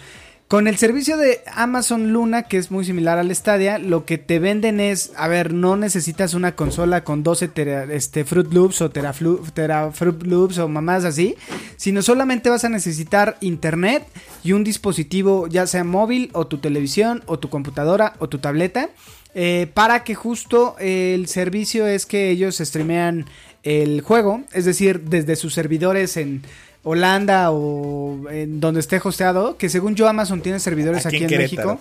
con 0.50 0.66
el 0.66 0.78
servicio 0.78 1.16
de 1.16 1.42
Amazon 1.54 2.12
Luna, 2.12 2.42
que 2.42 2.56
es 2.56 2.72
muy 2.72 2.84
similar 2.84 3.18
al 3.20 3.32
Stadia, 3.32 3.78
lo 3.78 4.04
que 4.04 4.18
te 4.18 4.40
venden 4.40 4.80
es, 4.80 5.12
a 5.14 5.28
ver, 5.28 5.54
no 5.54 5.76
necesitas 5.76 6.34
una 6.34 6.56
consola 6.56 7.04
con 7.04 7.22
12 7.22 7.46
tera- 7.46 7.84
este, 7.84 8.24
Fruit 8.24 8.52
Loops 8.52 8.82
o 8.82 8.90
teraflu, 8.90 9.40
terafruit 9.54 10.24
Loops 10.24 10.58
o 10.58 10.66
mamás 10.66 11.04
así, 11.04 11.36
sino 11.76 12.02
solamente 12.02 12.50
vas 12.50 12.64
a 12.64 12.68
necesitar 12.68 13.36
internet 13.40 14.02
y 14.42 14.50
un 14.50 14.64
dispositivo, 14.64 15.46
ya 15.46 15.68
sea 15.68 15.84
móvil 15.84 16.30
o 16.32 16.48
tu 16.48 16.58
televisión 16.58 17.22
o 17.26 17.38
tu 17.38 17.48
computadora 17.48 18.14
o 18.18 18.28
tu 18.28 18.38
tableta. 18.38 18.90
Eh, 19.36 19.68
para 19.72 20.02
que 20.02 20.16
justo 20.16 20.74
el 20.80 21.28
servicio 21.28 21.86
es 21.86 22.06
que 22.06 22.28
ellos 22.30 22.56
streamean 22.58 23.26
el 23.62 24.00
juego, 24.00 24.42
es 24.52 24.64
decir, 24.64 25.02
desde 25.02 25.36
sus 25.36 25.54
servidores 25.54 26.16
en 26.16 26.42
Holanda 26.82 27.50
o 27.50 28.28
en 28.30 28.58
donde 28.60 28.80
esté 28.80 29.00
hosteado, 29.02 29.56
que 29.58 29.68
según 29.68 29.94
yo 29.96 30.08
Amazon 30.08 30.40
tiene 30.40 30.58
servidores 30.60 31.04
Aquí 31.06 31.24
aquí, 31.24 31.34
en. 31.34 31.40
México. 31.40 31.78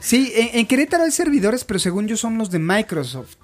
Sí, 0.00 0.32
en, 0.36 0.60
en 0.60 0.66
Querétaro 0.66 1.04
hay 1.04 1.10
servidores, 1.10 1.64
pero 1.64 1.78
según 1.80 2.06
yo 2.06 2.16
son 2.16 2.38
los 2.38 2.50
de 2.50 2.58
Microsoft. 2.60 3.34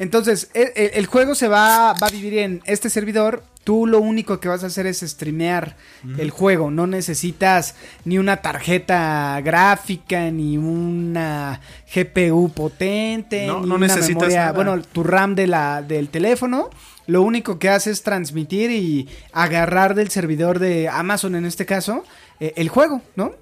Entonces, 0.00 0.50
el, 0.54 0.70
el- 0.74 0.90
el 0.94 1.06
juego 1.06 1.36
se 1.36 1.46
va, 1.46 1.92
va 1.92 2.06
a 2.08 2.10
vivir 2.10 2.38
en 2.38 2.60
este 2.64 2.90
servidor. 2.90 3.44
Tú 3.62 3.86
lo 3.86 4.00
único 4.00 4.40
que 4.40 4.48
vas 4.48 4.62
a 4.62 4.66
hacer 4.66 4.86
es 4.86 5.00
streamear 5.00 5.76
el 6.18 6.30
juego. 6.30 6.70
No 6.70 6.86
necesitas 6.86 7.76
ni 8.04 8.18
una 8.18 8.38
tarjeta 8.38 9.40
gráfica, 9.42 10.30
ni 10.30 10.58
una 10.58 11.60
GPU 11.94 12.50
potente, 12.52 13.46
No, 13.46 13.60
ni 13.60 13.68
no 13.68 13.76
una 13.76 13.86
necesitas 13.86 14.16
memoria. 14.22 14.40
nada. 14.40 14.52
Bueno, 14.52 14.82
tu 14.82 15.02
RAM 15.04 15.34
de 15.34 15.46
la, 15.46 15.80
del 15.80 16.08
teléfono. 16.10 16.68
Lo 17.06 17.22
único 17.22 17.58
que 17.58 17.68
hace 17.68 17.90
es 17.90 18.02
transmitir 18.02 18.70
y 18.70 19.08
agarrar 19.32 19.94
del 19.94 20.10
servidor 20.10 20.58
de 20.58 20.88
Amazon, 20.88 21.34
en 21.34 21.44
este 21.44 21.66
caso, 21.66 22.04
eh, 22.40 22.52
el 22.56 22.68
juego, 22.68 23.02
¿no? 23.16 23.32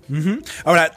Ahora, 0.64 0.92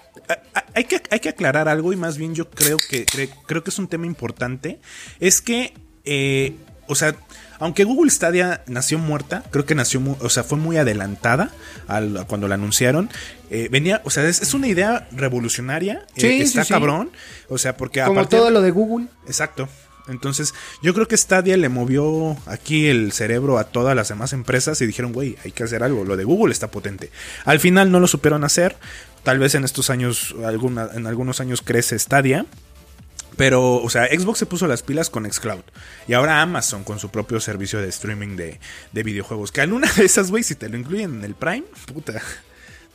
hay 0.73 0.85
que, 0.85 1.01
hay 1.11 1.19
que 1.19 1.29
aclarar 1.29 1.67
algo 1.69 1.93
y 1.93 1.95
más 1.95 2.17
bien 2.17 2.33
yo 2.35 2.49
creo 2.49 2.77
que, 2.89 3.05
cre- 3.05 3.29
creo 3.45 3.63
que 3.63 3.69
es 3.69 3.77
un 3.79 3.87
tema 3.87 4.05
importante. 4.07 4.79
Es 5.19 5.41
que, 5.41 5.73
eh, 6.05 6.55
o 6.87 6.95
sea, 6.95 7.15
aunque 7.59 7.83
Google 7.83 8.11
Stadia 8.11 8.63
nació 8.67 8.97
muerta, 8.99 9.43
creo 9.51 9.65
que 9.65 9.75
nació, 9.75 10.01
o 10.19 10.29
sea, 10.29 10.43
fue 10.43 10.57
muy 10.57 10.77
adelantada 10.77 11.51
al- 11.87 12.17
a 12.17 12.23
cuando 12.25 12.47
la 12.47 12.55
anunciaron. 12.55 13.09
Eh, 13.51 13.69
venía, 13.71 14.01
o 14.03 14.09
sea, 14.09 14.27
es, 14.27 14.41
es 14.41 14.53
una 14.55 14.67
idea 14.67 15.07
revolucionaria. 15.11 16.05
Sí, 16.17 16.41
está 16.41 16.63
sí. 16.65 16.73
cabrón. 16.73 17.11
O 17.47 17.57
sea, 17.57 17.77
porque 17.77 18.01
Como 18.01 18.15
partir- 18.21 18.39
todo 18.39 18.49
lo 18.49 18.61
de 18.61 18.71
Google. 18.71 19.07
Exacto. 19.27 19.69
Entonces, 20.07 20.53
yo 20.81 20.93
creo 20.93 21.07
que 21.07 21.17
Stadia 21.17 21.57
le 21.57 21.69
movió 21.69 22.37
aquí 22.45 22.87
el 22.87 23.11
cerebro 23.11 23.57
a 23.57 23.65
todas 23.65 23.95
las 23.95 24.09
demás 24.09 24.33
empresas 24.33 24.79
y 24.81 24.85
dijeron, 24.85 25.13
güey, 25.13 25.37
hay 25.43 25.51
que 25.51 25.63
hacer 25.63 25.83
algo. 25.83 26.03
Lo 26.03 26.15
de 26.17 26.23
Google 26.23 26.53
está 26.53 26.69
potente. 26.69 27.11
Al 27.43 27.59
final 27.59 27.91
no 27.91 27.99
lo 27.99 28.07
supieron 28.07 28.43
hacer. 28.43 28.75
Tal 29.23 29.39
vez 29.39 29.55
en 29.55 29.63
estos 29.63 29.89
años, 29.89 30.35
alguna, 30.45 30.89
en 30.93 31.07
algunos 31.07 31.39
años 31.39 31.61
crece 31.61 31.97
Stadia. 31.97 32.45
Pero, 33.37 33.75
o 33.75 33.89
sea, 33.89 34.07
Xbox 34.07 34.39
se 34.39 34.45
puso 34.45 34.67
las 34.67 34.81
pilas 34.81 35.09
con 35.09 35.29
Xcloud. 35.29 35.63
Y 36.07 36.13
ahora 36.13 36.41
Amazon 36.41 36.83
con 36.83 36.99
su 36.99 37.09
propio 37.09 37.39
servicio 37.39 37.81
de 37.81 37.89
streaming 37.89 38.35
de, 38.37 38.59
de 38.91 39.03
videojuegos. 39.03 39.51
Que 39.51 39.61
en 39.61 39.73
una 39.73 39.91
de 39.91 40.05
esas, 40.05 40.31
güey, 40.31 40.43
si 40.43 40.55
te 40.55 40.69
lo 40.69 40.77
incluyen 40.77 41.15
en 41.15 41.23
el 41.23 41.35
Prime, 41.35 41.65
puta. 41.93 42.21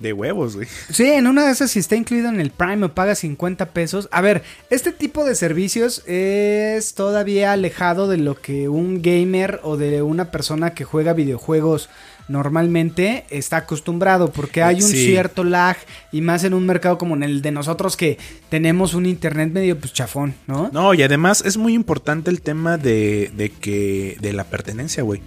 De 0.01 0.13
huevos, 0.15 0.57
güey. 0.57 0.67
Sí, 0.91 1.05
en 1.11 1.27
una 1.27 1.45
de 1.45 1.53
esas, 1.53 1.71
si 1.71 1.79
está 1.79 1.95
incluido 1.95 2.29
en 2.31 2.41
el 2.41 2.51
Prime 2.51 2.87
o 2.87 2.95
paga 2.95 3.15
50 3.15 3.67
pesos. 3.67 4.09
A 4.11 4.21
ver, 4.23 4.43
este 4.71 4.93
tipo 4.93 5.25
de 5.27 5.35
servicios 5.35 6.03
es 6.07 6.95
todavía 6.95 7.53
alejado 7.53 8.09
de 8.09 8.17
lo 8.17 8.35
que 8.41 8.69
un 8.71 9.03
gamer 9.03 9.61
o 9.63 9.77
de 9.77 10.01
una 10.01 10.31
persona 10.31 10.73
que 10.73 10.85
juega 10.85 11.13
videojuegos 11.13 11.91
normalmente 12.29 13.25
está 13.31 13.59
acostumbrado. 13.59 14.33
Porque 14.33 14.63
hay 14.63 14.77
un 14.77 14.83
Sí. 14.89 15.05
cierto 15.05 15.45
lag 15.45 15.77
y 16.13 16.23
más 16.23 16.45
en 16.45 16.55
un 16.55 16.65
mercado 16.65 16.97
como 16.97 17.15
en 17.15 17.23
el 17.23 17.43
de 17.43 17.51
nosotros 17.51 17.97
que 17.97 18.19
tenemos 18.49 18.95
un 18.95 19.05
internet 19.05 19.51
medio 19.53 19.79
pues 19.79 19.93
chafón, 19.93 20.35
¿no? 20.47 20.71
No, 20.73 20.95
y 20.95 21.03
además 21.03 21.43
es 21.45 21.57
muy 21.59 21.75
importante 21.75 22.31
el 22.31 22.41
tema 22.41 22.79
de, 22.79 23.31
de 23.37 23.51
que 23.51 24.17
de 24.21 24.33
la 24.33 24.45
pertenencia, 24.45 25.03
güey. 25.03 25.21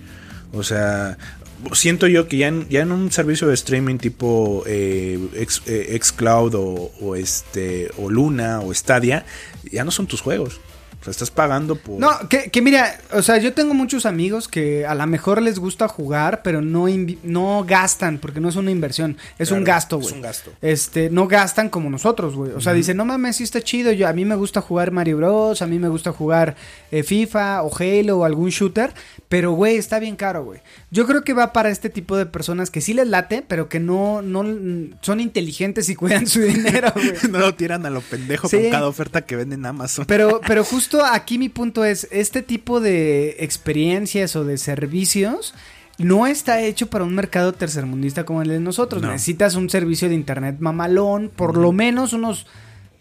O 0.52 0.64
sea, 0.64 1.18
siento 1.74 2.08
yo 2.08 2.28
que 2.28 2.38
ya 2.38 2.48
en, 2.48 2.68
ya 2.70 2.82
en 2.82 2.92
un 2.92 3.12
servicio 3.12 3.48
de 3.48 3.54
streaming 3.54 3.98
tipo 3.98 4.64
eh, 4.68 5.20
X, 5.36 5.62
eh, 5.66 5.98
Xcloud 6.02 6.56
o, 6.56 6.92
o 7.02 7.16
este 7.16 7.90
o 7.98 8.10
Luna 8.10 8.60
o 8.62 8.74
Stadia, 8.74 9.26
ya 9.72 9.84
no 9.84 9.92
son 9.92 10.08
tus 10.08 10.22
juegos. 10.22 10.60
O 11.00 11.04
sea, 11.06 11.12
estás 11.12 11.32
pagando 11.32 11.76
por 11.76 12.00
No, 12.00 12.12
que, 12.30 12.50
que 12.50 12.62
mira, 12.62 12.98
o 13.12 13.22
sea, 13.22 13.38
yo 13.38 13.52
tengo 13.52 13.74
muchos 13.74 14.06
amigos 14.06 14.48
que 14.48 14.86
a 14.86 14.96
lo 14.96 15.06
mejor 15.06 15.42
les 15.42 15.60
gusta 15.60 15.90
jugar, 15.90 16.42
pero 16.46 16.62
no, 16.62 16.86
no 17.24 17.66
gastan, 17.68 18.20
porque 18.20 18.40
no 18.40 18.48
es 18.48 18.56
una 18.56 18.72
inversión, 18.72 19.18
es 19.38 19.50
Claro, 19.50 19.60
un 19.60 19.66
gasto, 19.66 19.98
es 19.98 20.04
güey. 20.04 20.16
un 20.16 20.22
gasto. 20.22 20.54
Este, 20.62 21.10
no 21.10 21.28
gastan 21.28 21.68
como 21.68 21.90
nosotros, 21.90 22.36
güey. 22.36 22.54
O 22.54 22.62
sea, 22.62 22.72
dicen, 22.72 22.96
no 22.96 23.04
mames, 23.04 23.36
sí 23.36 23.44
está 23.44 23.62
chido. 23.62 23.92
Yo, 23.92 24.08
a 24.08 24.14
mí 24.14 24.24
me 24.24 24.36
gusta 24.36 24.62
jugar 24.62 24.92
Mario 24.92 25.18
Bros, 25.18 25.62
a 25.62 25.68
mí 25.68 25.78
me 25.78 25.90
gusta 25.90 26.14
jugar 26.14 26.56
eh, 26.90 27.04
FIFA 27.04 27.64
o 27.64 27.72
Halo 27.78 28.20
o 28.20 28.24
algún 28.24 28.50
shooter, 28.50 28.94
pero, 29.28 29.52
güey, 29.52 29.76
está 29.76 30.00
bien 30.00 30.16
caro, 30.16 30.46
güey. 30.46 30.62
Yo 30.94 31.08
creo 31.08 31.24
que 31.24 31.34
va 31.34 31.54
para 31.54 31.70
este 31.72 31.90
tipo 31.90 32.16
de 32.16 32.28
personas 32.28 32.70
que 32.70 32.80
sí 32.80 32.94
les 32.94 33.08
late, 33.08 33.44
pero 33.48 33.68
que 33.68 33.80
no, 33.80 34.22
no 34.22 34.46
son 35.02 35.20
inteligentes 35.20 35.90
y 35.90 35.96
cuidan 35.96 36.28
su 36.28 36.40
dinero, 36.42 36.92
güey. 36.96 37.14
no 37.32 37.40
lo 37.40 37.56
tiran 37.56 37.84
a 37.88 37.90
lo 37.90 38.02
pendejo 38.02 38.48
Sí. 38.48 38.58
con 38.62 38.70
cada 38.70 38.88
oferta 38.88 39.24
que 39.26 39.36
venden 39.36 39.62
en 39.62 39.66
Amazon. 39.66 40.06
Pero, 40.08 40.40
pero 40.48 40.64
justo 40.64 41.04
aquí 41.04 41.40
mi 41.40 41.50
punto 41.50 41.84
es, 41.84 42.08
este 42.12 42.44
tipo 42.44 42.80
de 42.80 43.38
experiencias 43.40 44.36
o 44.36 44.46
de 44.46 44.60
servicios 44.60 45.56
no 45.98 46.28
está 46.28 46.62
hecho 46.62 46.88
para 46.88 47.04
un 47.06 47.16
mercado 47.16 47.54
tercermundista 47.54 48.24
como 48.24 48.44
el 48.44 48.50
de 48.50 48.60
nosotros. 48.60 49.02
No. 49.02 49.12
Necesitas 49.12 49.56
un 49.56 49.70
servicio 49.72 50.10
de 50.10 50.16
internet 50.16 50.58
mamalón, 50.60 51.32
por 51.36 51.58
lo 51.58 51.72
menos 51.72 52.14
unos, 52.14 52.46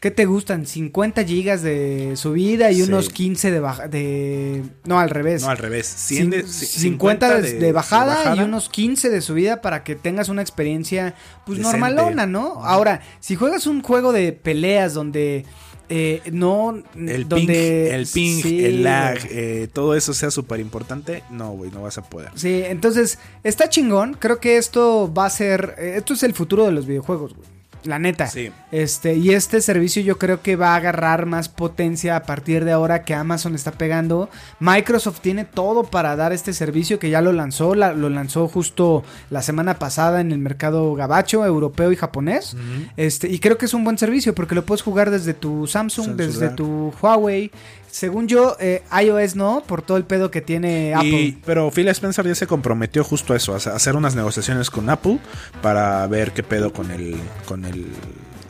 ¿qué 0.02 0.10
te 0.10 0.26
gustan? 0.26 0.66
50 0.66 1.24
gigas 1.24 1.62
de 1.62 2.12
subida 2.16 2.70
y 2.72 2.76
Sí. 2.76 2.82
unos 2.82 3.08
15 3.08 3.50
de 3.52 3.60
baja, 3.60 3.86
de... 3.88 4.62
No, 4.84 4.98
al 4.98 5.08
revés. 5.08 5.42
no, 5.42 5.48
al 5.48 5.56
revés. 5.58 5.86
100 5.86 6.28
de- 6.30 6.44
Cin- 6.44 6.48
ci- 6.48 6.66
50 6.80 7.40
de, 7.40 7.52
de 7.54 7.72
bajada, 7.72 8.36
y 8.36 8.40
unos 8.40 8.68
15 8.68 9.08
de 9.08 9.20
subida 9.22 9.62
para 9.62 9.84
que 9.84 9.94
tengas 9.94 10.28
una 10.28 10.42
experiencia 10.42 11.14
pues 11.46 11.58
Decente. 11.58 11.78
normalona, 11.78 12.26
¿no? 12.26 12.64
Ahora, 12.64 13.00
si 13.20 13.36
juegas 13.36 13.66
un 13.66 13.80
juego 13.80 14.12
de 14.12 14.32
peleas 14.32 14.92
donde 14.92 15.46
eh, 15.88 16.20
no 16.32 16.82
El 16.96 17.28
donde 17.28 17.88
ping, 17.90 17.94
el 17.94 18.06
ping, 18.06 18.42
sí, 18.42 18.64
el 18.64 18.82
lag, 18.82 19.18
eh, 19.30 19.68
todo 19.72 19.94
eso 19.94 20.14
sea 20.14 20.30
súper 20.30 20.58
importante, 20.58 21.22
no, 21.30 21.50
güey, 21.52 21.70
no 21.70 21.82
vas 21.82 21.98
a 21.98 22.02
poder. 22.02 22.30
Sí, 22.34 22.62
entonces 22.64 23.18
está 23.44 23.68
chingón. 23.68 24.14
Creo 24.18 24.40
que 24.40 24.56
esto 24.56 25.12
va 25.12 25.26
a 25.26 25.30
ser. 25.30 25.74
eh, 25.78 25.94
esto 25.98 26.14
es 26.14 26.22
el 26.24 26.32
futuro 26.34 26.64
de 26.66 26.72
los 26.72 26.86
videojuegos, 26.86 27.34
güey. 27.34 27.46
La 27.84 27.98
neta. 27.98 28.26
Sí. 28.28 28.50
Este, 28.70 29.14
y 29.14 29.30
este 29.30 29.60
servicio 29.60 30.02
yo 30.02 30.16
creo 30.18 30.40
que 30.40 30.56
va 30.56 30.74
a 30.74 30.76
agarrar 30.76 31.26
más 31.26 31.48
potencia 31.48 32.14
a 32.16 32.22
partir 32.22 32.64
de 32.64 32.72
ahora 32.72 33.02
que 33.04 33.14
Amazon 33.14 33.54
está 33.54 33.72
pegando. 33.72 34.30
Microsoft 34.60 35.20
tiene 35.20 35.44
todo 35.44 35.84
para 35.84 36.14
dar 36.16 36.32
este 36.32 36.52
servicio 36.52 36.98
que 36.98 37.10
ya 37.10 37.20
lo 37.20 37.32
lanzó. 37.32 37.74
la- 37.74 37.92
lo 37.92 38.08
lanzó 38.08 38.48
justo 38.48 39.02
la 39.30 39.42
semana 39.42 39.78
pasada 39.78 40.20
en 40.20 40.30
el 40.32 40.38
mercado 40.38 40.94
gabacho, 40.94 41.44
europeo 41.44 41.90
y 41.92 41.96
japonés. 41.96 42.56
Este, 42.96 43.28
y 43.28 43.38
creo 43.38 43.58
que 43.58 43.66
es 43.66 43.74
un 43.74 43.84
buen 43.84 43.98
servicio 43.98 44.34
porque 44.34 44.54
lo 44.54 44.64
puedes 44.64 44.82
jugar 44.82 45.10
desde 45.10 45.34
tu 45.34 45.66
Samsung, 45.66 46.06
Samsung, 46.06 46.16
desde 46.16 46.48
tu 46.50 46.92
Huawei. 47.00 47.50
Según 47.92 48.26
yo, 48.26 48.56
eh, 48.58 48.82
iOS 49.04 49.36
no, 49.36 49.62
por 49.66 49.82
todo 49.82 49.98
el 49.98 50.04
pedo 50.04 50.30
que 50.30 50.40
tiene 50.40 50.94
Apple. 50.94 51.08
Y- 51.10 51.32
pero 51.44 51.70
Phil 51.70 51.88
Spencer 51.88 52.26
ya 52.26 52.34
se 52.34 52.46
comprometió 52.46 53.04
justo 53.04 53.34
a 53.34 53.36
eso, 53.36 53.52
a 53.52 53.56
hacer 53.58 53.96
unas 53.96 54.14
negociaciones 54.14 54.70
con 54.70 54.88
Apple 54.88 55.18
para 55.60 56.06
ver 56.06 56.32
qué 56.32 56.42
pedo 56.42 56.72
con 56.72 56.90
el 56.90 57.16
con 57.44 57.66
el 57.66 57.86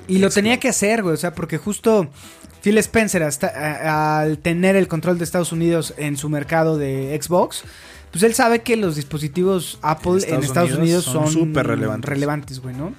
Y 0.06 0.18
lo 0.18 0.28
Xbox. 0.28 0.34
tenía 0.34 0.60
que 0.60 0.68
hacer, 0.68 1.02
güey. 1.02 1.14
O 1.14 1.16
sea, 1.18 1.34
porque 1.34 1.58
justo 1.58 2.08
Phil 2.62 2.78
Spencer, 2.78 3.24
hasta, 3.24 3.48
a- 3.48 4.20
al 4.20 4.38
tener 4.38 4.76
el 4.76 4.86
control 4.86 5.18
de 5.18 5.24
Estados 5.24 5.50
Unidos 5.50 5.92
en 5.96 6.16
su 6.16 6.28
mercado 6.28 6.78
de 6.78 7.18
Xbox, 7.20 7.64
pues 8.12 8.22
él 8.22 8.34
sabe 8.34 8.60
que 8.60 8.76
los 8.76 8.94
dispositivos 8.94 9.80
Apple 9.82 10.20
en 10.28 10.44
Estados, 10.44 10.70
Unidos, 10.72 11.04
son 11.04 11.28
súper 11.32 11.66
relevantes. 11.66 12.08
relevantes, 12.08 12.60
güey, 12.60 12.76
¿no? 12.76 12.94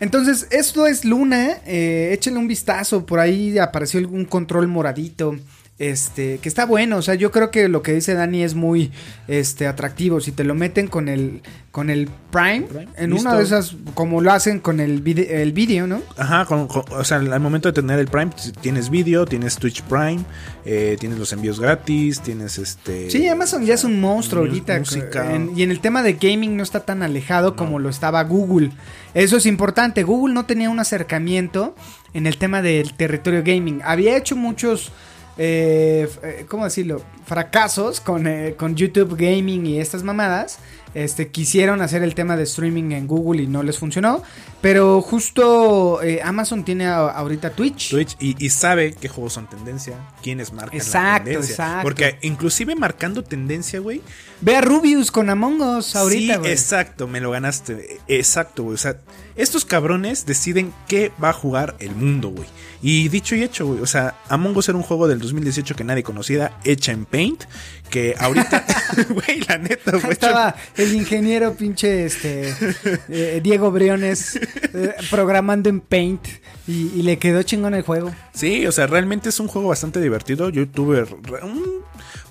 Entonces, 0.00 0.48
esto 0.50 0.86
es 0.88 1.04
Luna. 1.04 1.58
Eh, 1.64 2.10
échenle 2.12 2.40
un 2.40 2.48
vistazo. 2.48 3.06
Por 3.06 3.20
ahí 3.20 3.56
apareció 3.58 4.00
algún 4.00 4.24
control 4.24 4.66
moradito. 4.66 5.36
Este, 5.78 6.38
que 6.38 6.48
está 6.48 6.64
bueno, 6.64 6.96
o 6.96 7.02
sea, 7.02 7.16
yo 7.16 7.30
creo 7.30 7.50
que 7.50 7.68
lo 7.68 7.82
que 7.82 7.92
dice 7.92 8.14
Dani 8.14 8.42
es 8.42 8.54
muy 8.54 8.92
este 9.28 9.66
atractivo. 9.66 10.20
Si 10.20 10.32
te 10.32 10.42
lo 10.42 10.54
meten 10.54 10.88
con 10.88 11.08
el 11.08 11.42
con 11.70 11.90
el 11.90 12.08
Prime, 12.30 12.62
Prime, 12.62 12.88
en 12.96 13.10
listo. 13.10 13.28
una 13.28 13.36
de 13.36 13.44
esas, 13.44 13.76
como 13.92 14.22
lo 14.22 14.32
hacen 14.32 14.60
con 14.60 14.80
el 14.80 15.02
vide- 15.02 15.42
el 15.42 15.52
vídeo, 15.52 15.86
¿no? 15.86 16.00
Ajá, 16.16 16.46
con- 16.46 16.66
con- 16.68 16.84
o 16.90 17.04
sea, 17.04 17.18
al 17.18 17.40
momento 17.40 17.68
de 17.68 17.74
tener 17.74 17.98
el 17.98 18.06
Prime 18.06 18.30
tienes 18.62 18.88
vídeo, 18.88 19.26
tienes 19.26 19.56
Twitch 19.56 19.82
Prime, 19.82 20.20
eh, 20.64 20.96
tienes 20.98 21.18
los 21.18 21.34
envíos 21.34 21.60
gratis, 21.60 22.22
tienes 22.22 22.56
este 22.56 23.10
Sí, 23.10 23.28
Amazon 23.28 23.66
ya 23.66 23.74
es 23.74 23.84
un 23.84 24.00
monstruo 24.00 24.44
ahorita. 24.46 24.76
en- 25.34 25.52
y 25.54 25.62
en 25.62 25.70
el 25.70 25.80
tema 25.80 26.02
de 26.02 26.14
gaming 26.14 26.56
no 26.56 26.62
está 26.62 26.80
tan 26.86 27.02
alejado 27.02 27.54
como 27.54 27.78
lo 27.78 27.90
estaba 27.90 28.24
Google. 28.24 28.70
Eso 29.12 29.36
es 29.36 29.44
importante. 29.44 30.02
Google 30.04 30.32
no 30.32 30.46
tenía 30.46 30.70
un 30.70 30.80
acercamiento 30.80 31.74
en 32.14 32.26
el 32.26 32.38
tema 32.38 32.62
del 32.62 32.94
territorio 32.94 33.42
gaming. 33.44 33.82
Había 33.84 34.16
hecho 34.16 34.34
muchos, 34.34 34.92
eh, 35.38 36.08
eh, 36.22 36.46
¿cómo 36.48 36.64
decirlo? 36.64 37.02
Fracasos 37.26 38.00
con, 38.00 38.26
eh, 38.26 38.54
con 38.56 38.74
YouTube 38.76 39.16
Gaming 39.16 39.66
y 39.66 39.80
estas 39.80 40.02
mamadas. 40.02 40.58
Este, 40.94 41.28
quisieron 41.28 41.82
hacer 41.82 42.02
el 42.02 42.14
tema 42.14 42.38
de 42.38 42.44
streaming 42.44 42.92
en 42.92 43.06
Google 43.06 43.42
y 43.42 43.46
no 43.46 43.62
les 43.62 43.76
funcionó. 43.78 44.22
Pero 44.62 45.02
justo 45.02 46.00
eh, 46.02 46.20
Amazon 46.24 46.64
tiene 46.64 46.86
a- 46.86 47.08
ahorita 47.08 47.50
Twitch. 47.50 47.90
Twitch 47.90 48.16
y, 48.18 48.42
y 48.42 48.48
sabe 48.48 48.94
qué 48.94 49.08
juegos 49.08 49.34
son 49.34 49.46
tendencia, 49.46 49.94
quiénes 50.22 50.54
marcan 50.54 50.74
Exacto, 50.80 51.18
la 51.18 51.24
tendencia. 51.24 51.52
exacto. 51.52 51.82
Porque 51.82 52.18
inclusive 52.22 52.74
marcando 52.76 53.22
tendencia, 53.22 53.78
güey. 53.80 54.00
Ve 54.42 54.56
a 54.56 54.60
Rubius 54.60 55.10
con 55.10 55.30
Among 55.30 55.60
Us 55.62 55.96
ahorita, 55.96 56.34
sí, 56.34 56.38
güey. 56.40 56.52
exacto, 56.52 57.06
me 57.08 57.20
lo 57.20 57.30
ganaste. 57.30 57.98
Exacto, 58.06 58.64
güey. 58.64 58.74
O 58.74 58.78
sea, 58.78 58.98
estos 59.34 59.64
cabrones 59.64 60.26
deciden 60.26 60.72
qué 60.88 61.10
va 61.22 61.30
a 61.30 61.32
jugar 61.32 61.74
el 61.78 61.94
mundo, 61.94 62.28
güey. 62.28 62.46
Y 62.82 63.08
dicho 63.08 63.34
y 63.34 63.42
hecho, 63.42 63.66
güey. 63.66 63.80
O 63.80 63.86
sea, 63.86 64.14
Among 64.28 64.54
Us 64.56 64.68
era 64.68 64.76
un 64.76 64.84
juego 64.84 65.08
del 65.08 65.18
2018 65.20 65.74
que 65.74 65.84
nadie 65.84 66.02
conocía, 66.02 66.52
hecha 66.64 66.92
en 66.92 67.06
Paint. 67.06 67.44
Que 67.88 68.14
ahorita, 68.18 68.64
güey, 69.08 69.40
la 69.48 69.56
neta, 69.58 69.92
güey. 69.92 70.12
Estaba 70.12 70.54
el 70.76 70.94
ingeniero 70.94 71.54
pinche 71.54 72.04
este 72.04 72.52
eh, 73.08 73.40
Diego 73.42 73.70
Briones 73.70 74.36
eh, 74.74 74.94
programando 75.10 75.70
en 75.70 75.80
Paint 75.80 76.26
y, 76.68 76.90
y 76.94 77.02
le 77.02 77.18
quedó 77.18 77.42
chingón 77.42 77.72
el 77.74 77.82
juego. 77.82 78.14
Sí, 78.34 78.66
o 78.66 78.72
sea, 78.72 78.86
realmente 78.86 79.30
es 79.30 79.40
un 79.40 79.48
juego 79.48 79.68
bastante 79.68 80.00
divertido. 80.00 80.50
Yo 80.50 80.68
tuve 80.68 81.04
un- 81.42 81.86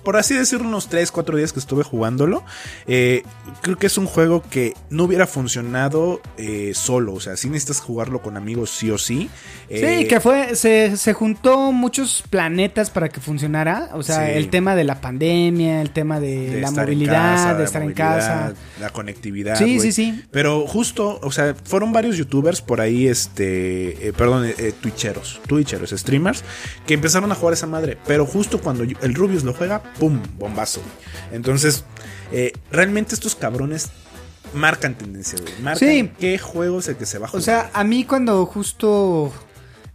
por 0.06 0.16
así 0.16 0.34
decirlo, 0.34 0.68
unos 0.68 0.88
3, 0.88 1.10
4 1.10 1.36
días 1.36 1.52
que 1.52 1.58
estuve 1.58 1.82
jugándolo, 1.82 2.44
eh, 2.86 3.24
creo 3.60 3.76
que 3.76 3.88
es 3.88 3.98
un 3.98 4.06
juego 4.06 4.40
que 4.48 4.74
no 4.88 5.02
hubiera 5.02 5.26
funcionado 5.26 6.20
eh, 6.38 6.70
solo. 6.76 7.12
O 7.14 7.18
sea, 7.18 7.36
si 7.36 7.48
necesitas 7.50 7.80
jugarlo 7.80 8.22
con 8.22 8.36
amigos 8.36 8.70
sí 8.70 8.88
o 8.92 8.98
sí. 8.98 9.28
Eh, 9.68 9.98
Sí, 10.02 10.06
que 10.06 10.20
fue, 10.20 10.54
se, 10.54 10.96
se 10.96 11.12
juntó 11.12 11.72
muchos 11.72 12.22
planetas 12.30 12.90
para 12.90 13.08
que 13.08 13.20
funcionara. 13.20 13.90
O 13.94 14.04
sea, 14.04 14.26
Sí. 14.26 14.32
el 14.34 14.48
tema 14.48 14.76
de 14.76 14.84
la 14.84 15.00
pandemia, 15.00 15.82
el 15.82 15.90
tema 15.90 16.20
de, 16.20 16.50
de 16.50 16.60
la 16.60 16.70
movilidad, 16.70 17.34
casa, 17.34 17.54
de 17.54 17.64
estar 17.64 17.82
en 17.82 17.92
casa. 17.92 18.54
La 18.80 18.90
conectividad. 18.90 19.56
Sí, 19.58 19.80
sí, 19.80 19.90
sí. 19.90 20.22
Pero 20.30 20.68
justo, 20.68 21.18
o 21.20 21.32
sea, 21.32 21.56
fueron 21.64 21.92
varios 21.92 22.16
youtubers 22.16 22.60
por 22.62 22.80
ahí, 22.80 23.08
este, 23.08 24.06
eh, 24.06 24.12
perdón, 24.12 24.44
eh, 24.46 24.54
eh, 24.56 24.72
twitcheros, 24.80 25.40
twitcheros, 25.48 25.90
streamers, 25.90 26.44
que 26.86 26.94
empezaron 26.94 27.32
a 27.32 27.34
jugar 27.34 27.54
esa 27.54 27.66
madre. 27.66 27.98
Pero 28.06 28.24
justo 28.24 28.60
cuando 28.60 28.84
el 28.84 29.14
Rubius 29.16 29.42
lo 29.42 29.52
juega, 29.52 29.82
¡pum! 29.98 30.20
Bombazo. 30.38 30.80
Entonces, 31.32 31.84
eh, 32.32 32.52
realmente 32.70 33.14
estos 33.14 33.34
cabrones 33.34 33.88
marcan 34.54 34.94
tendencia, 34.96 35.38
güey. 35.40 35.52
Marcan 35.60 35.88
Sí. 35.88 36.10
qué 36.18 36.38
juego 36.38 36.78
es 36.80 36.88
el 36.88 36.96
que 36.96 37.06
se 37.06 37.18
va 37.18 37.26
a 37.26 37.28
O 37.28 37.30
jugar. 37.32 37.42
sea, 37.44 37.70
a 37.74 37.84
mí 37.84 38.04
cuando 38.04 38.44
justo 38.46 39.32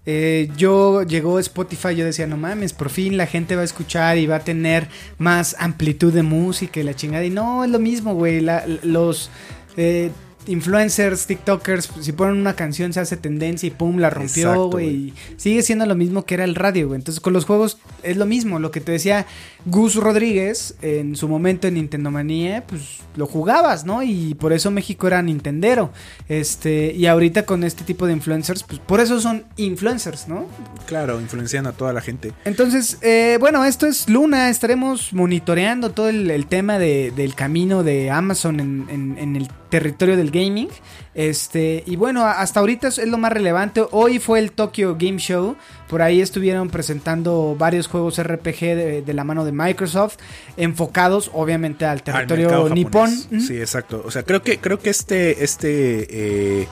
eh, 0.06 0.49
yo 0.58 1.04
llegó 1.04 1.38
Spotify, 1.39 1.95
yo 1.95 2.04
decía, 2.06 2.26
no 2.26 2.36
mames, 2.36 2.74
por 2.74 2.89
fin 2.89 3.18
la 3.18 3.28
gente 3.28 3.56
va 3.56 3.62
a 3.62 3.66
escuchar 3.66 4.18
y 4.18 4.26
va 4.26 4.38
a 4.38 4.39
tener 4.43 4.88
más 5.20 5.56
amplitud 5.60 6.12
de 6.12 6.24
música 6.24 6.80
y 6.80 6.84
la 6.84 6.95
chingada. 6.95 7.24
Y 7.24 7.30
no, 7.30 7.64
es 7.64 7.70
lo 7.70 7.78
mismo, 7.80 8.16
güey. 8.16 8.41
la- 8.41 8.66
los 8.84 9.30
eh, 9.78 10.10
influencers, 10.48 11.26
TikTokers, 11.28 11.89
si 12.02 12.12
ponen 12.12 12.38
una 12.38 12.56
canción 12.56 12.94
se 12.94 13.00
hace 13.00 13.18
tendencia 13.18 13.68
y 13.68 13.72
pum, 13.72 13.98
la 13.98 14.10
rompió, 14.10 14.70
güey. 14.70 15.14
Sigue 15.38 15.62
siendo 15.64 15.86
lo 15.86 15.96
mismo 15.96 16.26
que 16.26 16.34
era 16.36 16.44
el 16.44 16.56
radio, 16.56 16.88
güey. 16.88 17.00
Entonces 17.00 17.20
con 17.22 17.34
los 17.34 17.46
juegos 17.46 17.78
es 18.04 18.18
lo 18.18 18.26
mismo. 18.26 18.60
Lo 18.60 18.72
que 18.72 18.82
te 18.82 18.92
decía 18.92 19.26
Gus 19.66 19.96
Rodríguez 19.96 20.76
en 20.82 21.16
su 21.16 21.28
momento 21.28 21.68
en 21.68 21.76
Nintendo 21.76 22.12
Manía, 22.12 22.66
pues 22.68 23.00
lo 23.16 23.26
jugabas, 23.28 23.86
¿no? 23.86 24.04
Y 24.04 24.36
por 24.36 24.54
eso 24.54 24.72
México 24.72 25.08
era 25.08 25.22
Nintendero. 25.22 25.92
Este, 26.30 26.94
y 26.96 27.06
ahorita 27.08 27.46
con 27.46 27.64
este 27.64 27.84
tipo 27.84 28.06
de 28.08 28.14
influencers, 28.14 28.64
pues 28.64 28.80
por 28.80 29.00
eso 29.00 29.20
son 29.20 29.44
influencers, 29.58 30.28
¿no? 30.28 30.46
claro, 30.88 31.22
influencian 31.22 31.68
a 31.68 31.72
toda 31.72 31.94
la 31.94 32.02
gente. 32.02 32.34
Entonces, 32.44 32.98
eh, 33.02 33.38
bueno, 33.39 33.64
esto 33.64 33.88
es 33.88 34.10
Luna. 34.10 34.50
Estaremos 34.50 35.14
monitoreando 35.14 35.92
todo 35.92 36.10
el, 36.10 36.30
el 36.30 36.48
tema 36.48 36.78
de- 36.80 37.12
del 37.16 37.34
camino 37.34 37.84
de 37.84 38.10
Amazon 38.12 38.60
en, 38.60 38.86
en- 38.89 39.18
en 39.18 39.36
el 39.38 39.48
territorio 39.70 40.18
del 40.18 40.30
gaming. 40.32 40.69
Este, 41.13 41.84
y 41.86 41.97
bueno, 41.97 42.25
hasta 42.25 42.61
ahorita 42.61 42.88
es, 42.88 42.97
es 42.97 43.07
lo 43.07 43.17
más 43.17 43.32
relevante. 43.34 43.84
Hoy 43.91 44.19
fue 44.19 44.39
el 44.39 44.51
Tokyo 44.51 44.95
Game 44.97 45.17
Show. 45.17 45.55
Por 45.89 46.01
ahí 46.01 46.21
estuvieron 46.21 46.69
presentando 46.69 47.55
varios 47.57 47.88
juegos 47.88 48.21
RPG 48.21 48.59
de, 48.59 49.01
de 49.01 49.13
la 49.13 49.23
mano 49.23 49.43
de 49.43 49.51
Microsoft, 49.51 50.17
enfocados 50.55 51.29
obviamente 51.34 51.86
al 51.86 51.97
Al 51.97 52.03
territorio 52.03 52.47
mercado 52.47 52.69
nipón. 52.69 53.09
Sí, 53.41 53.57
exacto. 53.57 54.01
O 54.05 54.11
sea, 54.11 54.23
creo 54.23 54.41
que, 54.41 54.59
creo 54.59 54.79
que 54.79 54.89
este, 54.89 55.43
este, 55.43 56.61
eh, 56.61 56.67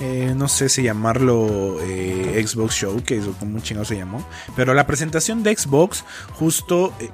eh, 0.00 0.32
no 0.34 0.48
sé 0.48 0.70
si 0.70 0.82
llamarlo 0.82 1.78
eh, 1.82 2.42
Xbox 2.46 2.74
Showcase 2.74 3.28
o 3.28 3.32
como 3.34 3.56
un 3.56 3.62
chingado 3.62 3.84
se 3.84 3.96
llamó, 3.96 4.26
pero 4.56 4.72
la 4.72 4.86
presentación 4.86 5.42
de 5.42 5.54
Xbox 5.54 6.04
justo, 6.32 6.94
eh, 7.00 7.10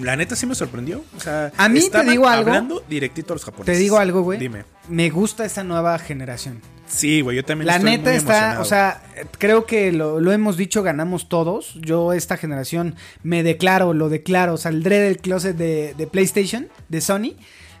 la 0.00 0.16
neta 0.16 0.36
sí 0.36 0.46
me 0.46 0.54
sorprendió. 0.54 1.02
O 1.16 1.20
sea, 1.20 1.52
A 1.56 1.68
mí 1.68 1.80
te 1.90 2.02
digo 2.04 2.26
algo. 2.28 2.48
Hablando 2.50 2.82
directito 2.88 3.32
a 3.32 3.36
los 3.36 3.44
japoneses. 3.44 3.74
Te 3.74 3.78
digo 3.78 3.98
algo, 3.98 4.22
güey. 4.22 4.38
Dime. 4.38 4.64
Me 4.88 5.10
gusta 5.10 5.44
esta 5.44 5.64
nueva 5.64 5.98
generación. 5.98 6.60
Sí, 6.86 7.22
güey, 7.22 7.36
yo 7.36 7.44
también 7.44 7.66
La 7.66 7.76
estoy 7.76 7.90
neta 7.92 8.10
muy 8.10 8.16
está, 8.18 8.32
emocionado. 8.54 8.62
o 8.62 8.64
sea, 8.66 9.02
creo 9.38 9.64
que 9.66 9.90
lo, 9.90 10.20
lo 10.20 10.32
hemos 10.32 10.56
dicho, 10.56 10.82
ganamos 10.82 11.28
todos. 11.28 11.74
Yo 11.80 12.12
esta 12.12 12.36
generación 12.36 12.94
me 13.22 13.42
declaro, 13.42 13.94
lo 13.94 14.08
declaro, 14.10 14.56
saldré 14.58 14.98
del 15.00 15.16
closet 15.18 15.56
de, 15.56 15.94
de 15.96 16.06
PlayStation, 16.06 16.68
de 16.88 17.00
Sony. 17.00 17.32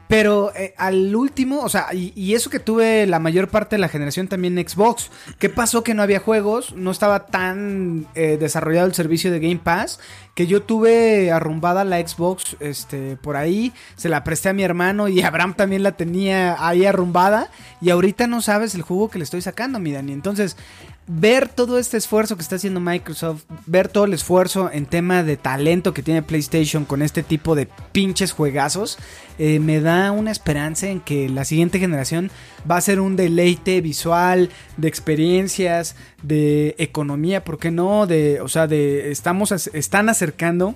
Pero 0.06 0.52
eh, 0.54 0.74
al 0.76 1.16
último, 1.16 1.60
o 1.62 1.68
sea, 1.70 1.86
y, 1.94 2.12
y 2.14 2.34
eso 2.34 2.50
que 2.50 2.58
tuve 2.58 3.06
la 3.06 3.18
mayor 3.18 3.48
parte 3.48 3.76
de 3.76 3.80
la 3.80 3.88
generación 3.88 4.28
también 4.28 4.56
Xbox. 4.56 5.10
¿Qué 5.38 5.48
pasó? 5.48 5.82
Que 5.82 5.94
no 5.94 6.02
había 6.02 6.20
juegos, 6.20 6.74
no 6.74 6.90
estaba 6.90 7.26
tan 7.26 8.06
eh, 8.14 8.36
desarrollado 8.38 8.86
el 8.86 8.94
servicio 8.94 9.32
de 9.32 9.40
Game 9.40 9.60
Pass 9.64 10.00
que 10.34 10.46
yo 10.46 10.62
tuve 10.62 11.30
arrumbada 11.30 11.84
la 11.84 12.06
Xbox 12.06 12.56
este, 12.60 13.16
por 13.16 13.36
ahí, 13.36 13.72
se 13.96 14.08
la 14.08 14.24
presté 14.24 14.48
a 14.48 14.52
mi 14.52 14.62
hermano 14.62 15.08
y 15.08 15.22
Abraham 15.22 15.54
también 15.54 15.82
la 15.82 15.92
tenía 15.92 16.56
ahí 16.66 16.84
arrumbada 16.84 17.50
y 17.80 17.90
ahorita 17.90 18.26
no 18.26 18.42
sabes 18.42 18.74
el 18.74 18.82
jugo 18.82 19.10
que 19.10 19.18
le 19.18 19.24
estoy 19.24 19.42
sacando, 19.42 19.78
mi 19.78 19.92
Dani. 19.92 20.12
Entonces, 20.12 20.56
ver 21.06 21.48
todo 21.48 21.78
este 21.78 21.96
esfuerzo 21.96 22.36
que 22.36 22.42
está 22.42 22.56
haciendo 22.56 22.80
Microsoft, 22.80 23.44
ver 23.66 23.88
todo 23.88 24.04
el 24.04 24.14
esfuerzo 24.14 24.70
en 24.72 24.86
tema 24.86 25.22
de 25.22 25.36
talento 25.36 25.92
que 25.92 26.02
tiene 26.02 26.22
PlayStation 26.22 26.84
con 26.84 27.02
este 27.02 27.22
tipo 27.22 27.54
de 27.54 27.68
pinches 27.92 28.32
juegazos, 28.32 28.98
eh, 29.38 29.58
me 29.58 29.80
da 29.80 30.12
una 30.12 30.30
esperanza 30.30 30.88
en 30.88 31.00
que 31.00 31.28
la 31.28 31.44
siguiente 31.44 31.78
generación 31.78 32.30
va 32.68 32.76
a 32.76 32.80
ser 32.80 33.00
un 33.00 33.16
deleite 33.16 33.80
visual, 33.80 34.50
de 34.76 34.88
experiencias, 34.88 35.94
de 36.24 36.74
economía, 36.78 37.44
¿por 37.44 37.58
qué 37.58 37.70
no? 37.70 38.06
De, 38.06 38.40
o 38.40 38.48
sea, 38.48 38.66
de 38.66 39.10
estamos 39.10 39.52
están 39.52 40.08
acercando 40.08 40.74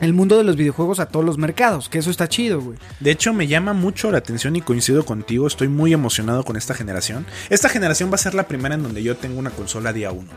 el 0.00 0.12
mundo 0.12 0.36
de 0.36 0.44
los 0.44 0.56
videojuegos 0.56 0.98
a 0.98 1.06
todos 1.06 1.24
los 1.24 1.38
mercados, 1.38 1.88
que 1.88 1.98
eso 1.98 2.10
está 2.10 2.28
chido, 2.28 2.60
güey. 2.60 2.78
De 3.00 3.10
hecho, 3.10 3.32
me 3.32 3.46
llama 3.46 3.72
mucho 3.72 4.10
la 4.10 4.18
atención 4.18 4.56
y 4.56 4.60
coincido 4.60 5.04
contigo. 5.04 5.46
Estoy 5.46 5.68
muy 5.68 5.92
emocionado 5.92 6.44
con 6.44 6.56
esta 6.56 6.74
generación. 6.74 7.26
Esta 7.50 7.68
generación 7.68 8.10
va 8.10 8.16
a 8.16 8.18
ser 8.18 8.34
la 8.34 8.48
primera 8.48 8.74
en 8.74 8.82
donde 8.82 9.02
yo 9.02 9.16
tengo 9.16 9.38
una 9.38 9.50
consola 9.50 9.92
día 9.92 10.10
uno. 10.10 10.30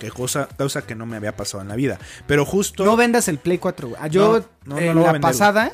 Que 0.00 0.10
cosa, 0.10 0.48
cosa 0.58 0.82
que 0.82 0.94
no 0.94 1.06
me 1.06 1.16
había 1.16 1.36
pasado 1.36 1.62
en 1.62 1.68
la 1.68 1.76
vida. 1.76 1.98
Pero 2.26 2.44
justo. 2.44 2.84
No 2.84 2.96
vendas 2.96 3.28
el 3.28 3.38
Play 3.38 3.58
4, 3.58 3.88
güey. 3.88 4.00
Ah, 4.02 4.08
Yo, 4.08 4.44
No, 4.64 4.74
no, 4.74 4.80
no 4.80 4.80
en 4.80 4.90
a 4.90 4.94
la 4.94 5.12
vender, 5.12 5.20
pasada, 5.20 5.72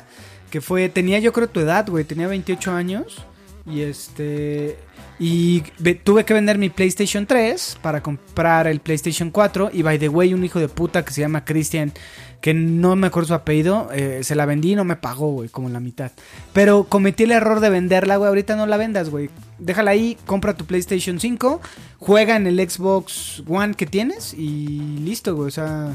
que 0.49 0.61
fue, 0.61 0.87
tenía 0.87 1.19
yo 1.19 1.33
creo 1.33 1.49
tu 1.49 1.59
edad, 1.59 1.87
güey, 1.89 2.05
tenía 2.05 2.27
28 2.27 2.71
años. 2.71 3.25
Y 3.65 3.81
este. 3.81 4.77
Y 5.19 5.63
ve- 5.79 5.95
tuve 5.95 6.25
que 6.25 6.33
vender 6.33 6.57
mi 6.57 6.69
PlayStation 6.69 7.25
3 7.25 7.77
para 7.81 8.01
comprar 8.01 8.67
el 8.67 8.79
PlayStation 8.79 9.29
4. 9.31 9.69
Y 9.73 9.81
by 9.83 9.99
the 9.99 10.09
way, 10.09 10.33
un 10.33 10.43
hijo 10.43 10.59
de 10.59 10.67
puta 10.67 11.05
que 11.05 11.13
se 11.13 11.21
llama 11.21 11.45
Christian, 11.45 11.93
que 12.41 12.53
no 12.53 12.95
me 12.95 13.07
acuerdo 13.07 13.27
su 13.27 13.33
apellido, 13.35 13.89
eh, 13.93 14.19
se 14.23 14.35
la 14.35 14.45
vendí 14.45 14.71
y 14.73 14.75
no 14.75 14.83
me 14.83 14.95
pagó, 14.97 15.31
güey, 15.31 15.49
como 15.49 15.69
la 15.69 15.79
mitad. 15.79 16.11
Pero 16.51 16.85
cometí 16.85 17.23
el 17.23 17.31
error 17.31 17.59
de 17.61 17.69
venderla, 17.69 18.17
güey. 18.17 18.27
Ahorita 18.27 18.55
no 18.55 18.65
la 18.65 18.75
vendas, 18.77 19.09
güey. 19.09 19.29
Déjala 19.59 19.91
ahí, 19.91 20.17
compra 20.25 20.55
tu 20.55 20.65
PlayStation 20.65 21.19
5, 21.19 21.61
juega 21.99 22.35
en 22.35 22.47
el 22.47 22.59
Xbox 22.69 23.43
One 23.47 23.75
que 23.75 23.85
tienes 23.85 24.33
y 24.33 24.79
listo, 24.99 25.35
güey. 25.35 25.47
O 25.47 25.51
sea. 25.51 25.91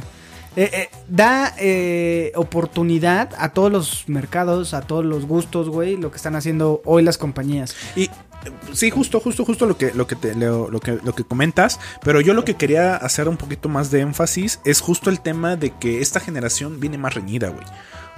Eh, 0.56 0.70
eh, 0.72 0.88
da 1.08 1.54
oportunidad 2.34 3.30
a 3.38 3.50
todos 3.50 3.70
los 3.70 4.08
mercados, 4.08 4.74
a 4.74 4.80
todos 4.80 5.04
los 5.04 5.26
gustos, 5.26 5.68
güey, 5.68 5.96
lo 5.96 6.10
que 6.10 6.16
están 6.16 6.34
haciendo 6.34 6.82
hoy 6.84 7.02
las 7.02 7.18
compañías. 7.18 7.76
Y 7.94 8.10
sí, 8.72 8.90
justo, 8.90 9.20
justo, 9.20 9.44
justo 9.44 9.66
lo 9.66 9.76
que, 9.76 9.92
lo 9.94 10.06
que 10.06 10.16
te 10.16 10.34
lo, 10.34 10.70
lo 10.70 10.80
que 10.80 10.98
lo 11.02 11.14
que 11.14 11.24
comentas. 11.24 11.78
Pero 12.02 12.20
yo 12.20 12.34
lo 12.34 12.44
que 12.44 12.54
quería 12.54 12.96
hacer 12.96 13.28
un 13.28 13.36
poquito 13.36 13.68
más 13.68 13.90
de 13.90 14.00
énfasis 14.00 14.60
es 14.64 14.80
justo 14.80 15.10
el 15.10 15.20
tema 15.20 15.56
de 15.56 15.70
que 15.70 16.00
esta 16.00 16.20
generación 16.20 16.80
viene 16.80 16.98
más 16.98 17.14
reñida, 17.14 17.48
güey. 17.48 17.64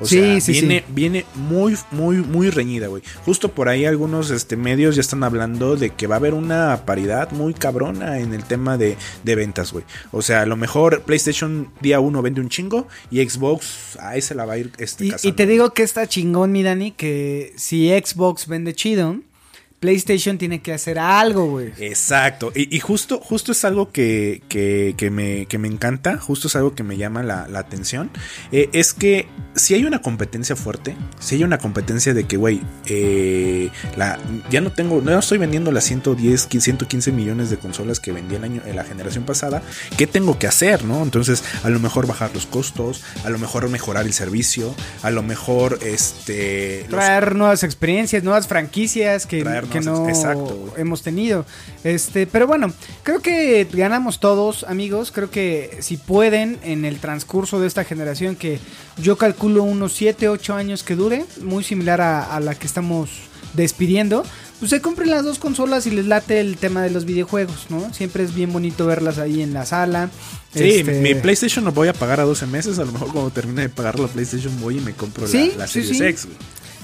O 0.03 0.07
Sí, 0.07 0.19
sea, 0.19 0.41
sí, 0.41 0.53
viene, 0.53 0.79
sí. 0.79 0.85
viene 0.95 1.27
muy, 1.35 1.77
muy, 1.91 2.17
muy 2.19 2.49
reñida, 2.49 2.87
güey. 2.87 3.03
Justo 3.27 3.51
por 3.51 3.69
ahí 3.69 3.85
algunos 3.85 4.31
este, 4.31 4.57
medios 4.57 4.95
ya 4.95 5.03
están 5.03 5.23
hablando 5.25 5.77
de 5.77 5.91
que 5.91 6.07
va 6.07 6.15
a 6.15 6.19
haber 6.19 6.33
una 6.33 6.87
paridad 6.87 7.31
muy 7.33 7.53
cabrona 7.53 8.19
en 8.19 8.33
el 8.33 8.45
tema 8.45 8.79
de, 8.79 8.97
de 9.25 9.35
ventas, 9.35 9.73
güey. 9.73 9.85
O 10.11 10.23
sea, 10.23 10.41
a 10.41 10.47
lo 10.47 10.57
mejor 10.57 11.03
PlayStation 11.03 11.69
día 11.83 12.01
uno 12.01 12.23
vende 12.23 12.41
un 12.41 12.49
chingo 12.49 12.89
y 13.11 13.23
Xbox 13.29 13.99
ahí 14.01 14.23
se 14.23 14.35
la 14.35 14.47
va 14.47 14.55
a 14.55 14.59
ir 14.59 14.73
este, 14.79 15.05
Y, 15.05 15.15
y 15.23 15.33
te 15.33 15.47
digo 15.47 15.75
que 15.75 15.83
está 15.83 16.07
chingón, 16.07 16.51
mi 16.51 16.63
Dani, 16.63 16.93
que 16.93 17.53
si 17.57 17.91
Xbox 17.91 18.47
vende 18.49 18.73
chido, 18.75 19.19
PlayStation 19.81 20.37
tiene 20.39 20.61
que 20.61 20.73
hacer 20.73 20.99
algo, 20.99 21.47
güey. 21.53 21.73
Exacto, 21.79 22.53
y, 22.55 22.75
y 22.75 22.81
justo, 22.81 23.19
justo 23.21 23.53
es 23.53 23.65
algo 23.65 23.91
que, 23.91 24.43
que, 24.49 24.95
que 24.97 25.11
me, 25.11 25.47
que 25.47 25.59
me 25.59 25.69
encanta, 25.69 26.19
justo 26.19 26.49
es 26.49 26.57
algo 26.57 26.75
que 26.75 26.83
me 26.83 26.97
llama 26.97 27.23
la, 27.23 27.49
la 27.49 27.59
atención, 27.61 28.11
eh, 28.53 28.69
es 28.73 28.93
que 28.93 29.27
si 29.55 29.75
hay 29.75 29.85
una 29.85 30.01
competencia 30.03 30.55
fuerte, 30.55 30.95
si 31.19 31.37
hay 31.37 31.45
una 31.45 31.59
competencia 31.59 32.15
de 32.15 32.25
que, 32.25 32.37
güey, 32.37 32.61
eh, 32.87 33.71
ya 34.51 34.61
no 34.61 34.71
tengo, 34.73 35.01
no 35.01 35.19
estoy 35.19 35.39
vendiendo 35.39 35.73
las 35.73 35.85
110, 35.85 36.49
115 36.51 37.13
millones 37.13 37.51
de 37.51 37.57
consolas 37.57 38.01
que 38.01 38.13
vendí 38.13 38.35
el 38.35 38.45
año, 38.45 38.63
en 38.67 38.77
la 38.77 38.85
generación 38.85 39.25
pasada, 39.25 39.63
¿qué 39.97 40.07
tengo 40.07 40.39
que 40.39 40.47
hacer, 40.47 40.85
no? 40.85 41.03
Entonces, 41.03 41.43
a 41.65 41.71
lo 41.71 41.81
mejor 41.81 42.07
bajar 42.07 42.31
los 42.35 42.47
costos, 42.47 43.03
a 43.25 43.31
lo 43.31 43.39
mejor 43.39 43.69
mejorar 43.69 44.05
el 44.07 44.13
servicio, 44.13 44.75
a 45.03 45.11
lo 45.11 45.23
mejor, 45.23 45.79
este... 45.83 46.83
los- 46.89 47.01
Traer 47.01 47.35
nuevas 47.35 47.63
experiencias, 47.63 48.23
nuevas 48.23 48.47
franquicias 48.47 49.27
que, 49.27 49.43
Traer 49.43 49.65
que 49.71 49.81
no 49.81 50.09
exacto, 50.09 50.73
hemos 50.77 51.03
tenido. 51.03 51.47
Este, 51.85 52.27
pero 52.27 52.47
bueno, 52.47 52.73
creo 53.03 53.21
que 53.21 53.67
ganamos 53.73 54.21
todos, 54.21 54.65
amigos. 54.65 55.13
Creo 55.13 55.31
que 55.31 55.79
si 55.81 55.97
pueden, 55.97 56.59
en 56.63 56.85
el 56.85 56.99
transcurso 56.99 57.61
de 57.61 57.67
esta 57.67 57.85
generación, 57.85 58.37
que 58.37 58.59
yo 58.99 59.17
calculo 59.17 59.63
unos 59.63 59.93
7, 59.95 60.29
8 60.29 60.55
años 60.55 60.83
que 60.83 60.97
dure, 60.97 61.25
muy 61.43 61.65
similar 61.65 62.01
a, 62.01 62.35
a 62.35 62.41
la 62.41 62.55
que 62.55 62.67
estamos 62.67 63.11
despidiendo, 63.55 64.25
pues 64.61 64.71
se 64.71 64.81
compren 64.81 65.11
las 65.11 65.25
dos 65.25 65.39
consolas 65.39 65.87
y 65.87 65.91
les 65.91 66.07
late 66.07 66.39
el 66.41 66.57
tema 66.57 66.83
de 66.83 66.91
los 66.91 67.05
videojuegos, 67.05 67.67
¿no? 67.71 67.93
Siempre 67.93 68.23
es 68.23 68.35
bien 68.35 68.53
bonito 68.53 68.87
verlas 68.87 69.19
ahí 69.19 69.43
en 69.43 69.55
la 69.55 69.67
sala. 69.67 70.09
Sí, 70.55 70.81
Este, 70.81 71.01
mi 71.01 71.15
PlayStation 71.15 71.65
lo 71.65 71.73
voy 71.73 71.89
a 71.89 71.93
pagar 71.93 72.21
a 72.21 72.25
12 72.25 72.47
meses. 72.47 72.79
A 72.79 72.85
lo 72.85 72.93
mejor 72.93 73.11
cuando 73.13 73.31
termine 73.31 73.63
de 73.63 73.69
pagar 73.71 73.99
la 73.99 74.07
PlayStation 74.09 74.53
voy 74.61 74.77
y 74.79 74.81
me 74.81 74.93
compro 74.93 75.25
la- 75.25 75.31
Sí, 75.31 75.53
la, 75.57 75.67
Series 75.67 75.97
sí. 75.99 76.05
X. 76.05 76.27
güey. 76.27 76.37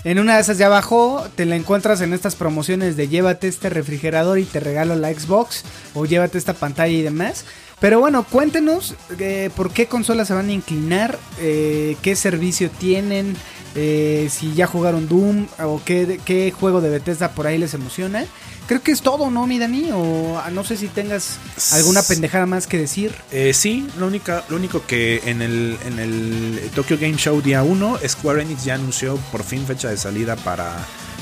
En 0.05 0.19
una 0.19 0.37
de 0.37 0.43
esas 0.43 0.59
ya 0.59 0.69
bajó, 0.69 1.27
te 1.35 1.47
la 1.47 1.57
encuentras 1.57 2.01
en 2.01 2.13
estas 2.13 2.37
promociones 2.37 2.97
de 2.97 3.09
llévate 3.09 3.49
este 3.49 3.71
refrigerador 3.71 4.39
y 4.39 4.45
te 4.45 4.61
regalo 4.61 4.95
la 4.95 5.13
Xbox 5.13 5.65
o 5.95 6.07
llévate 6.07 6.39
esta 6.39 6.55
pantalla 6.55 6.93
y 6.93 7.03
demás. 7.03 7.45
Pero 7.81 8.01
bueno, 8.01 8.25
cuéntenos 8.25 8.95
eh, 9.19 9.51
por 9.55 9.71
qué 9.71 9.87
consolas 9.87 10.29
se 10.29 10.35
van 10.35 10.49
a 10.49 10.53
inclinar, 10.53 11.19
eh, 11.39 11.97
qué 12.01 12.17
servicio 12.17 12.71
tienen, 12.71 13.37
eh, 13.77 14.29
si 14.31 14.55
ya 14.55 14.67
jugaron 14.67 15.07
Doom 15.07 15.47
o 15.63 15.81
qué, 15.85 16.19
qué 16.25 16.51
juego 16.51 16.81
de 16.81 16.89
Bethesda 16.89 17.33
por 17.33 17.47
ahí 17.47 17.59
les 17.59 17.75
emociona. 17.75 18.25
Creo 18.67 18.83
que 18.83 18.91
es 18.91 19.01
todo, 19.01 19.31
¿no, 19.31 19.47
mi 19.47 19.59
Dani? 19.59 19.91
O 19.93 20.41
ah, 20.43 20.51
no 20.51 20.65
sé 20.65 20.77
si 20.77 20.89
tengas 20.89 21.39
alguna 21.73 22.03
pendejada 22.03 22.47
más 22.47 22.67
que 22.67 22.79
decir. 22.79 23.15
Eh, 23.31 23.53
sí, 23.53 23.87
lo, 23.99 24.07
única, 24.09 24.45
lo 24.49 24.57
único 24.57 24.85
que 24.85 25.23
en 25.27 25.41
el, 25.41 25.79
en 25.87 25.99
el 26.01 26.71
Tokyo 26.75 26.99
Game 26.99 27.17
Show 27.17 27.41
día 27.43 27.63
1, 27.63 28.01
Square 28.09 28.43
Enix 28.43 28.65
ya 28.65 28.75
anunció 28.75 29.17
por 29.31 29.45
fin 29.45 29.65
fecha 29.67 29.89
de 29.89 29.97
salida 29.97 30.35
para, 30.35 30.75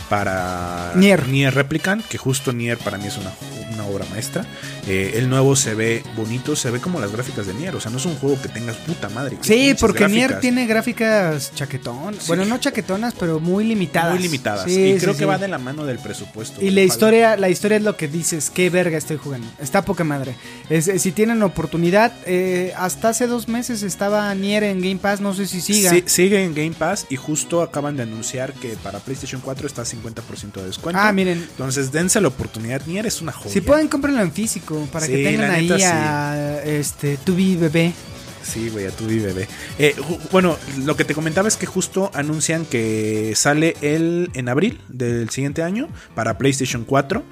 para 0.08 0.92
Nier. 0.94 1.54
Replicant, 1.54 2.06
que 2.06 2.16
justo 2.16 2.52
Nier 2.52 2.78
para 2.78 2.96
mí 2.96 3.08
es 3.08 3.18
una, 3.18 3.32
una 3.74 3.84
obra 3.84 4.06
maestra. 4.10 4.46
Eh, 4.86 5.12
el 5.16 5.28
nuevo 5.30 5.56
se 5.56 5.74
ve 5.74 6.02
bonito, 6.16 6.54
se 6.56 6.70
ve 6.70 6.80
como 6.80 7.00
las 7.00 7.10
gráficas 7.10 7.46
de 7.46 7.54
Nier, 7.54 7.74
o 7.74 7.80
sea, 7.80 7.90
no 7.90 7.96
es 7.98 8.04
un 8.06 8.16
juego 8.16 8.40
que 8.40 8.48
tengas 8.48 8.76
puta 8.76 9.08
madre. 9.08 9.38
Sí, 9.40 9.74
porque 9.80 10.06
Nier 10.08 10.22
gráficas. 10.30 10.40
tiene 10.40 10.66
gráficas 10.66 11.52
chaquetón. 11.54 12.16
Bueno, 12.26 12.44
no 12.44 12.58
chaquetonas, 12.58 13.14
pero 13.18 13.40
muy 13.40 13.64
limitadas. 13.64 14.12
Muy 14.14 14.22
limitadas. 14.22 14.64
Sí, 14.64 14.72
y 14.80 14.92
sí, 14.94 15.00
creo 15.00 15.14
sí. 15.14 15.20
que 15.20 15.24
va 15.24 15.38
de 15.38 15.48
la 15.48 15.58
mano 15.58 15.84
del 15.86 15.98
presupuesto. 15.98 16.62
Y 16.62 16.70
la 16.70 16.82
historia, 16.82 17.36
la 17.36 17.48
historia 17.48 17.76
es 17.78 17.82
lo 17.82 17.96
que 17.96 18.08
dices, 18.08 18.50
qué 18.50 18.68
verga 18.70 18.98
estoy 18.98 19.16
jugando. 19.16 19.46
Está 19.58 19.84
poca 19.84 20.04
madre. 20.04 20.34
Es- 20.68 20.88
eh, 20.88 20.98
si 20.98 21.12
tienen 21.12 21.42
oportunidad, 21.42 22.12
eh, 22.26 22.72
hasta 22.76 23.08
hace 23.10 23.26
dos 23.26 23.48
meses 23.48 23.82
estaba 23.82 24.34
Nier 24.34 24.64
en 24.64 24.80
Game 24.80 24.96
Pass, 24.96 25.20
no 25.20 25.32
sé 25.34 25.46
si 25.46 25.60
siga. 25.60 25.90
Sí, 25.90 26.04
sigue 26.06 26.44
en 26.44 26.54
Game 26.54 26.72
Pass 26.72 27.06
y 27.08 27.16
justo 27.16 27.62
acaban 27.62 27.96
de 27.96 28.02
anunciar 28.02 28.52
que 28.52 28.70
para 28.82 28.98
PlayStation 28.98 29.40
4 29.42 29.66
está 29.66 29.82
a 29.82 29.86
50% 29.86 30.60
de 30.60 30.66
descuento. 30.66 31.00
Ah, 31.02 31.10
miren. 31.12 31.38
Entonces 31.38 31.90
dense 31.92 32.20
la 32.20 32.28
oportunidad. 32.28 32.82
Nier 32.86 33.06
es 33.06 33.20
una 33.22 33.32
joya. 33.32 33.50
Si 33.50 33.60
pueden, 33.60 33.88
cómprenlo 33.88 34.20
en 34.20 34.32
físico 34.32 34.73
para 34.92 35.06
que 35.06 35.22
tengan 35.22 35.50
ahí 35.50 35.68
neta, 35.68 36.32
a 36.32 36.62
este 36.64 37.16
Tubi 37.18 37.56
bebé. 37.56 37.92
Sí, 38.44 38.68
güey, 38.68 38.86
a 38.86 38.90
tu 38.90 39.06
bebé. 39.06 39.48
Eh, 39.78 39.94
bueno, 40.30 40.56
lo 40.84 40.96
que 40.96 41.04
te 41.04 41.14
comentaba 41.14 41.48
es 41.48 41.56
que 41.56 41.66
justo 41.66 42.10
anuncian 42.14 42.66
que 42.66 43.32
sale 43.34 43.74
el 43.80 44.30
en 44.34 44.48
abril 44.48 44.80
del 44.88 45.30
siguiente 45.30 45.62
año 45.62 45.88
para 46.14 46.36
PlayStation 46.36 46.84
4. 46.84 47.22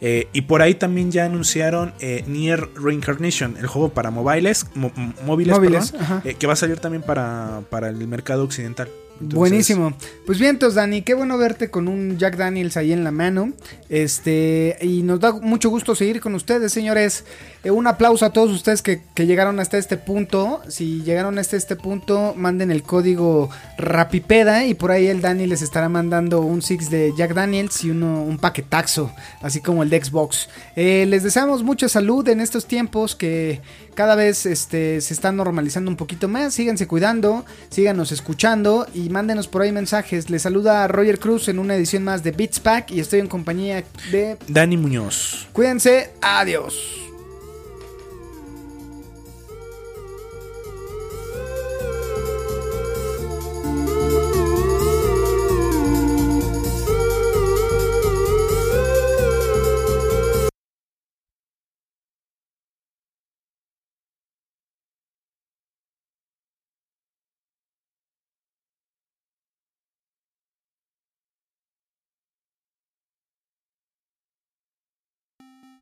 Eh, 0.00 0.28
y 0.32 0.42
por 0.42 0.60
ahí 0.62 0.74
también 0.74 1.10
ya 1.10 1.24
anunciaron 1.24 1.94
eh, 2.00 2.22
Nier 2.26 2.68
Reincarnation, 2.74 3.56
el 3.56 3.66
juego 3.66 3.88
para 3.88 4.10
mobiles, 4.10 4.66
móviles, 4.74 5.56
Móviles, 5.56 5.92
perdón, 5.92 6.22
que 6.38 6.46
va 6.46 6.52
a 6.52 6.56
salir 6.56 6.78
también 6.78 7.02
para, 7.02 7.62
para 7.70 7.88
el 7.88 8.06
mercado 8.06 8.44
occidental. 8.44 8.88
Buenísimo. 9.20 9.94
Pues 10.26 10.38
bien, 10.38 10.50
entonces, 10.50 10.76
Dani, 10.76 11.02
qué 11.02 11.14
bueno 11.14 11.38
verte 11.38 11.70
con 11.70 11.88
un 11.88 12.18
Jack 12.18 12.36
Daniels 12.36 12.76
ahí 12.76 12.92
en 12.92 13.04
la 13.04 13.10
mano. 13.10 13.52
Este, 13.88 14.76
y 14.80 15.02
nos 15.02 15.20
da 15.20 15.32
mucho 15.32 15.70
gusto 15.70 15.94
seguir 15.94 16.20
con 16.20 16.34
ustedes, 16.34 16.72
señores. 16.72 17.24
Eh, 17.64 17.70
un 17.70 17.86
aplauso 17.86 18.24
a 18.24 18.30
todos 18.30 18.50
ustedes 18.50 18.82
que, 18.82 19.00
que 19.14 19.26
llegaron 19.26 19.58
hasta 19.58 19.78
este 19.78 19.96
punto. 19.96 20.60
Si 20.68 21.02
llegaron 21.02 21.38
hasta 21.38 21.56
este 21.56 21.74
punto, 21.74 22.34
manden 22.36 22.70
el 22.70 22.82
código 22.82 23.50
Rapipeda 23.76 24.66
y 24.66 24.74
por 24.74 24.92
ahí 24.92 25.06
el 25.06 25.20
Dani 25.20 25.46
les 25.46 25.62
estará 25.62 25.88
mandando 25.88 26.40
un 26.40 26.62
Six 26.62 26.90
de 26.90 27.12
Jack 27.16 27.34
Daniels 27.34 27.84
y 27.84 27.90
uno, 27.90 28.22
un 28.22 28.38
paquetaxo, 28.38 29.10
así 29.40 29.60
como 29.60 29.82
el 29.82 29.90
de 29.90 30.04
Xbox. 30.04 30.48
Eh, 30.76 31.06
les 31.06 31.22
deseamos 31.22 31.62
mucha 31.62 31.88
salud 31.88 32.28
en 32.28 32.40
estos 32.40 32.66
tiempos 32.66 33.16
que 33.16 33.60
cada 33.98 34.14
vez 34.14 34.46
este, 34.46 35.00
se 35.00 35.12
están 35.12 35.34
normalizando 35.34 35.90
un 35.90 35.96
poquito 35.96 36.28
más. 36.28 36.54
Síganse 36.54 36.86
cuidando, 36.86 37.44
síganos 37.68 38.12
escuchando 38.12 38.86
y 38.94 39.08
mándenos 39.10 39.48
por 39.48 39.62
ahí 39.62 39.72
mensajes. 39.72 40.30
Les 40.30 40.42
saluda 40.42 40.86
Roger 40.86 41.18
Cruz 41.18 41.48
en 41.48 41.58
una 41.58 41.74
edición 41.74 42.04
más 42.04 42.22
de 42.22 42.30
Beats 42.30 42.60
Pack 42.60 42.92
y 42.92 43.00
estoy 43.00 43.18
en 43.18 43.26
compañía 43.26 43.82
de... 44.12 44.38
Dani 44.46 44.76
Muñoz. 44.76 45.48
Cuídense, 45.52 46.12
adiós. 46.22 47.07